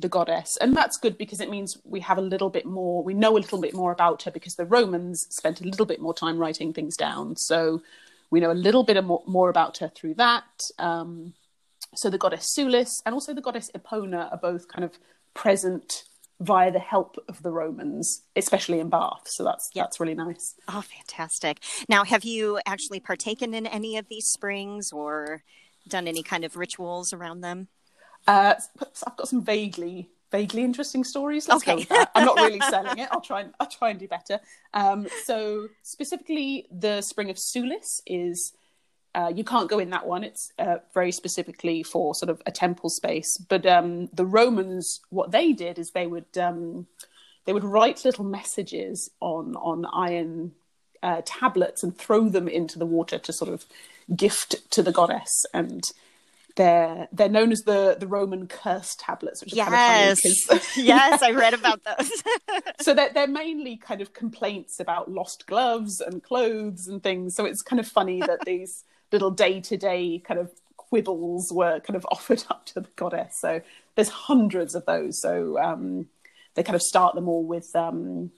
the 0.00 0.08
goddess, 0.08 0.56
and 0.60 0.76
that's 0.76 0.96
good 0.96 1.18
because 1.18 1.40
it 1.40 1.50
means 1.50 1.76
we 1.84 2.00
have 2.00 2.18
a 2.18 2.22
little 2.22 2.50
bit 2.50 2.66
more, 2.66 3.02
we 3.02 3.14
know 3.14 3.32
a 3.36 3.38
little 3.44 3.60
bit 3.60 3.74
more 3.74 3.92
about 3.92 4.22
her 4.24 4.30
because 4.30 4.54
the 4.56 4.64
Romans 4.64 5.26
spent 5.30 5.60
a 5.60 5.64
little 5.64 5.86
bit 5.86 6.00
more 6.00 6.14
time 6.14 6.38
writing 6.38 6.72
things 6.72 6.96
down. 6.96 7.36
So 7.36 7.82
we 8.30 8.40
know 8.40 8.50
a 8.50 8.54
little 8.54 8.84
bit 8.84 9.02
more, 9.04 9.22
more 9.26 9.50
about 9.50 9.78
her 9.78 9.88
through 9.88 10.14
that. 10.14 10.44
Um, 10.78 11.34
so 11.94 12.08
the 12.10 12.18
goddess 12.18 12.54
Sulis 12.56 13.02
and 13.04 13.14
also 13.14 13.34
the 13.34 13.40
goddess 13.40 13.70
Epona 13.76 14.30
are 14.32 14.38
both 14.38 14.68
kind 14.68 14.84
of 14.84 14.98
present 15.34 16.04
via 16.40 16.70
the 16.72 16.78
help 16.78 17.16
of 17.28 17.42
the 17.42 17.50
Romans, 17.50 18.22
especially 18.36 18.80
in 18.80 18.88
Bath. 18.88 19.22
So 19.26 19.44
that's 19.44 19.70
Yeah. 19.74 19.82
that's 19.82 20.00
really 20.00 20.14
nice. 20.14 20.54
Oh, 20.68 20.82
fantastic! 20.82 21.58
Now, 21.88 22.04
have 22.04 22.24
you 22.24 22.60
actually 22.64 23.00
partaken 23.00 23.52
in 23.52 23.66
any 23.66 23.96
of 23.98 24.08
these 24.08 24.26
springs 24.26 24.90
or 24.92 25.42
done 25.86 26.06
any 26.08 26.22
kind 26.22 26.44
of 26.44 26.56
rituals 26.56 27.12
around 27.12 27.40
them? 27.42 27.68
Uh, 28.26 28.54
I've 29.06 29.16
got 29.16 29.28
some 29.28 29.42
vaguely 29.42 30.08
vaguely 30.30 30.62
interesting 30.62 31.04
stories. 31.04 31.48
Let's 31.48 31.64
go 31.64 31.76
with 31.76 31.88
that. 31.88 32.10
I'm 32.14 32.24
not 32.24 32.36
really 32.36 32.60
selling 32.60 32.98
it. 32.98 33.08
I'll 33.10 33.20
try 33.20 33.40
and 33.42 33.54
I'll 33.58 33.66
try 33.66 33.90
and 33.90 33.98
do 33.98 34.08
better. 34.08 34.40
Um, 34.74 35.08
so 35.24 35.68
specifically, 35.82 36.66
the 36.70 37.02
spring 37.02 37.30
of 37.30 37.36
Sulis 37.36 38.00
is. 38.06 38.52
Uh, 39.12 39.32
you 39.34 39.42
can't 39.42 39.68
go 39.68 39.80
in 39.80 39.90
that 39.90 40.06
one. 40.06 40.22
It's 40.22 40.52
uh, 40.56 40.76
very 40.94 41.10
specifically 41.10 41.82
for 41.82 42.14
sort 42.14 42.30
of 42.30 42.40
a 42.46 42.52
temple 42.52 42.88
space. 42.88 43.38
But 43.38 43.66
um, 43.66 44.06
the 44.12 44.24
Romans, 44.24 45.00
what 45.10 45.32
they 45.32 45.52
did 45.52 45.80
is 45.80 45.90
they 45.90 46.06
would 46.06 46.38
um, 46.38 46.86
they 47.44 47.52
would 47.52 47.64
write 47.64 48.04
little 48.04 48.24
messages 48.24 49.10
on 49.18 49.56
on 49.56 49.84
iron 49.86 50.52
uh, 51.02 51.22
tablets 51.24 51.82
and 51.82 51.96
throw 51.96 52.28
them 52.28 52.46
into 52.46 52.78
the 52.78 52.86
water 52.86 53.18
to 53.18 53.32
sort 53.32 53.52
of 53.52 53.66
gift 54.14 54.70
to 54.70 54.80
the 54.80 54.92
goddess. 54.92 55.44
And 55.52 55.82
they're 56.60 57.08
they're 57.10 57.30
known 57.30 57.52
as 57.52 57.60
the 57.60 57.96
the 57.98 58.06
Roman 58.06 58.46
curse 58.46 58.94
tablets, 58.98 59.40
which 59.40 59.54
is 59.54 59.58
kind 59.58 59.72
of 59.72 59.80
Yes, 59.80 60.20
funny 60.46 60.60
yes, 60.76 61.22
I 61.22 61.30
read 61.30 61.54
about 61.54 61.80
those. 61.84 62.12
so 62.82 62.92
they're, 62.92 63.10
they're 63.14 63.26
mainly 63.26 63.78
kind 63.78 64.02
of 64.02 64.12
complaints 64.12 64.78
about 64.78 65.10
lost 65.10 65.46
gloves 65.46 66.02
and 66.02 66.22
clothes 66.22 66.86
and 66.86 67.02
things. 67.02 67.34
So 67.34 67.46
it's 67.46 67.62
kind 67.62 67.80
of 67.80 67.88
funny 67.88 68.20
that 68.20 68.40
these 68.44 68.84
little 69.10 69.30
day 69.30 69.60
to 69.60 69.78
day 69.78 70.18
kind 70.18 70.38
of 70.38 70.50
quibbles 70.76 71.50
were 71.50 71.80
kind 71.80 71.96
of 71.96 72.06
offered 72.10 72.44
up 72.50 72.66
to 72.66 72.80
the 72.80 72.88
goddess. 72.94 73.38
So 73.40 73.62
there's 73.94 74.10
hundreds 74.10 74.74
of 74.74 74.84
those. 74.84 75.18
So 75.22 75.58
um, 75.58 76.08
they 76.56 76.62
kind 76.62 76.76
of 76.76 76.82
start 76.82 77.14
them 77.14 77.26
all 77.26 77.44
with 77.44 77.74
um, 77.74 78.32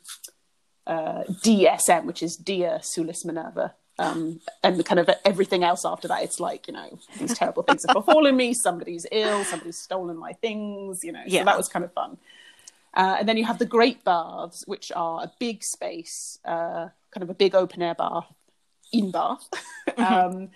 uh, 0.86 1.24
DSM, 1.44 2.04
which 2.04 2.22
is 2.22 2.36
Dia 2.36 2.82
Sulis 2.84 3.24
Minerva. 3.24 3.74
Um, 3.99 4.40
and 4.62 4.84
kind 4.84 4.99
of 4.99 5.11
everything 5.24 5.62
else 5.62 5.84
after 5.84 6.09
that, 6.09 6.22
it's 6.22 6.40
like, 6.40 6.66
you 6.66 6.72
know, 6.72 6.99
these 7.18 7.36
terrible 7.36 7.62
things 7.62 7.84
have 7.86 7.95
befallen 7.95 8.36
me, 8.36 8.55
somebody's 8.55 9.07
ill, 9.12 9.45
somebody's 9.45 9.78
stolen 9.78 10.16
my 10.16 10.32
things, 10.32 11.05
you 11.05 11.12
know. 11.12 11.22
Yeah. 11.26 11.40
So 11.40 11.45
that 11.45 11.57
was 11.57 11.68
kind 11.68 11.84
of 11.84 11.93
fun. 11.93 12.16
Uh, 12.95 13.16
and 13.20 13.28
then 13.28 13.36
you 13.36 13.45
have 13.45 13.59
the 13.59 13.66
Great 13.66 14.05
Baths, 14.05 14.64
which 14.66 14.93
are 14.95 15.24
a 15.24 15.32
big 15.38 15.62
space, 15.62 16.38
uh, 16.45 16.88
kind 17.11 17.22
of 17.22 17.30
a 17.30 17.34
big 17.34 17.55
open 17.55 17.82
air 17.82 17.95
bath 17.95 18.26
in 18.93 19.11
Bath. 19.11 19.49
um, 19.97 20.51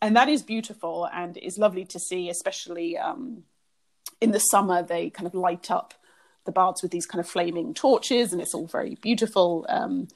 and 0.00 0.16
that 0.16 0.28
is 0.28 0.42
beautiful 0.42 1.08
and 1.12 1.36
is 1.36 1.58
lovely 1.58 1.84
to 1.86 1.98
see, 1.98 2.28
especially 2.28 2.96
um, 2.98 3.44
in 4.20 4.30
the 4.30 4.38
summer 4.38 4.82
they 4.82 5.10
kind 5.10 5.26
of 5.26 5.34
light 5.34 5.70
up 5.70 5.94
the 6.44 6.52
baths 6.52 6.82
with 6.82 6.90
these 6.90 7.06
kind 7.06 7.20
of 7.20 7.28
flaming 7.28 7.72
torches, 7.74 8.32
and 8.32 8.40
it's 8.40 8.54
all 8.54 8.66
very 8.66 8.96
beautiful. 8.96 9.64
Um, 9.68 10.08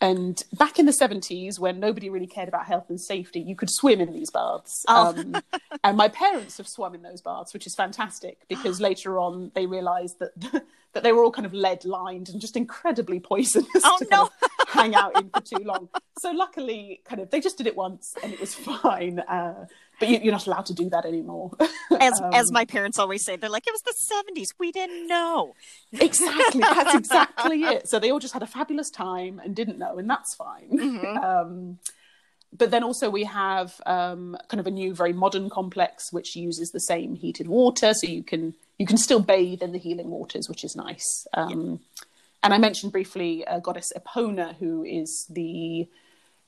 and 0.00 0.42
back 0.54 0.78
in 0.78 0.86
the 0.86 0.92
70s, 0.92 1.58
when 1.58 1.78
nobody 1.78 2.08
really 2.08 2.26
cared 2.26 2.48
about 2.48 2.66
health 2.66 2.88
and 2.88 3.00
safety, 3.00 3.40
you 3.40 3.54
could 3.54 3.68
swim 3.70 4.00
in 4.00 4.12
these 4.12 4.30
baths. 4.30 4.84
Oh. 4.88 5.08
Um, 5.08 5.36
and 5.84 5.96
my 5.96 6.08
parents 6.08 6.56
have 6.56 6.66
swum 6.66 6.94
in 6.94 7.02
those 7.02 7.20
baths, 7.20 7.52
which 7.52 7.66
is 7.66 7.74
fantastic 7.74 8.38
because 8.48 8.80
later 8.90 9.18
on 9.18 9.52
they 9.54 9.66
realized 9.66 10.18
that 10.20 10.64
that 10.92 11.02
they 11.04 11.12
were 11.12 11.22
all 11.22 11.30
kind 11.30 11.46
of 11.46 11.52
lead 11.52 11.84
lined 11.84 12.28
and 12.30 12.40
just 12.40 12.56
incredibly 12.56 13.20
poisonous 13.20 13.68
oh, 13.84 13.98
to 13.98 14.06
no. 14.10 14.30
hang 14.66 14.94
out 14.94 15.16
in 15.20 15.30
for 15.30 15.40
too 15.40 15.62
long. 15.62 15.88
So 16.18 16.32
luckily, 16.32 17.00
kind 17.04 17.20
of 17.20 17.30
they 17.30 17.40
just 17.40 17.58
did 17.58 17.66
it 17.66 17.76
once 17.76 18.14
and 18.22 18.32
it 18.32 18.40
was 18.40 18.54
fine. 18.82 19.20
Uh, 19.20 19.66
but 20.00 20.08
you, 20.08 20.30
are 20.30 20.32
not 20.32 20.46
allowed 20.46 20.66
to 20.66 20.74
do 20.74 20.90
that 20.90 21.04
anymore. 21.04 21.52
as 22.00 22.20
um, 22.20 22.32
as 22.32 22.50
my 22.50 22.64
parents 22.64 22.98
always 22.98 23.24
say, 23.24 23.36
they're 23.36 23.50
like, 23.50 23.66
it 23.66 23.72
was 23.72 23.82
the 23.82 23.92
seventies. 23.92 24.52
We 24.58 24.72
didn't 24.72 25.06
know. 25.06 25.54
Exactly. 25.92 26.60
That's 26.60 26.94
exactly 26.96 27.62
it. 27.62 27.88
So 27.88 28.00
they 28.00 28.10
all 28.10 28.18
just 28.18 28.32
had 28.32 28.42
a 28.42 28.46
fabulous 28.46 28.90
time 28.90 29.40
and 29.44 29.54
didn't 29.54 29.78
know, 29.78 29.98
and 29.98 30.10
that's 30.10 30.34
fine. 30.34 30.70
Mm-hmm. 30.72 31.18
Um, 31.30 31.78
but 32.52 32.70
then 32.72 32.82
also 32.82 33.10
we 33.10 33.24
have 33.24 33.80
um, 33.86 34.36
kind 34.48 34.58
of 34.58 34.66
a 34.66 34.70
new, 34.70 34.92
very 34.94 35.12
modern 35.12 35.48
complex 35.50 36.12
which 36.12 36.34
uses 36.34 36.70
the 36.70 36.80
same 36.80 37.14
heated 37.14 37.46
water, 37.46 37.94
so 37.94 38.08
you 38.08 38.24
can 38.24 38.54
you 38.78 38.86
can 38.86 38.96
still 38.96 39.20
bathe 39.20 39.62
in 39.62 39.72
the 39.72 39.78
healing 39.78 40.10
waters, 40.10 40.48
which 40.48 40.64
is 40.64 40.74
nice. 40.74 41.26
Um, 41.34 41.50
yeah. 41.50 42.04
And 42.42 42.54
I 42.54 42.58
mentioned 42.58 42.92
briefly 42.92 43.46
uh, 43.46 43.60
goddess 43.60 43.92
Epona, 43.96 44.56
who 44.56 44.82
is 44.82 45.26
the 45.28 45.88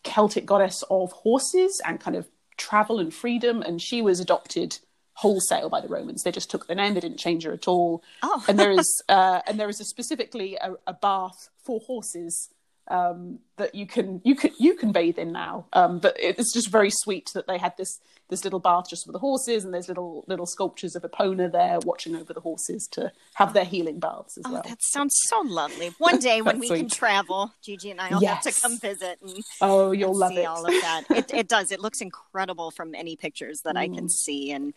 Celtic 0.03 0.47
goddess 0.47 0.83
of 0.91 1.13
horses 1.13 1.81
and 1.85 2.01
kind 2.01 2.17
of 2.17 2.27
travel 2.57 2.99
and 2.99 3.13
freedom, 3.13 3.63
and 3.63 3.81
she 3.81 4.03
was 4.03 4.21
adopted 4.21 4.79
wholesale 5.15 5.69
by 5.69 5.81
the 5.81 5.89
Romans. 5.89 6.23
They 6.23 6.33
just 6.33 6.51
took 6.51 6.67
the 6.67 6.75
name; 6.75 6.95
they 6.95 7.01
didn't 7.01 7.19
change 7.19 7.45
her 7.45 7.53
at 7.53 7.69
all. 7.69 8.03
Oh. 8.23 8.45
and 8.49 8.59
there 8.59 8.71
is 8.71 9.03
uh, 9.09 9.41
and 9.47 9.59
there 9.59 9.69
is 9.69 9.81
a 9.81 9.85
specifically 9.85 10.57
a, 10.57 10.75
a 10.87 10.93
bath 10.93 11.49
for 11.63 11.81
horses 11.81 12.51
um, 12.89 13.39
that 13.57 13.75
you 13.75 13.87
can 13.87 14.21
you 14.25 14.35
can 14.35 14.51
you 14.59 14.75
can 14.75 14.93
bathe 14.93 15.19
in 15.19 15.33
now. 15.33 15.67
Um, 15.73 15.99
but 15.99 16.17
it's 16.19 16.53
just 16.53 16.69
very 16.69 16.91
sweet 16.91 17.31
that 17.35 17.47
they 17.47 17.59
had 17.59 17.77
this 17.77 18.01
this 18.29 18.45
little 18.45 18.61
bath 18.61 18.87
just 18.89 19.05
for 19.05 19.13
the 19.13 19.19
horses, 19.19 19.65
and 19.65 19.73
there's 19.73 19.89
little 19.89 20.25
little 20.27 20.47
sculptures 20.47 20.97
of 20.97 21.03
Epona 21.03 21.53
there 21.53 21.79
watching 21.81 22.17
over 22.17 22.33
the 22.33 22.41
horses 22.41 22.89
to 22.93 23.13
have 23.35 23.53
their 23.53 23.65
healing 23.65 24.01
baths 24.01 24.39
as 24.39 24.45
oh, 24.47 24.53
well. 24.55 24.63
That 24.67 24.83
sounds 24.83 25.15
so 25.29 25.43
lovely. 25.43 25.93
One 25.99 26.19
day 26.19 26.43
when 26.43 26.59
we 26.61 26.69
sweet. 26.69 26.79
can 26.79 26.89
travel, 26.89 27.53
Gigi 27.63 27.91
and 27.91 28.01
I 28.01 28.11
will 28.11 28.23
yes. 28.23 28.45
have 28.45 28.55
to 28.55 28.61
come 28.61 28.79
visit 28.79 29.19
and 29.23 29.45
oh, 29.61 29.93
you'll 29.93 30.11
and 30.11 30.19
love 30.19 30.33
see 30.33 30.41
it. 30.41 30.47
all 30.47 30.65
of 30.65 30.73
that. 30.73 31.05
It, 31.11 31.35
it 31.35 31.49
does. 31.49 31.71
It 31.71 31.81
looks 31.81 32.01
incredible 32.01 32.71
from 32.71 32.95
any 32.95 33.17
pictures 33.17 33.61
that 33.65 33.77
mm. 33.77 33.81
I 33.81 33.89
can 33.89 34.07
mm. 34.07 34.11
see, 34.11 34.51
and 34.51 34.73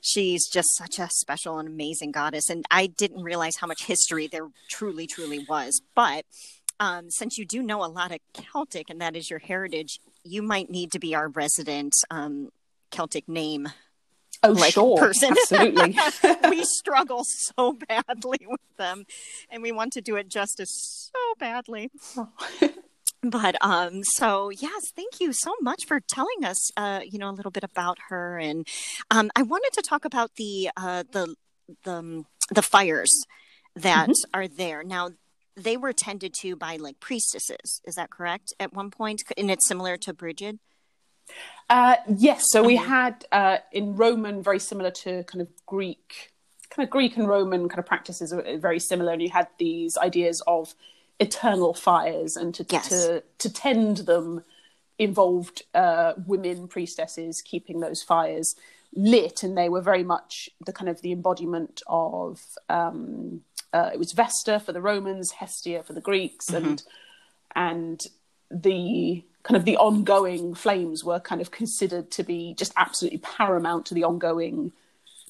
she's 0.00 0.48
just 0.48 0.76
such 0.76 0.98
a 0.98 1.08
special 1.10 1.58
and 1.58 1.68
amazing 1.68 2.10
goddess. 2.10 2.50
And 2.50 2.66
I 2.70 2.88
didn't 2.88 3.22
realize 3.22 3.56
how 3.56 3.68
much 3.68 3.84
history 3.84 4.26
there 4.26 4.48
truly, 4.68 5.06
truly 5.06 5.46
was, 5.48 5.80
but 5.94 6.24
um, 6.80 7.10
since 7.10 7.38
you 7.38 7.44
do 7.44 7.62
know 7.62 7.84
a 7.84 7.86
lot 7.86 8.12
of 8.12 8.18
Celtic 8.32 8.90
and 8.90 9.00
that 9.00 9.16
is 9.16 9.30
your 9.30 9.38
heritage, 9.38 10.00
you 10.24 10.42
might 10.42 10.70
need 10.70 10.92
to 10.92 10.98
be 10.98 11.14
our 11.14 11.28
resident 11.28 11.92
um, 12.10 12.50
Celtic 12.90 13.28
name. 13.28 13.68
Oh, 14.44 14.52
like 14.52 14.72
sure, 14.72 14.98
person. 14.98 15.30
absolutely. 15.30 15.98
we 16.50 16.64
struggle 16.64 17.24
so 17.24 17.76
badly 17.88 18.38
with 18.46 18.60
them, 18.76 19.04
and 19.50 19.62
we 19.62 19.72
want 19.72 19.92
to 19.94 20.00
do 20.00 20.14
it 20.14 20.28
justice 20.28 21.10
so 21.12 21.34
badly. 21.40 21.90
but 23.22 23.56
um 23.64 24.04
so 24.04 24.48
yes 24.48 24.92
thank 24.94 25.20
you 25.20 25.32
so 25.32 25.52
much 25.60 25.84
for 25.86 25.98
telling 25.98 26.44
us 26.44 26.70
uh 26.76 27.00
you 27.04 27.18
know 27.18 27.28
a 27.28 27.32
little 27.32 27.50
bit 27.50 27.64
about 27.64 27.98
her 28.10 28.38
and 28.38 28.64
um 29.10 29.28
i 29.34 29.42
wanted 29.42 29.72
to 29.72 29.82
talk 29.82 30.04
about 30.04 30.36
the 30.36 30.70
uh 30.76 31.02
the 31.10 31.34
the 31.82 31.94
um, 31.94 32.26
the 32.50 32.62
fires 32.62 33.10
that 33.74 34.08
mm-hmm. 34.08 34.30
are 34.38 34.46
there 34.46 34.84
now 34.84 35.10
they 35.58 35.76
were 35.76 35.92
tended 35.92 36.34
to 36.40 36.56
by 36.56 36.76
like 36.76 37.00
priestesses. 37.00 37.80
Is 37.84 37.96
that 37.96 38.10
correct? 38.10 38.52
At 38.60 38.72
one 38.72 38.90
point, 38.90 39.22
and 39.36 39.50
it's 39.50 39.66
similar 39.66 39.96
to 39.98 40.12
Brigid. 40.12 40.58
Uh, 41.68 41.96
yes. 42.16 42.44
So 42.50 42.62
we 42.62 42.76
had 42.76 43.26
uh, 43.32 43.58
in 43.72 43.96
Roman 43.96 44.42
very 44.42 44.58
similar 44.58 44.90
to 44.90 45.24
kind 45.24 45.42
of 45.42 45.48
Greek, 45.66 46.32
kind 46.70 46.86
of 46.86 46.90
Greek 46.90 47.16
and 47.16 47.28
Roman 47.28 47.68
kind 47.68 47.78
of 47.78 47.86
practices 47.86 48.32
are 48.32 48.58
very 48.58 48.80
similar, 48.80 49.12
and 49.12 49.20
you 49.20 49.30
had 49.30 49.48
these 49.58 49.98
ideas 49.98 50.42
of 50.46 50.74
eternal 51.20 51.74
fires, 51.74 52.36
and 52.36 52.54
to 52.54 52.66
yes. 52.70 52.88
to 52.88 53.22
to 53.38 53.52
tend 53.52 53.98
them 53.98 54.42
involved 54.98 55.62
uh, 55.74 56.14
women 56.26 56.66
priestesses 56.68 57.42
keeping 57.42 57.80
those 57.80 58.02
fires 58.02 58.56
lit, 58.94 59.42
and 59.42 59.56
they 59.56 59.68
were 59.68 59.82
very 59.82 60.02
much 60.02 60.48
the 60.64 60.72
kind 60.72 60.88
of 60.88 61.02
the 61.02 61.12
embodiment 61.12 61.82
of 61.86 62.40
um, 62.68 63.42
uh, 63.72 63.90
it 63.92 63.98
was 63.98 64.12
Vesta 64.12 64.60
for 64.60 64.72
the 64.72 64.80
Romans, 64.80 65.32
Hestia 65.32 65.82
for 65.82 65.92
the 65.92 66.00
Greeks, 66.00 66.46
mm-hmm. 66.46 66.66
and 66.66 66.82
and 67.54 68.06
the 68.50 69.24
kind 69.42 69.56
of 69.56 69.64
the 69.64 69.76
ongoing 69.76 70.54
flames 70.54 71.04
were 71.04 71.20
kind 71.20 71.40
of 71.40 71.50
considered 71.50 72.10
to 72.12 72.22
be 72.22 72.54
just 72.58 72.72
absolutely 72.76 73.18
paramount 73.18 73.86
to 73.86 73.94
the 73.94 74.04
ongoing 74.04 74.72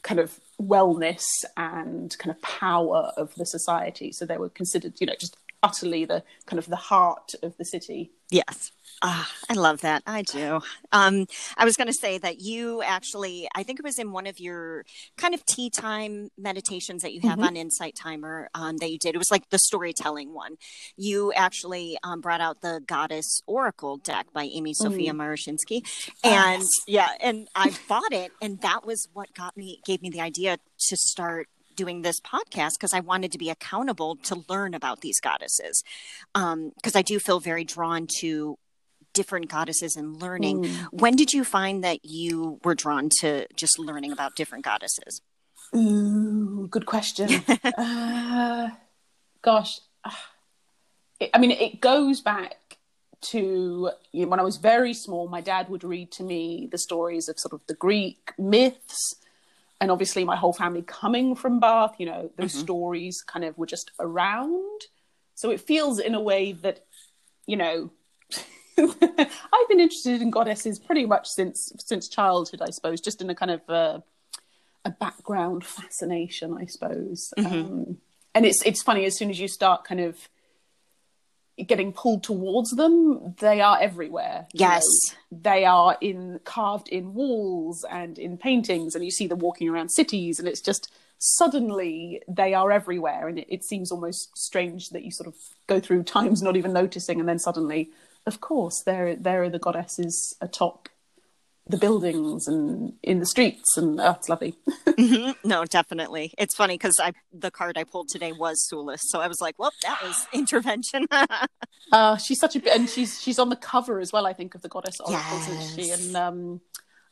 kind 0.03 0.21
of 0.21 0.41
wellness 0.61 1.25
and 1.57 2.17
kind 2.19 2.35
of 2.35 2.41
power 2.43 3.13
of 3.17 3.35
the 3.35 3.47
society. 3.47 4.13
So 4.13 4.25
they 4.25 4.39
were 4.39 4.49
considered, 4.49 4.95
you 5.01 5.07
know, 5.07 5.15
just 5.19 5.37
utterly 5.63 6.05
the 6.05 6.23
kind 6.47 6.59
of 6.59 6.67
the 6.67 6.77
heart 6.77 7.35
of 7.43 7.57
the 7.57 7.65
city. 7.65 8.13
Yes. 8.31 8.73
Ah, 9.01 9.31
I 9.49 9.55
love 9.55 9.81
that. 9.83 10.03
I 10.07 10.23
do. 10.23 10.61
Um, 10.91 11.27
I 11.57 11.65
was 11.65 11.77
going 11.77 11.87
to 11.87 11.95
say 11.95 12.19
that 12.19 12.41
you 12.41 12.83
actually, 12.83 13.49
I 13.55 13.63
think 13.63 13.79
it 13.79 13.85
was 13.85 13.99
in 13.99 14.11
one 14.11 14.27
of 14.27 14.41
your 14.41 14.85
kind 15.17 15.35
of 15.35 15.47
tea 15.47 15.71
time 15.71 16.31
meditations 16.37 17.03
that 17.03 17.15
you 17.15 17.21
have 17.21 17.39
mm-hmm. 17.39 17.49
on 17.49 17.57
Insight 17.57 17.95
Timer 17.95 18.49
um, 18.55 18.79
that 18.79 18.91
you 18.91 18.99
did. 18.99 19.15
It 19.15 19.19
was 19.19 19.31
like 19.31 19.49
the 19.51 19.59
storytelling 19.59 20.35
one. 20.35 20.57
You 20.97 21.33
actually 21.35 21.97
um, 22.03 22.21
brought 22.21 22.41
out 22.41 22.61
the 22.61 22.83
Goddess 22.85 23.41
Oracle 23.47 23.99
deck 23.99 24.27
by 24.33 24.45
Amy 24.45 24.75
Sophia 24.75 25.13
mm. 25.13 25.17
Marashinsky, 25.17 25.87
and 26.25 26.63
yes. 26.63 26.69
yeah, 26.87 27.09
and 27.21 27.49
I 27.55 27.73
bought 27.89 28.13
it, 28.13 28.33
and 28.43 28.61
that 28.63 28.85
was 28.85 29.09
what 29.13 29.33
got 29.35 29.57
me, 29.57 29.81
gave 29.87 30.03
me 30.03 30.11
the 30.11 30.21
idea 30.21 30.59
to 30.89 30.97
start 30.97 31.49
doing 31.79 32.03
this 32.03 32.21
podcast 32.21 32.73
because 32.73 32.93
I 32.93 33.01
wanted 33.01 33.31
to 33.33 33.39
be 33.39 33.49
accountable 33.49 34.17
to 34.25 34.45
learn 34.49 34.75
about 34.75 35.01
these 35.01 35.21
goddesses. 35.21 35.83
Because 36.35 36.53
um, 36.53 36.73
I 36.95 37.03
do 37.03 37.21
feel 37.21 37.39
very 37.39 37.65
drawn 37.65 38.09
to 38.21 38.59
different 39.15 39.49
goddesses 39.49 39.97
and 39.97 40.21
learning. 40.21 40.65
Mm. 40.65 40.87
When 40.91 41.17
did 41.17 41.33
you 41.33 41.45
find 41.45 41.85
that 41.85 42.05
you 42.05 42.59
were 42.65 42.75
drawn 42.75 43.09
to 43.21 43.47
just 43.55 43.79
learning 43.79 44.13
about 44.13 44.35
different 44.35 44.65
goddesses? 44.65 45.23
Ooh, 45.75 46.67
good 46.69 46.85
question. 46.87 47.31
uh, 47.79 48.69
gosh, 49.41 49.79
it, 51.21 51.31
I 51.33 51.39
mean, 51.39 51.53
it 51.53 51.81
goes 51.81 52.21
back 52.21 52.57
to 53.21 53.91
you 54.13 54.23
know, 54.23 54.29
when 54.29 54.41
I 54.41 54.45
was 54.45 54.57
very 54.57 54.95
small. 54.95 55.29
My 55.29 55.41
dad 55.41 55.69
would 55.69 55.85
read 55.85 56.11
to 56.13 56.23
me 56.25 56.69
the 56.71 56.79
stories 56.79 57.29
of 57.29 57.39
sort 57.39 57.53
of 57.53 57.67
the 57.67 57.75
Greek 57.75 58.33
myths 58.37 59.15
and 59.81 59.91
obviously 59.91 60.25
my 60.25 60.37
whole 60.37 60.53
family 60.53 60.83
coming 60.83 61.35
from 61.35 61.61
Bath, 61.61 61.95
you 61.99 62.07
know, 62.07 62.31
those 62.37 62.53
mm-hmm. 62.53 62.63
stories 62.63 63.23
kind 63.23 63.45
of 63.45 63.57
were 63.57 63.67
just 63.67 63.93
around. 64.01 64.81
So 65.35 65.51
it 65.51 65.61
feels 65.61 65.99
in 66.01 66.15
a 66.15 66.21
way 66.21 66.53
that, 66.53 66.85
you 67.47 67.57
know, 67.57 67.91
I've 68.79 69.69
been 69.69 69.81
interested 69.81 70.23
in 70.23 70.31
goddesses 70.31 70.79
pretty 70.79 71.07
much 71.07 71.29
since 71.29 71.73
since 71.79 72.09
childhood, 72.09 72.63
I 72.63 72.71
suppose, 72.71 73.01
just 73.01 73.21
in 73.21 73.31
a 73.31 73.35
kind 73.35 73.51
of 73.51 73.61
uh, 73.69 74.01
a 74.85 74.91
background 74.91 75.65
fascination, 75.65 76.57
I 76.57 76.67
suppose. 76.67 77.33
Mm-hmm. 77.39 77.55
Um, 77.55 77.99
and 78.35 78.47
it's 78.47 78.63
it's 78.65 78.83
funny 78.83 79.05
as 79.05 79.17
soon 79.17 79.31
as 79.31 79.41
you 79.41 79.49
start 79.49 79.85
kind 79.85 80.01
of 80.01 80.29
getting 81.67 81.93
pulled 81.93 82.23
towards 82.23 82.71
them, 82.71 83.35
they 83.39 83.61
are 83.61 83.79
everywhere. 83.81 84.47
Yes. 84.53 84.85
know, 85.33 85.41
they 85.43 85.65
are 85.65 85.97
in 86.01 86.41
carved 86.45 86.89
in 86.89 87.15
walls 87.15 87.85
and 87.91 88.19
in 88.19 88.37
paintings, 88.37 88.95
and 88.95 89.05
you 89.05 89.11
see 89.11 89.27
them 89.27 89.39
walking 89.39 89.69
around 89.69 89.91
cities, 89.91 90.39
and 90.39 90.49
it's 90.49 90.61
just 90.61 90.93
suddenly 91.19 92.23
they 92.29 92.55
are 92.55 92.71
everywhere. 92.71 93.29
And 93.29 93.39
it, 93.39 93.47
it 93.49 93.65
seems 93.65 93.91
almost 93.91 94.37
strange 94.37 94.91
that 94.91 95.05
you 95.05 95.11
sort 95.11 95.27
of 95.27 95.35
go 95.67 95.81
through 95.81 96.05
times 96.05 96.43
not 96.43 96.57
even 96.57 96.73
noticing, 96.73 97.21
and 97.21 97.29
then 97.29 97.39
suddenly, 97.39 97.91
of 98.27 98.41
course, 98.41 98.83
there 98.83 99.17
there 99.17 99.43
are 99.43 99.51
the 99.51 99.59
goddesses 99.59 100.37
atop 100.41 100.89
the 101.69 101.77
buildings 101.77 102.49
and 102.49 102.95
in 103.03 103.21
the 103.21 103.27
streets 103.27 103.77
and 103.77 104.01
oh, 104.01 104.13
it's 104.13 104.29
lovely 104.29 104.55
mm-hmm. 104.87 105.49
no 105.49 105.65
definitely 105.65 106.33
it's 106.39 106.55
funny 106.55 106.75
because 106.75 106.99
i 107.01 107.13
the 107.33 107.51
card 107.51 107.77
i 107.77 107.85
pulled 107.85 108.09
today 108.09 108.33
was 108.33 108.67
Sulis, 108.73 109.01
so 109.03 109.21
i 109.21 109.29
was 109.29 109.41
like 109.41 109.59
well 109.59 109.73
that 109.83 110.01
was 110.03 110.27
intervention 110.33 111.07
uh 111.93 112.17
she's 112.25 112.41
such 112.41 112.57
a 112.57 112.75
and 112.75 112.89
she's 112.89 113.21
she's 113.21 113.39
on 113.39 113.51
the 113.51 113.57
cover 113.57 114.01
as 114.01 114.13
well 114.13 114.27
i 114.27 114.33
think 114.33 114.55
of 114.55 114.63
the 114.63 114.69
goddess 114.69 114.99
oracles 115.01 115.49
yes. 115.49 115.49
isn't 115.49 115.85
she 115.85 115.91
and 115.91 116.17
um 116.17 116.61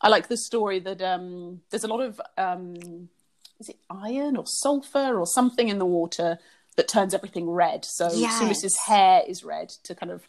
i 0.00 0.08
like 0.08 0.28
the 0.28 0.36
story 0.36 0.78
that 0.78 1.02
um 1.02 1.60
there's 1.70 1.84
a 1.84 1.88
lot 1.88 2.00
of 2.00 2.20
um 2.38 3.08
is 3.60 3.68
it 3.68 3.76
iron 3.90 4.36
or 4.36 4.44
sulfur 4.46 5.18
or 5.18 5.26
something 5.26 5.68
in 5.68 5.78
the 5.78 5.86
water 5.86 6.38
that 6.76 6.88
turns 6.88 7.14
everything 7.14 7.48
red 7.48 7.84
so 7.84 8.10
yes. 8.12 8.40
Sulis's 8.40 8.78
hair 8.86 9.22
is 9.26 9.44
red 9.44 9.68
to 9.84 9.94
kind 9.94 10.12
of 10.12 10.28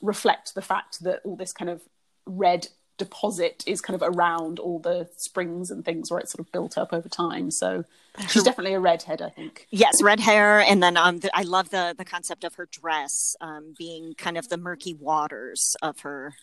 reflect 0.00 0.54
the 0.54 0.62
fact 0.62 1.02
that 1.02 1.20
all 1.24 1.36
this 1.36 1.52
kind 1.52 1.70
of 1.70 1.82
red 2.24 2.68
deposit 2.98 3.64
is 3.66 3.80
kind 3.80 4.00
of 4.00 4.02
around 4.14 4.58
all 4.58 4.78
the 4.78 5.08
springs 5.16 5.70
and 5.70 5.84
things 5.84 6.10
where 6.10 6.20
it's 6.20 6.32
sort 6.32 6.40
of 6.40 6.52
built 6.52 6.76
up 6.76 6.92
over 6.92 7.08
time. 7.08 7.50
So 7.50 7.84
she's 8.28 8.42
definitely 8.42 8.74
a 8.74 8.80
redhead, 8.80 9.22
I 9.22 9.30
think. 9.30 9.66
Yes, 9.70 10.02
red 10.02 10.20
hair, 10.20 10.60
and 10.60 10.82
then 10.82 10.96
um, 10.96 11.18
the, 11.18 11.30
I 11.34 11.42
love 11.42 11.70
the 11.70 11.94
the 11.96 12.04
concept 12.04 12.44
of 12.44 12.54
her 12.56 12.68
dress 12.70 13.36
um, 13.40 13.74
being 13.78 14.14
kind 14.14 14.36
of 14.36 14.48
the 14.48 14.58
murky 14.58 14.94
waters 14.94 15.76
of 15.80 16.00
her. 16.00 16.34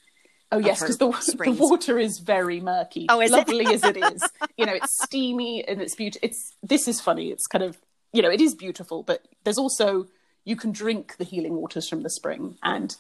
Oh 0.51 0.59
yes, 0.59 0.79
because 0.79 0.97
the, 0.97 1.11
the 1.43 1.51
water 1.51 1.99
is 1.99 2.19
very 2.19 2.61
murky. 2.61 3.07
Oh, 3.09 3.19
is 3.19 3.31
lovely 3.31 3.65
it? 3.65 3.73
as 3.73 3.83
it 3.83 3.97
is. 3.97 4.23
You 4.57 4.65
know, 4.65 4.73
it's 4.73 5.03
steamy 5.03 5.67
and 5.67 5.81
it's 5.81 5.95
beautiful. 5.95 6.27
It's 6.27 6.53
this 6.63 6.87
is 6.87 7.01
funny. 7.01 7.29
It's 7.29 7.45
kind 7.45 7.63
of 7.63 7.77
you 8.13 8.21
know, 8.21 8.31
it 8.31 8.39
is 8.39 8.55
beautiful, 8.55 9.03
but 9.03 9.27
there's 9.43 9.57
also 9.57 10.07
you 10.45 10.55
can 10.55 10.71
drink 10.71 11.17
the 11.17 11.25
healing 11.25 11.55
waters 11.55 11.89
from 11.89 12.03
the 12.03 12.09
spring 12.09 12.57
and 12.63 12.95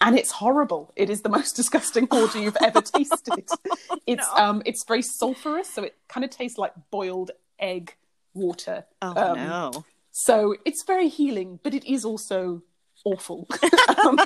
and 0.00 0.18
it's 0.18 0.32
horrible. 0.32 0.92
It 0.96 1.10
is 1.10 1.22
the 1.22 1.28
most 1.28 1.52
disgusting 1.56 2.08
water 2.10 2.38
you've 2.38 2.56
ever 2.62 2.80
tasted. 2.80 3.48
It's 4.06 4.26
no. 4.36 4.44
um 4.44 4.62
it's 4.64 4.84
very 4.84 5.02
sulfurous, 5.02 5.66
so 5.66 5.84
it 5.84 5.94
kind 6.08 6.24
of 6.24 6.30
tastes 6.30 6.58
like 6.58 6.72
boiled 6.90 7.30
egg 7.60 7.94
water. 8.34 8.84
Oh 9.02 9.14
um, 9.16 9.36
no! 9.36 9.84
So 10.10 10.56
it's 10.64 10.82
very 10.82 11.08
healing, 11.08 11.60
but 11.62 11.74
it 11.74 11.84
is 11.84 12.04
also 12.04 12.62
awful. 13.04 13.46
um, 14.04 14.18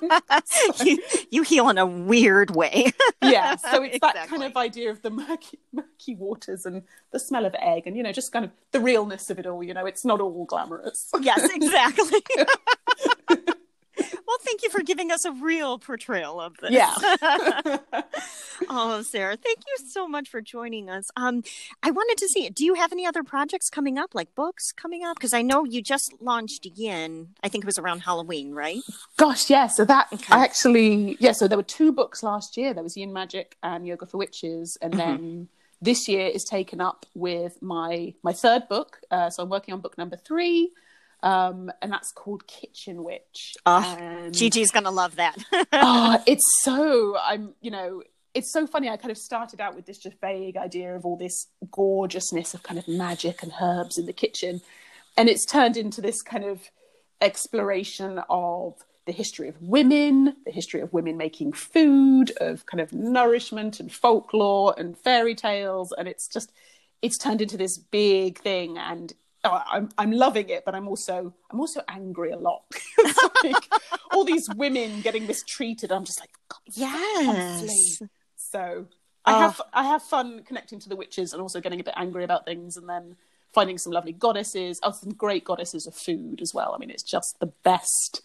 you, 0.84 0.98
you 1.30 1.42
heal 1.42 1.68
in 1.68 1.78
a 1.78 1.86
weird 1.86 2.54
way. 2.54 2.92
yeah, 3.22 3.56
so 3.56 3.82
it's 3.82 3.98
that 4.00 4.28
kind 4.28 4.42
of 4.42 4.56
idea 4.56 4.90
of 4.90 5.02
the 5.02 5.10
murky, 5.10 5.58
murky 5.72 6.14
waters 6.14 6.66
and 6.66 6.82
the 7.10 7.18
smell 7.18 7.44
of 7.44 7.54
egg, 7.60 7.86
and 7.86 7.96
you 7.96 8.02
know, 8.02 8.12
just 8.12 8.32
kind 8.32 8.44
of 8.44 8.50
the 8.72 8.80
realness 8.80 9.30
of 9.30 9.38
it 9.38 9.46
all. 9.46 9.62
You 9.62 9.74
know, 9.74 9.86
it's 9.86 10.04
not 10.04 10.20
all 10.20 10.44
glamorous. 10.46 11.10
yes, 11.20 11.48
exactly. 11.54 12.20
Well, 14.34 14.44
thank 14.44 14.62
you 14.62 14.70
for 14.70 14.82
giving 14.82 15.10
us 15.12 15.24
a 15.24 15.32
real 15.32 15.78
portrayal 15.78 16.40
of 16.40 16.56
this. 16.58 16.70
Yeah. 16.72 16.94
oh, 18.68 19.02
Sarah, 19.02 19.36
thank 19.36 19.58
you 19.66 19.86
so 19.86 20.08
much 20.08 20.28
for 20.28 20.40
joining 20.40 20.90
us. 20.90 21.10
Um, 21.16 21.42
I 21.82 21.90
wanted 21.90 22.18
to 22.18 22.28
see, 22.28 22.48
do 22.50 22.64
you 22.64 22.74
have 22.74 22.92
any 22.92 23.06
other 23.06 23.22
projects 23.22 23.70
coming 23.70 23.98
up, 23.98 24.14
like 24.14 24.34
books 24.34 24.72
coming 24.72 25.04
up? 25.04 25.16
Because 25.16 25.32
I 25.34 25.42
know 25.42 25.64
you 25.64 25.82
just 25.82 26.12
launched 26.20 26.66
Yin. 26.66 27.28
I 27.42 27.48
think 27.48 27.64
it 27.64 27.66
was 27.66 27.78
around 27.78 28.00
Halloween, 28.00 28.52
right? 28.54 28.80
Gosh, 29.16 29.48
yeah. 29.50 29.66
So 29.68 29.84
that 29.84 30.08
Okay. 30.12 30.34
I 30.34 30.42
actually, 30.44 31.16
yeah. 31.20 31.32
So 31.32 31.46
there 31.48 31.58
were 31.58 31.62
two 31.64 31.92
books 31.92 32.22
last 32.22 32.56
year. 32.56 32.74
There 32.74 32.82
was 32.82 32.96
Yin 32.96 33.12
Magic 33.12 33.56
and 33.62 33.86
Yoga 33.86 34.06
for 34.06 34.18
Witches, 34.18 34.76
and 34.82 34.94
Mhm. 34.94 34.96
then 34.96 35.48
this 35.80 36.08
year 36.08 36.26
is 36.26 36.44
taken 36.44 36.80
up 36.80 37.06
with 37.14 37.62
my 37.62 38.14
my 38.22 38.32
third 38.32 38.68
book. 38.68 39.00
Uh, 39.10 39.30
so 39.30 39.42
I'm 39.42 39.48
working 39.50 39.74
on 39.74 39.80
book 39.80 39.96
number 39.98 40.16
three, 40.16 40.72
um, 41.24 41.72
and 41.80 41.90
that's 41.90 42.12
called 42.12 42.46
Kitchen 42.46 43.02
Witch. 43.02 43.54
Oh, 43.64 43.96
and, 43.98 44.34
Gigi's 44.34 44.70
gonna 44.70 44.90
love 44.90 45.16
that. 45.16 45.36
oh, 45.72 46.22
it's 46.26 46.44
so 46.60 47.16
I'm 47.18 47.54
you 47.62 47.70
know 47.70 48.02
it's 48.34 48.52
so 48.52 48.66
funny. 48.66 48.90
I 48.90 48.98
kind 48.98 49.10
of 49.10 49.16
started 49.16 49.60
out 49.60 49.74
with 49.74 49.86
this 49.86 49.96
just 49.96 50.20
vague 50.20 50.58
idea 50.58 50.94
of 50.94 51.06
all 51.06 51.16
this 51.16 51.46
gorgeousness 51.70 52.52
of 52.52 52.62
kind 52.62 52.78
of 52.78 52.86
magic 52.86 53.42
and 53.42 53.52
herbs 53.60 53.96
in 53.96 54.04
the 54.04 54.12
kitchen, 54.12 54.60
and 55.16 55.30
it's 55.30 55.46
turned 55.46 55.78
into 55.78 56.02
this 56.02 56.20
kind 56.20 56.44
of 56.44 56.70
exploration 57.22 58.20
of 58.28 58.74
the 59.06 59.12
history 59.12 59.48
of 59.48 59.60
women, 59.62 60.36
the 60.44 60.52
history 60.52 60.82
of 60.82 60.92
women 60.92 61.16
making 61.16 61.54
food, 61.54 62.32
of 62.38 62.66
kind 62.66 62.82
of 62.82 62.92
nourishment 62.92 63.80
and 63.80 63.90
folklore 63.90 64.74
and 64.76 64.98
fairy 64.98 65.34
tales, 65.34 65.90
and 65.96 66.06
it's 66.06 66.28
just 66.28 66.52
it's 67.00 67.16
turned 67.16 67.40
into 67.40 67.56
this 67.56 67.78
big 67.78 68.38
thing 68.40 68.76
and 68.76 69.14
I'm 69.44 69.88
I'm 69.98 70.12
loving 70.12 70.48
it, 70.48 70.64
but 70.64 70.74
I'm 70.74 70.88
also 70.88 71.32
I'm 71.50 71.60
also 71.60 71.82
angry 71.88 72.30
a 72.32 72.36
lot. 72.38 72.62
Like 73.44 73.68
all 74.10 74.24
these 74.24 74.48
women 74.48 75.02
getting 75.02 75.26
mistreated. 75.26 75.92
I'm 75.92 76.04
just 76.04 76.18
like, 76.18 76.30
God, 76.48 76.60
yes. 76.72 78.00
So 78.36 78.86
I 79.26 79.32
Oh. 79.34 79.38
have 79.38 79.60
I 79.72 79.82
have 79.84 80.02
fun 80.02 80.42
connecting 80.44 80.78
to 80.80 80.88
the 80.88 80.96
witches 80.96 81.32
and 81.32 81.42
also 81.42 81.60
getting 81.60 81.80
a 81.80 81.84
bit 81.84 81.94
angry 81.96 82.24
about 82.24 82.44
things, 82.46 82.76
and 82.78 82.88
then 82.88 83.16
finding 83.52 83.76
some 83.78 83.92
lovely 83.92 84.12
goddesses. 84.12 84.80
Oh, 84.82 84.92
some 84.92 85.12
great 85.12 85.44
goddesses 85.44 85.86
of 85.86 85.94
food 85.94 86.40
as 86.40 86.54
well. 86.54 86.72
I 86.74 86.78
mean, 86.78 86.90
it's 86.90 87.02
just 87.02 87.38
the 87.38 87.46
best. 87.64 88.22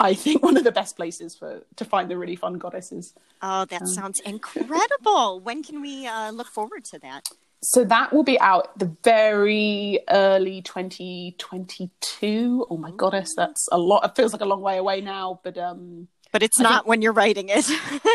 I 0.00 0.14
think 0.14 0.42
one 0.48 0.56
of 0.58 0.64
the 0.64 0.72
best 0.72 0.96
places 0.96 1.34
for 1.34 1.62
to 1.76 1.84
find 1.84 2.10
the 2.10 2.18
really 2.18 2.36
fun 2.36 2.54
goddesses. 2.58 3.14
Oh, 3.40 3.64
that 3.66 3.82
Um, 3.82 3.86
sounds 3.88 4.20
incredible. 4.20 5.40
When 5.40 5.62
can 5.62 5.80
we 5.80 6.06
uh, 6.06 6.30
look 6.30 6.48
forward 6.48 6.84
to 6.86 6.98
that? 7.00 7.28
So 7.62 7.84
that 7.84 8.12
will 8.12 8.22
be 8.22 8.38
out 8.40 8.78
the 8.78 8.94
very 9.02 10.00
early 10.08 10.62
2022. 10.62 12.66
Oh 12.70 12.76
my 12.76 12.90
goddess, 12.92 13.34
that's 13.36 13.68
a 13.72 13.78
lot. 13.78 14.04
It 14.04 14.14
feels 14.16 14.32
like 14.32 14.42
a 14.42 14.46
long 14.46 14.60
way 14.60 14.76
away 14.78 15.00
now, 15.00 15.40
but 15.42 15.58
um, 15.58 16.08
But 16.32 16.42
it's 16.42 16.60
I 16.60 16.62
not 16.62 16.72
think- 16.82 16.86
when 16.86 17.02
you're 17.02 17.12
writing 17.12 17.48
it. 17.48 17.66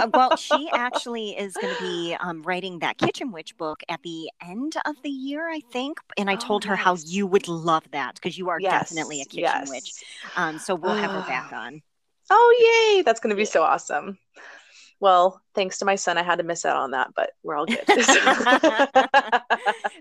Uh, 0.00 0.08
well, 0.12 0.32
she 0.36 0.70
actually 0.74 1.36
is 1.36 1.58
going 1.58 1.70
to 1.70 1.76
be 1.76 2.16
um, 2.20 2.42
writing 2.42 2.78
that 2.80 2.98
Kitchen 2.98 3.32
Witch 3.32 3.56
book 3.56 3.82
at 3.88 4.02
the 4.02 4.30
end 4.40 4.74
of 4.86 4.96
the 5.02 5.10
year, 5.10 5.48
I 5.50 5.60
think. 5.72 5.98
And 6.16 6.30
I 6.30 6.36
Oh, 6.36 6.36
told 6.36 6.64
her 6.64 6.76
how 6.76 6.96
you 7.04 7.26
would 7.26 7.48
love 7.48 7.90
that 7.92 8.14
because 8.14 8.38
you 8.38 8.48
are 8.48 8.60
Yes, 8.60 8.68
definitely 8.68 9.20
a 9.20 9.26
kitchen 9.26 9.66
yes. 9.66 9.68
witch. 9.68 9.94
Um, 10.36 10.58
so 10.58 10.74
we'll 10.74 10.94
have 10.94 11.12
her 11.12 11.22
back 11.22 11.48
on. 11.52 11.82
Oh, 12.30 12.92
yay. 12.96 13.02
That's 13.02 13.20
going 13.20 13.30
to 13.30 13.36
be 13.36 13.44
so 13.44 13.62
awesome. 13.62 14.18
Well, 15.00 15.42
thanks 15.54 15.78
to 15.78 15.84
my 15.84 15.96
son, 15.96 16.18
I 16.18 16.22
had 16.24 16.38
to 16.38 16.44
miss 16.44 16.64
out 16.64 16.76
on 16.76 16.92
that, 16.92 17.10
but 17.14 17.30
we're 17.42 17.56
all 17.56 17.66
good. 17.66 17.88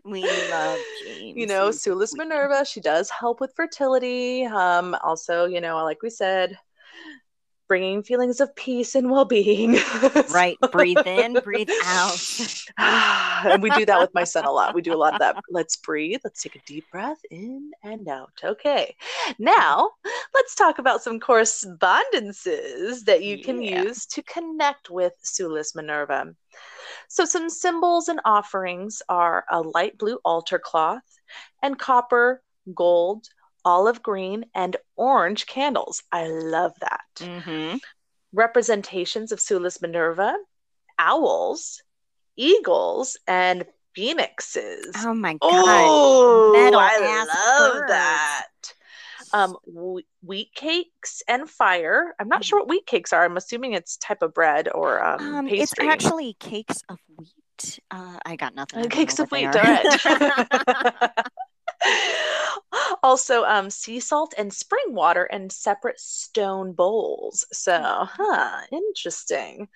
We 0.04 0.30
love 0.32 0.84
James. 0.96 1.36
you 1.36 1.46
know, 1.48 1.70
Sulis 1.70 2.16
Minerva, 2.16 2.66
she 2.66 2.82
does 2.82 3.10
help 3.10 3.40
with 3.40 3.54
fertility. 3.56 4.46
Um, 4.46 4.96
also, 5.04 5.46
you 5.46 5.62
know, 5.62 5.84
like 5.84 6.02
we 6.02 6.10
said, 6.10 6.58
bringing 7.68 8.04
feelings 8.04 8.40
of 8.40 8.56
peace 8.56 8.96
and 8.96 9.12
well-being. 9.12 9.78
Right. 10.32 10.58
Breathe 10.72 11.06
in, 11.06 11.40
breathe 11.44 11.70
out. 11.86 12.20
and 13.46 13.64
we 13.64 13.70
do 13.72 13.86
that 13.86 14.00
with 14.00 14.14
my 14.14 14.24
son 14.24 14.46
a 14.46 14.52
lot. 14.52 14.76
We 14.76 14.82
do 14.82 14.94
a 14.94 14.98
lot 14.98 15.14
of 15.14 15.20
that. 15.20 15.38
Let's 15.50 15.76
breathe. 15.78 16.20
Let's 16.24 16.42
take 16.42 16.56
a 16.56 16.62
deep 16.66 16.86
breath 16.92 17.20
in 17.32 17.72
and 17.84 18.08
out. 18.08 18.32
Okay. 18.44 18.96
Now, 19.40 19.92
let's 20.34 20.54
talk 20.56 20.80
about 20.80 21.02
some 21.02 21.20
correspondences 21.20 23.04
that 23.06 23.24
you 23.24 23.42
can 23.44 23.62
Yeah. 23.62 23.84
use 23.84 24.06
to 24.08 24.22
connect 24.24 24.90
with 24.90 25.14
Sulis 25.24 25.76
Minerva. 25.76 26.34
So, 27.08 27.26
some 27.26 27.50
symbols 27.50 28.10
and 28.10 28.20
offerings 28.26 29.02
are 29.10 29.46
a 29.50 29.62
light 29.62 29.98
blue 29.98 30.20
altar 30.26 30.60
cloth 30.60 31.04
and 31.64 31.80
copper, 31.80 32.42
gold, 32.76 33.28
olive 33.68 34.02
green, 34.02 34.46
and 34.56 34.78
orange 34.96 35.46
candles. 35.46 36.02
I 36.10 36.28
love 36.28 36.72
that. 36.80 37.02
Mm-hmm. 37.18 37.78
Representations 38.32 39.34
of 39.34 39.40
Sulis 39.40 39.82
Minerva, 39.82 40.38
owls, 40.98 41.82
eagles, 42.38 43.18
and 43.28 43.66
phoenixes. 43.94 44.96
Oh 44.96 45.14
my 45.14 45.34
god! 45.34 45.40
Oh, 45.42 46.50
Metal 46.54 46.80
I 46.80 47.26
love 47.28 47.74
birds. 47.74 47.90
that. 47.90 48.48
Um, 49.34 49.58
wheat 50.24 50.48
cakes 50.56 51.22
and 51.28 51.50
fire. 51.50 52.16
I'm 52.22 52.30
not 52.30 52.46
sure 52.46 52.60
what 52.60 52.70
wheat 52.70 52.86
cakes 52.86 53.12
are. 53.12 53.26
I'm 53.26 53.36
assuming 53.36 53.74
it's 53.74 53.98
type 53.98 54.22
of 54.22 54.34
bread 54.34 54.70
or 54.74 55.04
um, 55.04 55.36
Um, 55.36 55.48
it's 55.50 55.74
actually 55.82 56.38
cakes 56.40 56.78
of 56.88 57.00
wheat. 57.18 57.80
Uh, 57.92 58.18
I 58.26 58.38
got 58.38 58.56
nothing. 58.56 58.80
I 58.80 58.86
Uh, 58.86 58.90
cakes 58.90 59.20
of 59.20 59.30
wheat. 59.30 59.48
All 59.48 59.62
right. 59.62 61.12
also, 63.04 63.44
um, 63.44 63.70
sea 63.70 64.00
salt 64.00 64.34
and 64.38 64.54
spring 64.54 64.94
water 64.94 65.26
in 65.26 65.50
separate 65.50 66.00
stone 66.00 66.74
bowls. 66.74 67.46
So, 67.52 67.80
huh, 67.82 68.62
interesting. 68.72 69.68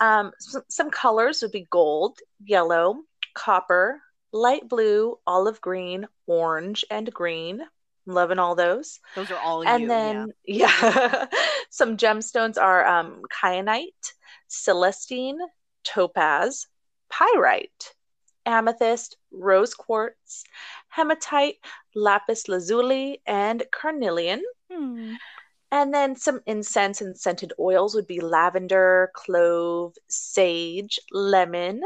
Um, 0.00 0.32
s- 0.40 0.62
some 0.68 0.90
colors 0.90 1.42
would 1.42 1.52
be 1.52 1.66
gold, 1.70 2.18
yellow, 2.44 2.96
copper, 3.34 4.00
light 4.32 4.68
blue, 4.68 5.18
olive 5.26 5.60
green, 5.60 6.06
orange, 6.26 6.84
and 6.90 7.12
green. 7.12 7.62
Loving 8.06 8.38
all 8.38 8.54
those. 8.54 9.00
Those 9.14 9.30
are 9.30 9.38
all 9.38 9.64
and 9.64 9.84
you. 9.84 9.88
then, 9.90 10.32
yeah, 10.44 11.26
some 11.70 11.96
gemstones 11.96 12.60
are 12.60 12.86
um, 12.86 13.22
kyanite, 13.32 14.12
celestine, 14.48 15.38
topaz, 15.84 16.66
pyrite, 17.10 17.94
amethyst, 18.46 19.16
rose 19.32 19.74
quartz, 19.74 20.44
hematite, 20.88 21.56
lapis 21.94 22.48
lazuli, 22.48 23.20
and 23.26 23.64
carnelian. 23.72 24.42
Hmm. 24.70 25.14
And 25.70 25.92
then 25.92 26.14
some 26.14 26.40
incense 26.46 27.00
and 27.00 27.18
scented 27.18 27.52
oils 27.58 27.94
would 27.94 28.06
be 28.06 28.20
lavender, 28.20 29.10
clove, 29.14 29.94
sage, 30.08 31.00
lemon, 31.10 31.82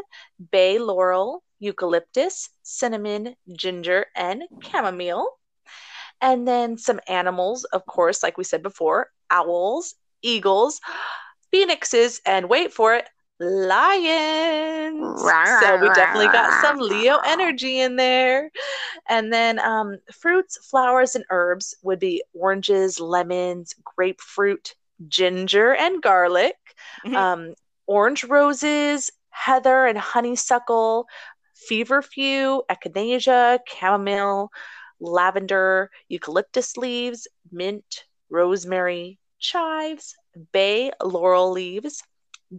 bay 0.51 0.79
laurel, 0.79 1.43
eucalyptus, 1.59 2.51
cinnamon, 2.63 3.35
ginger, 3.57 4.07
and 4.15 4.43
chamomile. 4.61 5.27
And 6.21 6.47
then 6.47 6.77
some 6.77 7.01
animals, 7.09 7.65
of 7.65 7.87
course, 7.87 8.23
like 8.23 8.37
we 8.37 8.45
said 8.45 8.63
before 8.63 9.09
owls, 9.31 9.95
eagles, 10.23 10.81
phoenixes, 11.51 12.21
and 12.27 12.49
wait 12.49 12.73
for 12.73 12.95
it, 12.95 13.09
lions. 13.41 15.35
So 15.61 15.77
we 15.77 15.91
definitely 15.91 16.29
got 16.29 16.53
some 16.53 16.79
Leo 16.79 17.19
energy 17.25 17.81
in 17.81 17.97
there. 17.97 18.51
And 19.09 19.33
then 19.33 19.59
um, 19.59 19.99
fruits, 20.13 20.59
flowers, 20.69 21.15
and 21.15 21.25
herbs 21.31 21.75
would 21.83 21.99
be 21.99 22.23
oranges, 22.35 23.01
lemons, 23.01 23.75
grapefruit, 23.97 24.75
ginger, 25.09 25.75
and 25.75 26.03
garlic, 26.03 26.57
Mhm. 27.05 27.17
um, 27.17 27.55
orange 27.87 28.25
roses, 28.25 29.11
heather 29.31 29.87
and 29.87 29.99
honeysuckle, 29.99 31.07
feverfew, 31.55 32.63
echinacea, 32.71 33.59
chamomile, 33.67 34.51
lavender, 35.01 35.91
eucalyptus 36.09 36.77
leaves, 36.77 37.27
mint, 37.51 38.05
rosemary, 38.31 39.19
chives, 39.39 40.15
bay 40.53 40.91
laurel 41.03 41.51
leaves, 41.51 42.03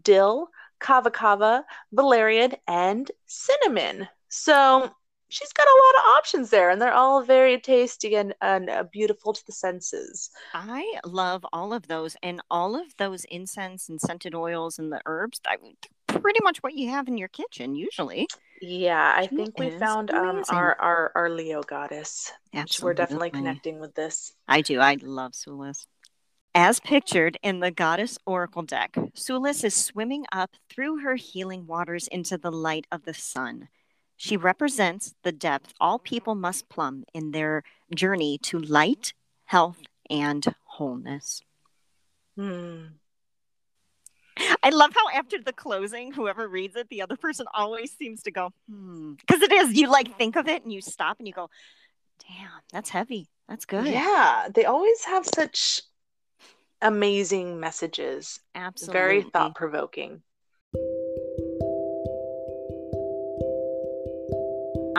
dill, 0.04 0.50
kava 0.80 1.12
kava, 1.12 1.66
valerian, 1.92 2.54
and 2.68 3.12
cinnamon. 3.26 4.08
So 4.30 4.90
she's 5.30 5.54
got 5.54 5.68
a 5.68 5.82
lot 5.84 6.04
of 6.04 6.18
options 6.18 6.50
there, 6.50 6.70
and 6.70 6.82
they're 6.82 6.94
all 6.94 7.22
very 7.24 7.60
tasty 7.60 8.16
and, 8.16 8.34
and 8.42 8.70
uh, 8.70 8.84
beautiful 8.92 9.34
to 9.34 9.46
the 9.46 9.52
senses. 9.52 10.30
I 10.54 11.00
love 11.06 11.46
all 11.54 11.74
of 11.74 11.88
those, 11.88 12.16
and 12.22 12.42
all 12.50 12.76
of 12.76 12.96
those 12.98 13.26
incense 13.26 13.90
and 13.90 14.00
scented 14.00 14.36
oils 14.36 14.80
and 14.80 14.92
the 14.92 15.02
herbs. 15.06 15.40
I 15.48 15.58
mean, 15.58 15.76
pretty 16.08 16.40
much 16.44 16.58
what 16.60 16.74
you 16.74 16.90
have 16.90 17.08
in 17.08 17.18
your 17.18 17.28
kitchen 17.30 17.76
usually. 17.76 18.28
Yeah, 18.62 19.14
I 19.16 19.28
think 19.28 19.58
we 19.58 19.70
found 19.70 20.12
um, 20.12 20.44
our, 20.50 20.76
our 20.80 21.12
our 21.16 21.30
Leo 21.30 21.64
goddess. 21.64 22.32
Absolutely. 22.54 22.86
We're 22.86 22.94
definitely 22.94 23.30
connecting 23.30 23.80
with 23.80 23.96
this. 23.96 24.34
I 24.48 24.62
do. 24.62 24.80
I 24.80 24.98
love 25.02 25.32
Sulis. 25.32 25.86
As 26.56 26.80
pictured 26.80 27.38
in 27.44 27.60
the 27.60 27.70
Goddess 27.70 28.18
Oracle 28.26 28.64
deck, 28.64 28.94
Sulis 29.16 29.64
is 29.64 29.76
swimming 29.76 30.26
up 30.32 30.52
through 30.70 30.98
her 31.02 31.16
healing 31.16 31.68
waters 31.68 32.08
into 32.08 32.38
the 32.38 32.52
light 32.52 32.88
of 32.92 33.06
the 33.06 33.14
sun. 33.14 33.70
She 34.18 34.36
represents 34.36 35.14
the 35.24 35.32
depth 35.32 35.74
all 35.80 36.00
people 36.00 36.34
must 36.36 36.68
plumb 36.68 37.06
in 37.14 37.32
their 37.32 37.64
journey 37.94 38.40
to 38.44 38.60
light, 38.60 39.14
health, 39.46 39.78
and 40.10 40.44
wholeness. 40.66 41.42
Hmm. 42.36 42.86
I 44.64 44.70
love 44.70 44.92
how 44.96 45.08
after 45.14 45.38
the 45.40 45.54
closing, 45.54 46.12
whoever 46.12 46.48
reads 46.48 46.76
it, 46.76 46.90
the 46.90 47.02
other 47.02 47.16
person 47.16 47.46
always 47.54 47.92
seems 47.92 48.24
to 48.24 48.32
go, 48.32 48.52
hmm. 48.68 49.14
Because 49.14 49.44
it 49.44 49.52
is, 49.52 49.78
you 49.78 49.90
like 49.90 50.18
think 50.18 50.36
of 50.36 50.48
it 50.48 50.64
and 50.64 50.74
you 50.74 50.82
stop 50.82 51.20
and 51.20 51.28
you 51.28 51.34
go, 51.34 51.50
damn, 52.28 52.50
that's 52.72 52.90
heavy. 52.90 53.28
That's 53.48 53.66
good. 53.66 53.86
Yeah, 53.86 54.48
they 54.54 54.66
always 54.66 55.04
have 55.06 55.26
such 55.26 55.82
amazing 56.82 57.60
messages. 57.60 58.40
Absolutely. 58.56 59.00
Very 59.00 59.22
thought 59.22 59.56
provoking. 59.56 60.22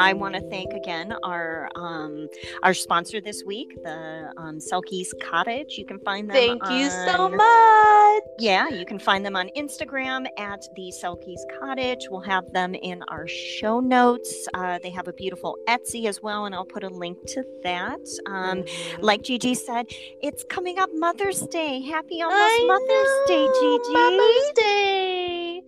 I 0.01 0.15
want 0.15 0.35
to 0.35 0.41
thank 0.49 0.73
again 0.73 1.15
our 1.23 1.69
um, 1.77 2.27
our 2.63 2.73
sponsor 2.73 3.21
this 3.21 3.45
week, 3.45 3.69
the 3.83 4.33
um, 4.39 4.57
Selkies 4.57 5.09
Cottage. 5.23 5.75
You 5.77 5.85
can 5.85 5.99
find 6.01 6.29
them. 6.29 6.35
Thank 6.35 6.63
you 6.71 6.89
so 6.89 7.29
much. 7.29 8.23
Yeah, 8.39 8.69
you 8.71 8.87
can 8.87 8.99
find 8.99 9.25
them 9.27 9.37
on 9.37 9.51
Instagram 9.57 10.27
at 10.39 10.63
the 10.75 10.91
Selkies 11.03 11.41
Cottage. 11.61 12.07
We'll 12.11 12.23
have 12.23 12.51
them 12.55 12.75
in 12.75 13.03
our 13.09 13.29
show 13.29 13.79
notes. 13.81 14.49
Uh, 14.55 14.79
they 14.83 14.89
have 14.91 15.07
a 15.07 15.13
beautiful 15.13 15.59
Etsy 15.69 16.07
as 16.07 16.23
well, 16.23 16.47
and 16.47 16.55
I'll 16.55 16.65
put 16.65 16.83
a 16.83 16.89
link 16.89 17.19
to 17.35 17.45
that. 17.63 18.01
Um, 18.27 18.63
Mhm. 18.63 19.03
like 19.03 19.21
Gigi 19.23 19.55
said, 19.55 19.87
it's 20.23 20.45
coming 20.45 20.79
up 20.79 20.89
Mother's 20.95 21.41
Day. 21.49 21.81
Happy 21.83 22.23
almost 22.23 22.41
I 22.41 22.65
Mother's 22.67 23.29
Day, 23.29 23.45
know, 23.45 23.79
Gigi. 23.79 23.93
Mother's 23.93 24.51
Day. 24.55 25.63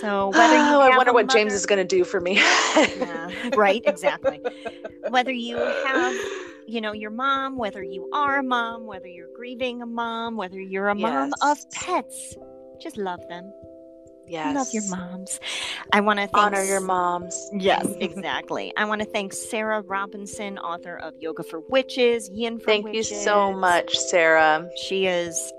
So 0.00 0.28
whether 0.28 0.54
you 0.54 0.68
Oh, 0.78 0.80
I 0.80 0.96
wonder 0.96 1.12
what 1.12 1.28
James 1.28 1.52
is 1.52 1.66
going 1.66 1.78
to 1.78 1.84
do 1.84 2.04
for 2.04 2.20
me. 2.20 2.34
Yeah, 2.36 3.30
right, 3.56 3.82
exactly. 3.86 4.40
whether 5.08 5.32
you 5.32 5.56
have 5.84 6.14
you 6.66 6.80
know 6.82 6.92
your 6.92 7.10
mom 7.10 7.56
whether 7.56 7.82
you 7.82 8.08
are 8.12 8.38
a 8.40 8.42
mom 8.42 8.84
whether 8.86 9.06
you're 9.08 9.32
grieving 9.34 9.80
a 9.80 9.86
mom 9.86 10.36
whether 10.36 10.60
you're 10.60 10.88
a 10.88 10.94
mom 10.94 11.32
of 11.40 11.58
pets 11.72 12.34
just 12.80 12.96
love 12.98 13.20
them 13.28 13.50
Yes. 14.30 14.54
love 14.54 14.66
your 14.74 14.82
moms 14.90 15.40
i 15.94 16.02
want 16.02 16.18
to 16.18 16.26
thank 16.26 16.36
Honor 16.36 16.62
your 16.62 16.82
moms. 16.82 17.34
yes 17.54 17.86
exactly 18.00 18.70
i 18.76 18.84
want 18.84 19.00
to 19.00 19.06
thank 19.06 19.32
sarah 19.32 19.80
robinson 19.80 20.58
author 20.58 20.98
of 20.98 21.14
yoga 21.18 21.42
for 21.42 21.60
witches 21.70 22.28
yin 22.34 22.58
for 22.58 22.66
Thank 22.66 22.94
you 22.94 23.02
so 23.02 23.50
much, 23.54 23.96
Sarah. 23.96 24.68
she 24.84 25.06
is 25.06 25.50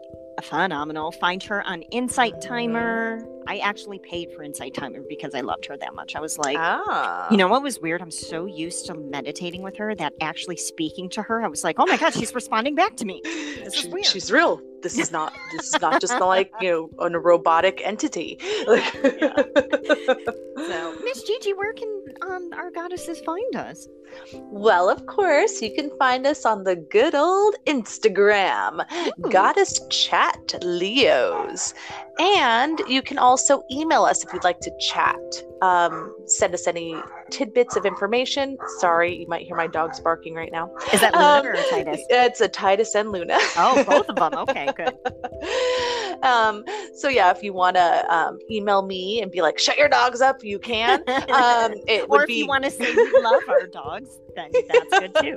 phenomenal 0.44 1.12
find 1.14 1.42
her 1.44 1.64
on 1.66 1.82
insight 1.92 2.40
timer 2.42 3.26
i 3.50 3.58
actually 3.58 4.00
paid 4.00 4.32
for 4.34 4.44
insight 4.44 4.74
timer 4.74 5.02
because 5.10 5.34
i 5.36 5.42
loved 5.42 5.66
her 5.66 5.76
that 5.78 5.94
much 5.94 6.16
i 6.16 6.22
was 6.22 6.38
like 6.38 6.58
ah. 6.58 7.28
You 7.32 7.38
know 7.38 7.48
what 7.48 7.62
was 7.62 7.80
weird? 7.80 8.02
I'm 8.02 8.12
so 8.12 8.46
used 8.46 8.86
to 8.88 8.94
meditating 8.96 9.62
with 9.62 9.78
her 9.78 9.94
that 9.96 10.14
actually 10.22 10.58
speaking 10.58 11.10
to 11.10 11.22
her, 11.22 11.44
I 11.44 11.48
was 11.48 11.64
like, 11.64 11.80
"Oh 11.80 11.86
my 11.86 11.98
god, 11.98 12.14
she's 12.14 12.34
responding 12.34 12.76
back 12.76 12.96
to 12.98 13.06
me." 13.06 13.22
This 13.24 13.76
is 13.76 13.88
weird. 13.88 14.06
She's 14.06 14.32
real. 14.32 14.62
This 14.82 14.98
is 14.98 15.12
not. 15.12 15.34
This 15.52 15.74
is 15.74 15.82
not 15.82 16.02
just 16.02 16.20
like 16.20 16.52
you 16.62 16.90
know, 17.00 17.06
a 17.06 17.20
robotic 17.20 17.82
entity. 17.84 18.40
So, 20.68 20.94
Miss 21.04 21.24
Gigi, 21.24 21.54
where 21.54 21.72
can 21.74 22.04
um, 22.22 22.50
our 22.54 22.70
goddesses 22.70 23.22
find 23.22 23.56
us? 23.56 23.88
Well, 24.34 24.90
of 24.90 25.06
course, 25.06 25.62
you 25.62 25.74
can 25.74 25.90
find 25.98 26.28
us 26.28 26.46
on 26.46 26.64
the 26.64 26.76
good 26.76 27.16
old 27.16 27.56
Instagram, 27.66 28.86
Ooh. 28.92 29.30
Goddess 29.30 29.80
Chat 29.90 30.60
Leos. 30.62 31.74
And 32.20 32.82
you 32.88 33.02
can 33.02 33.18
also 33.18 33.64
email 33.72 34.04
us 34.04 34.24
if 34.24 34.34
you'd 34.34 34.44
like 34.44 34.60
to 34.60 34.72
chat. 34.80 35.18
Um, 35.62 36.16
send 36.26 36.54
us 36.54 36.68
any 36.68 36.96
tidbits 37.32 37.76
of 37.76 37.86
information. 37.86 38.58
Sorry, 38.80 39.16
you 39.20 39.28
might 39.28 39.46
hear 39.46 39.56
my 39.56 39.68
dogs 39.68 40.00
barking 40.00 40.34
right 40.34 40.52
now. 40.52 40.72
Is 40.94 41.02
that 41.02 41.14
Um, 41.14 41.44
Luna 41.46 41.60
or 41.60 41.64
Titus? 41.70 42.02
It's 42.10 42.42
a 42.42 42.48
Titus 42.48 42.96
and 42.96 43.12
Luna. 43.12 43.38
Oh, 43.58 43.84
both 43.88 44.08
of 44.10 44.16
them. 44.16 44.34
Okay, 44.50 44.70
good. 44.76 46.24
um, 46.24 46.64
so 46.96 47.08
yeah, 47.10 47.32
if 47.32 47.44
you 47.44 47.54
want 47.54 47.76
to 47.76 48.14
um, 48.16 48.40
email 48.50 48.82
me 48.82 49.22
and 49.22 49.32
be 49.32 49.42
like, 49.42 49.60
"Shut 49.60 49.78
your 49.78 49.90
dogs 49.90 50.22
up," 50.22 50.44
you 50.44 50.60
can. 50.60 51.00
Um, 51.08 51.74
it 51.88 52.04
or 52.04 52.08
would 52.10 52.22
if 52.22 52.28
be 52.28 52.34
you 52.36 52.48
want 52.48 52.64
to 52.64 52.72
say 52.72 52.92
you 52.92 53.22
love 53.24 53.44
our 53.48 53.68
dogs, 53.68 54.20
then 54.36 54.52
that's 54.68 55.00
good 55.00 55.16
too. 55.16 55.36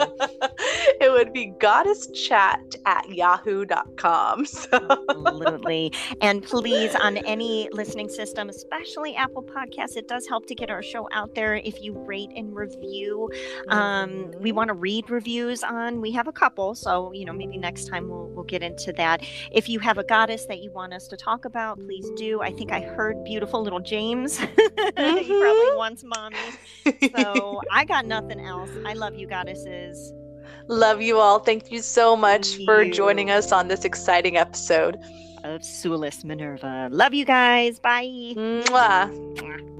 it 1.00 1.10
would 1.10 1.32
be 1.32 1.52
goddesschat 1.58 2.76
at 2.86 3.08
yahoo.com. 3.08 4.44
So 4.46 4.68
Absolutely. 5.10 5.92
And 6.20 6.42
please, 6.42 6.94
on 6.94 7.16
any 7.18 7.68
listening 7.72 8.08
system, 8.08 8.48
especially 8.48 9.14
Apple 9.14 9.42
Podcasts, 9.42 9.96
it 9.96 10.08
does 10.12 10.26
help 10.28 10.46
to 10.46 10.54
get 10.54 10.68
our 10.70 10.82
show 10.82 11.08
out 11.12 11.34
there 11.34 11.54
if 11.56 11.82
you 11.82 11.92
rate 12.06 12.30
and 12.36 12.54
review. 12.54 13.30
Um, 13.68 14.30
we 14.40 14.50
Mhm. 14.52 14.54
want 14.58 14.68
to 14.68 14.74
read 14.74 15.08
reviews 15.10 15.62
on. 15.62 16.00
We 16.00 16.10
have 16.12 16.28
a 16.28 16.32
couple, 16.32 16.74
so 16.74 17.12
you 17.12 17.24
know 17.24 17.32
maybe 17.32 17.56
next 17.56 17.84
time 17.88 18.08
we'll 18.10 18.26
we'll 18.34 18.44
get 18.54 18.62
into 18.62 18.92
that. 18.94 19.22
If 19.52 19.68
you 19.68 19.78
have 19.80 19.96
a 19.98 20.04
goddess 20.04 20.44
that 20.46 20.58
you 20.62 20.70
want 20.72 20.92
us 20.92 21.08
to 21.08 21.16
talk 21.16 21.44
about, 21.44 21.78
please 21.78 22.10
do. 22.16 22.40
I 22.42 22.52
think 22.52 22.72
I 22.72 22.80
heard 22.80 23.22
beautiful 23.24 23.62
little 23.62 23.80
James. 23.80 24.38
he 24.38 24.46
probably 24.46 25.70
Mhm. 25.72 25.76
wants 25.76 26.04
mommy. 26.04 26.36
So 27.16 27.60
I 27.72 27.84
got 27.84 28.04
nothing 28.06 28.40
else. 28.40 28.70
I 28.84 28.92
love 28.92 29.14
you, 29.16 29.26
goddesses. 29.26 30.12
Love 30.68 31.00
you 31.02 31.18
all. 31.18 31.38
Thank 31.38 31.70
you 31.72 31.80
so 31.80 32.16
much 32.16 32.46
for 32.64 32.82
you. 32.82 32.92
joining 32.92 33.30
us 33.30 33.50
on 33.52 33.68
this 33.68 33.84
exciting 33.84 34.36
episode. 34.36 34.96
Of 35.44 35.62
Sulis 35.62 36.22
Minerva. 36.24 36.88
Love 36.92 37.14
you 37.14 37.24
guys. 37.24 37.80
Bye. 37.80 38.06
Mwah. 38.36 39.10
Mwah. 39.34 39.71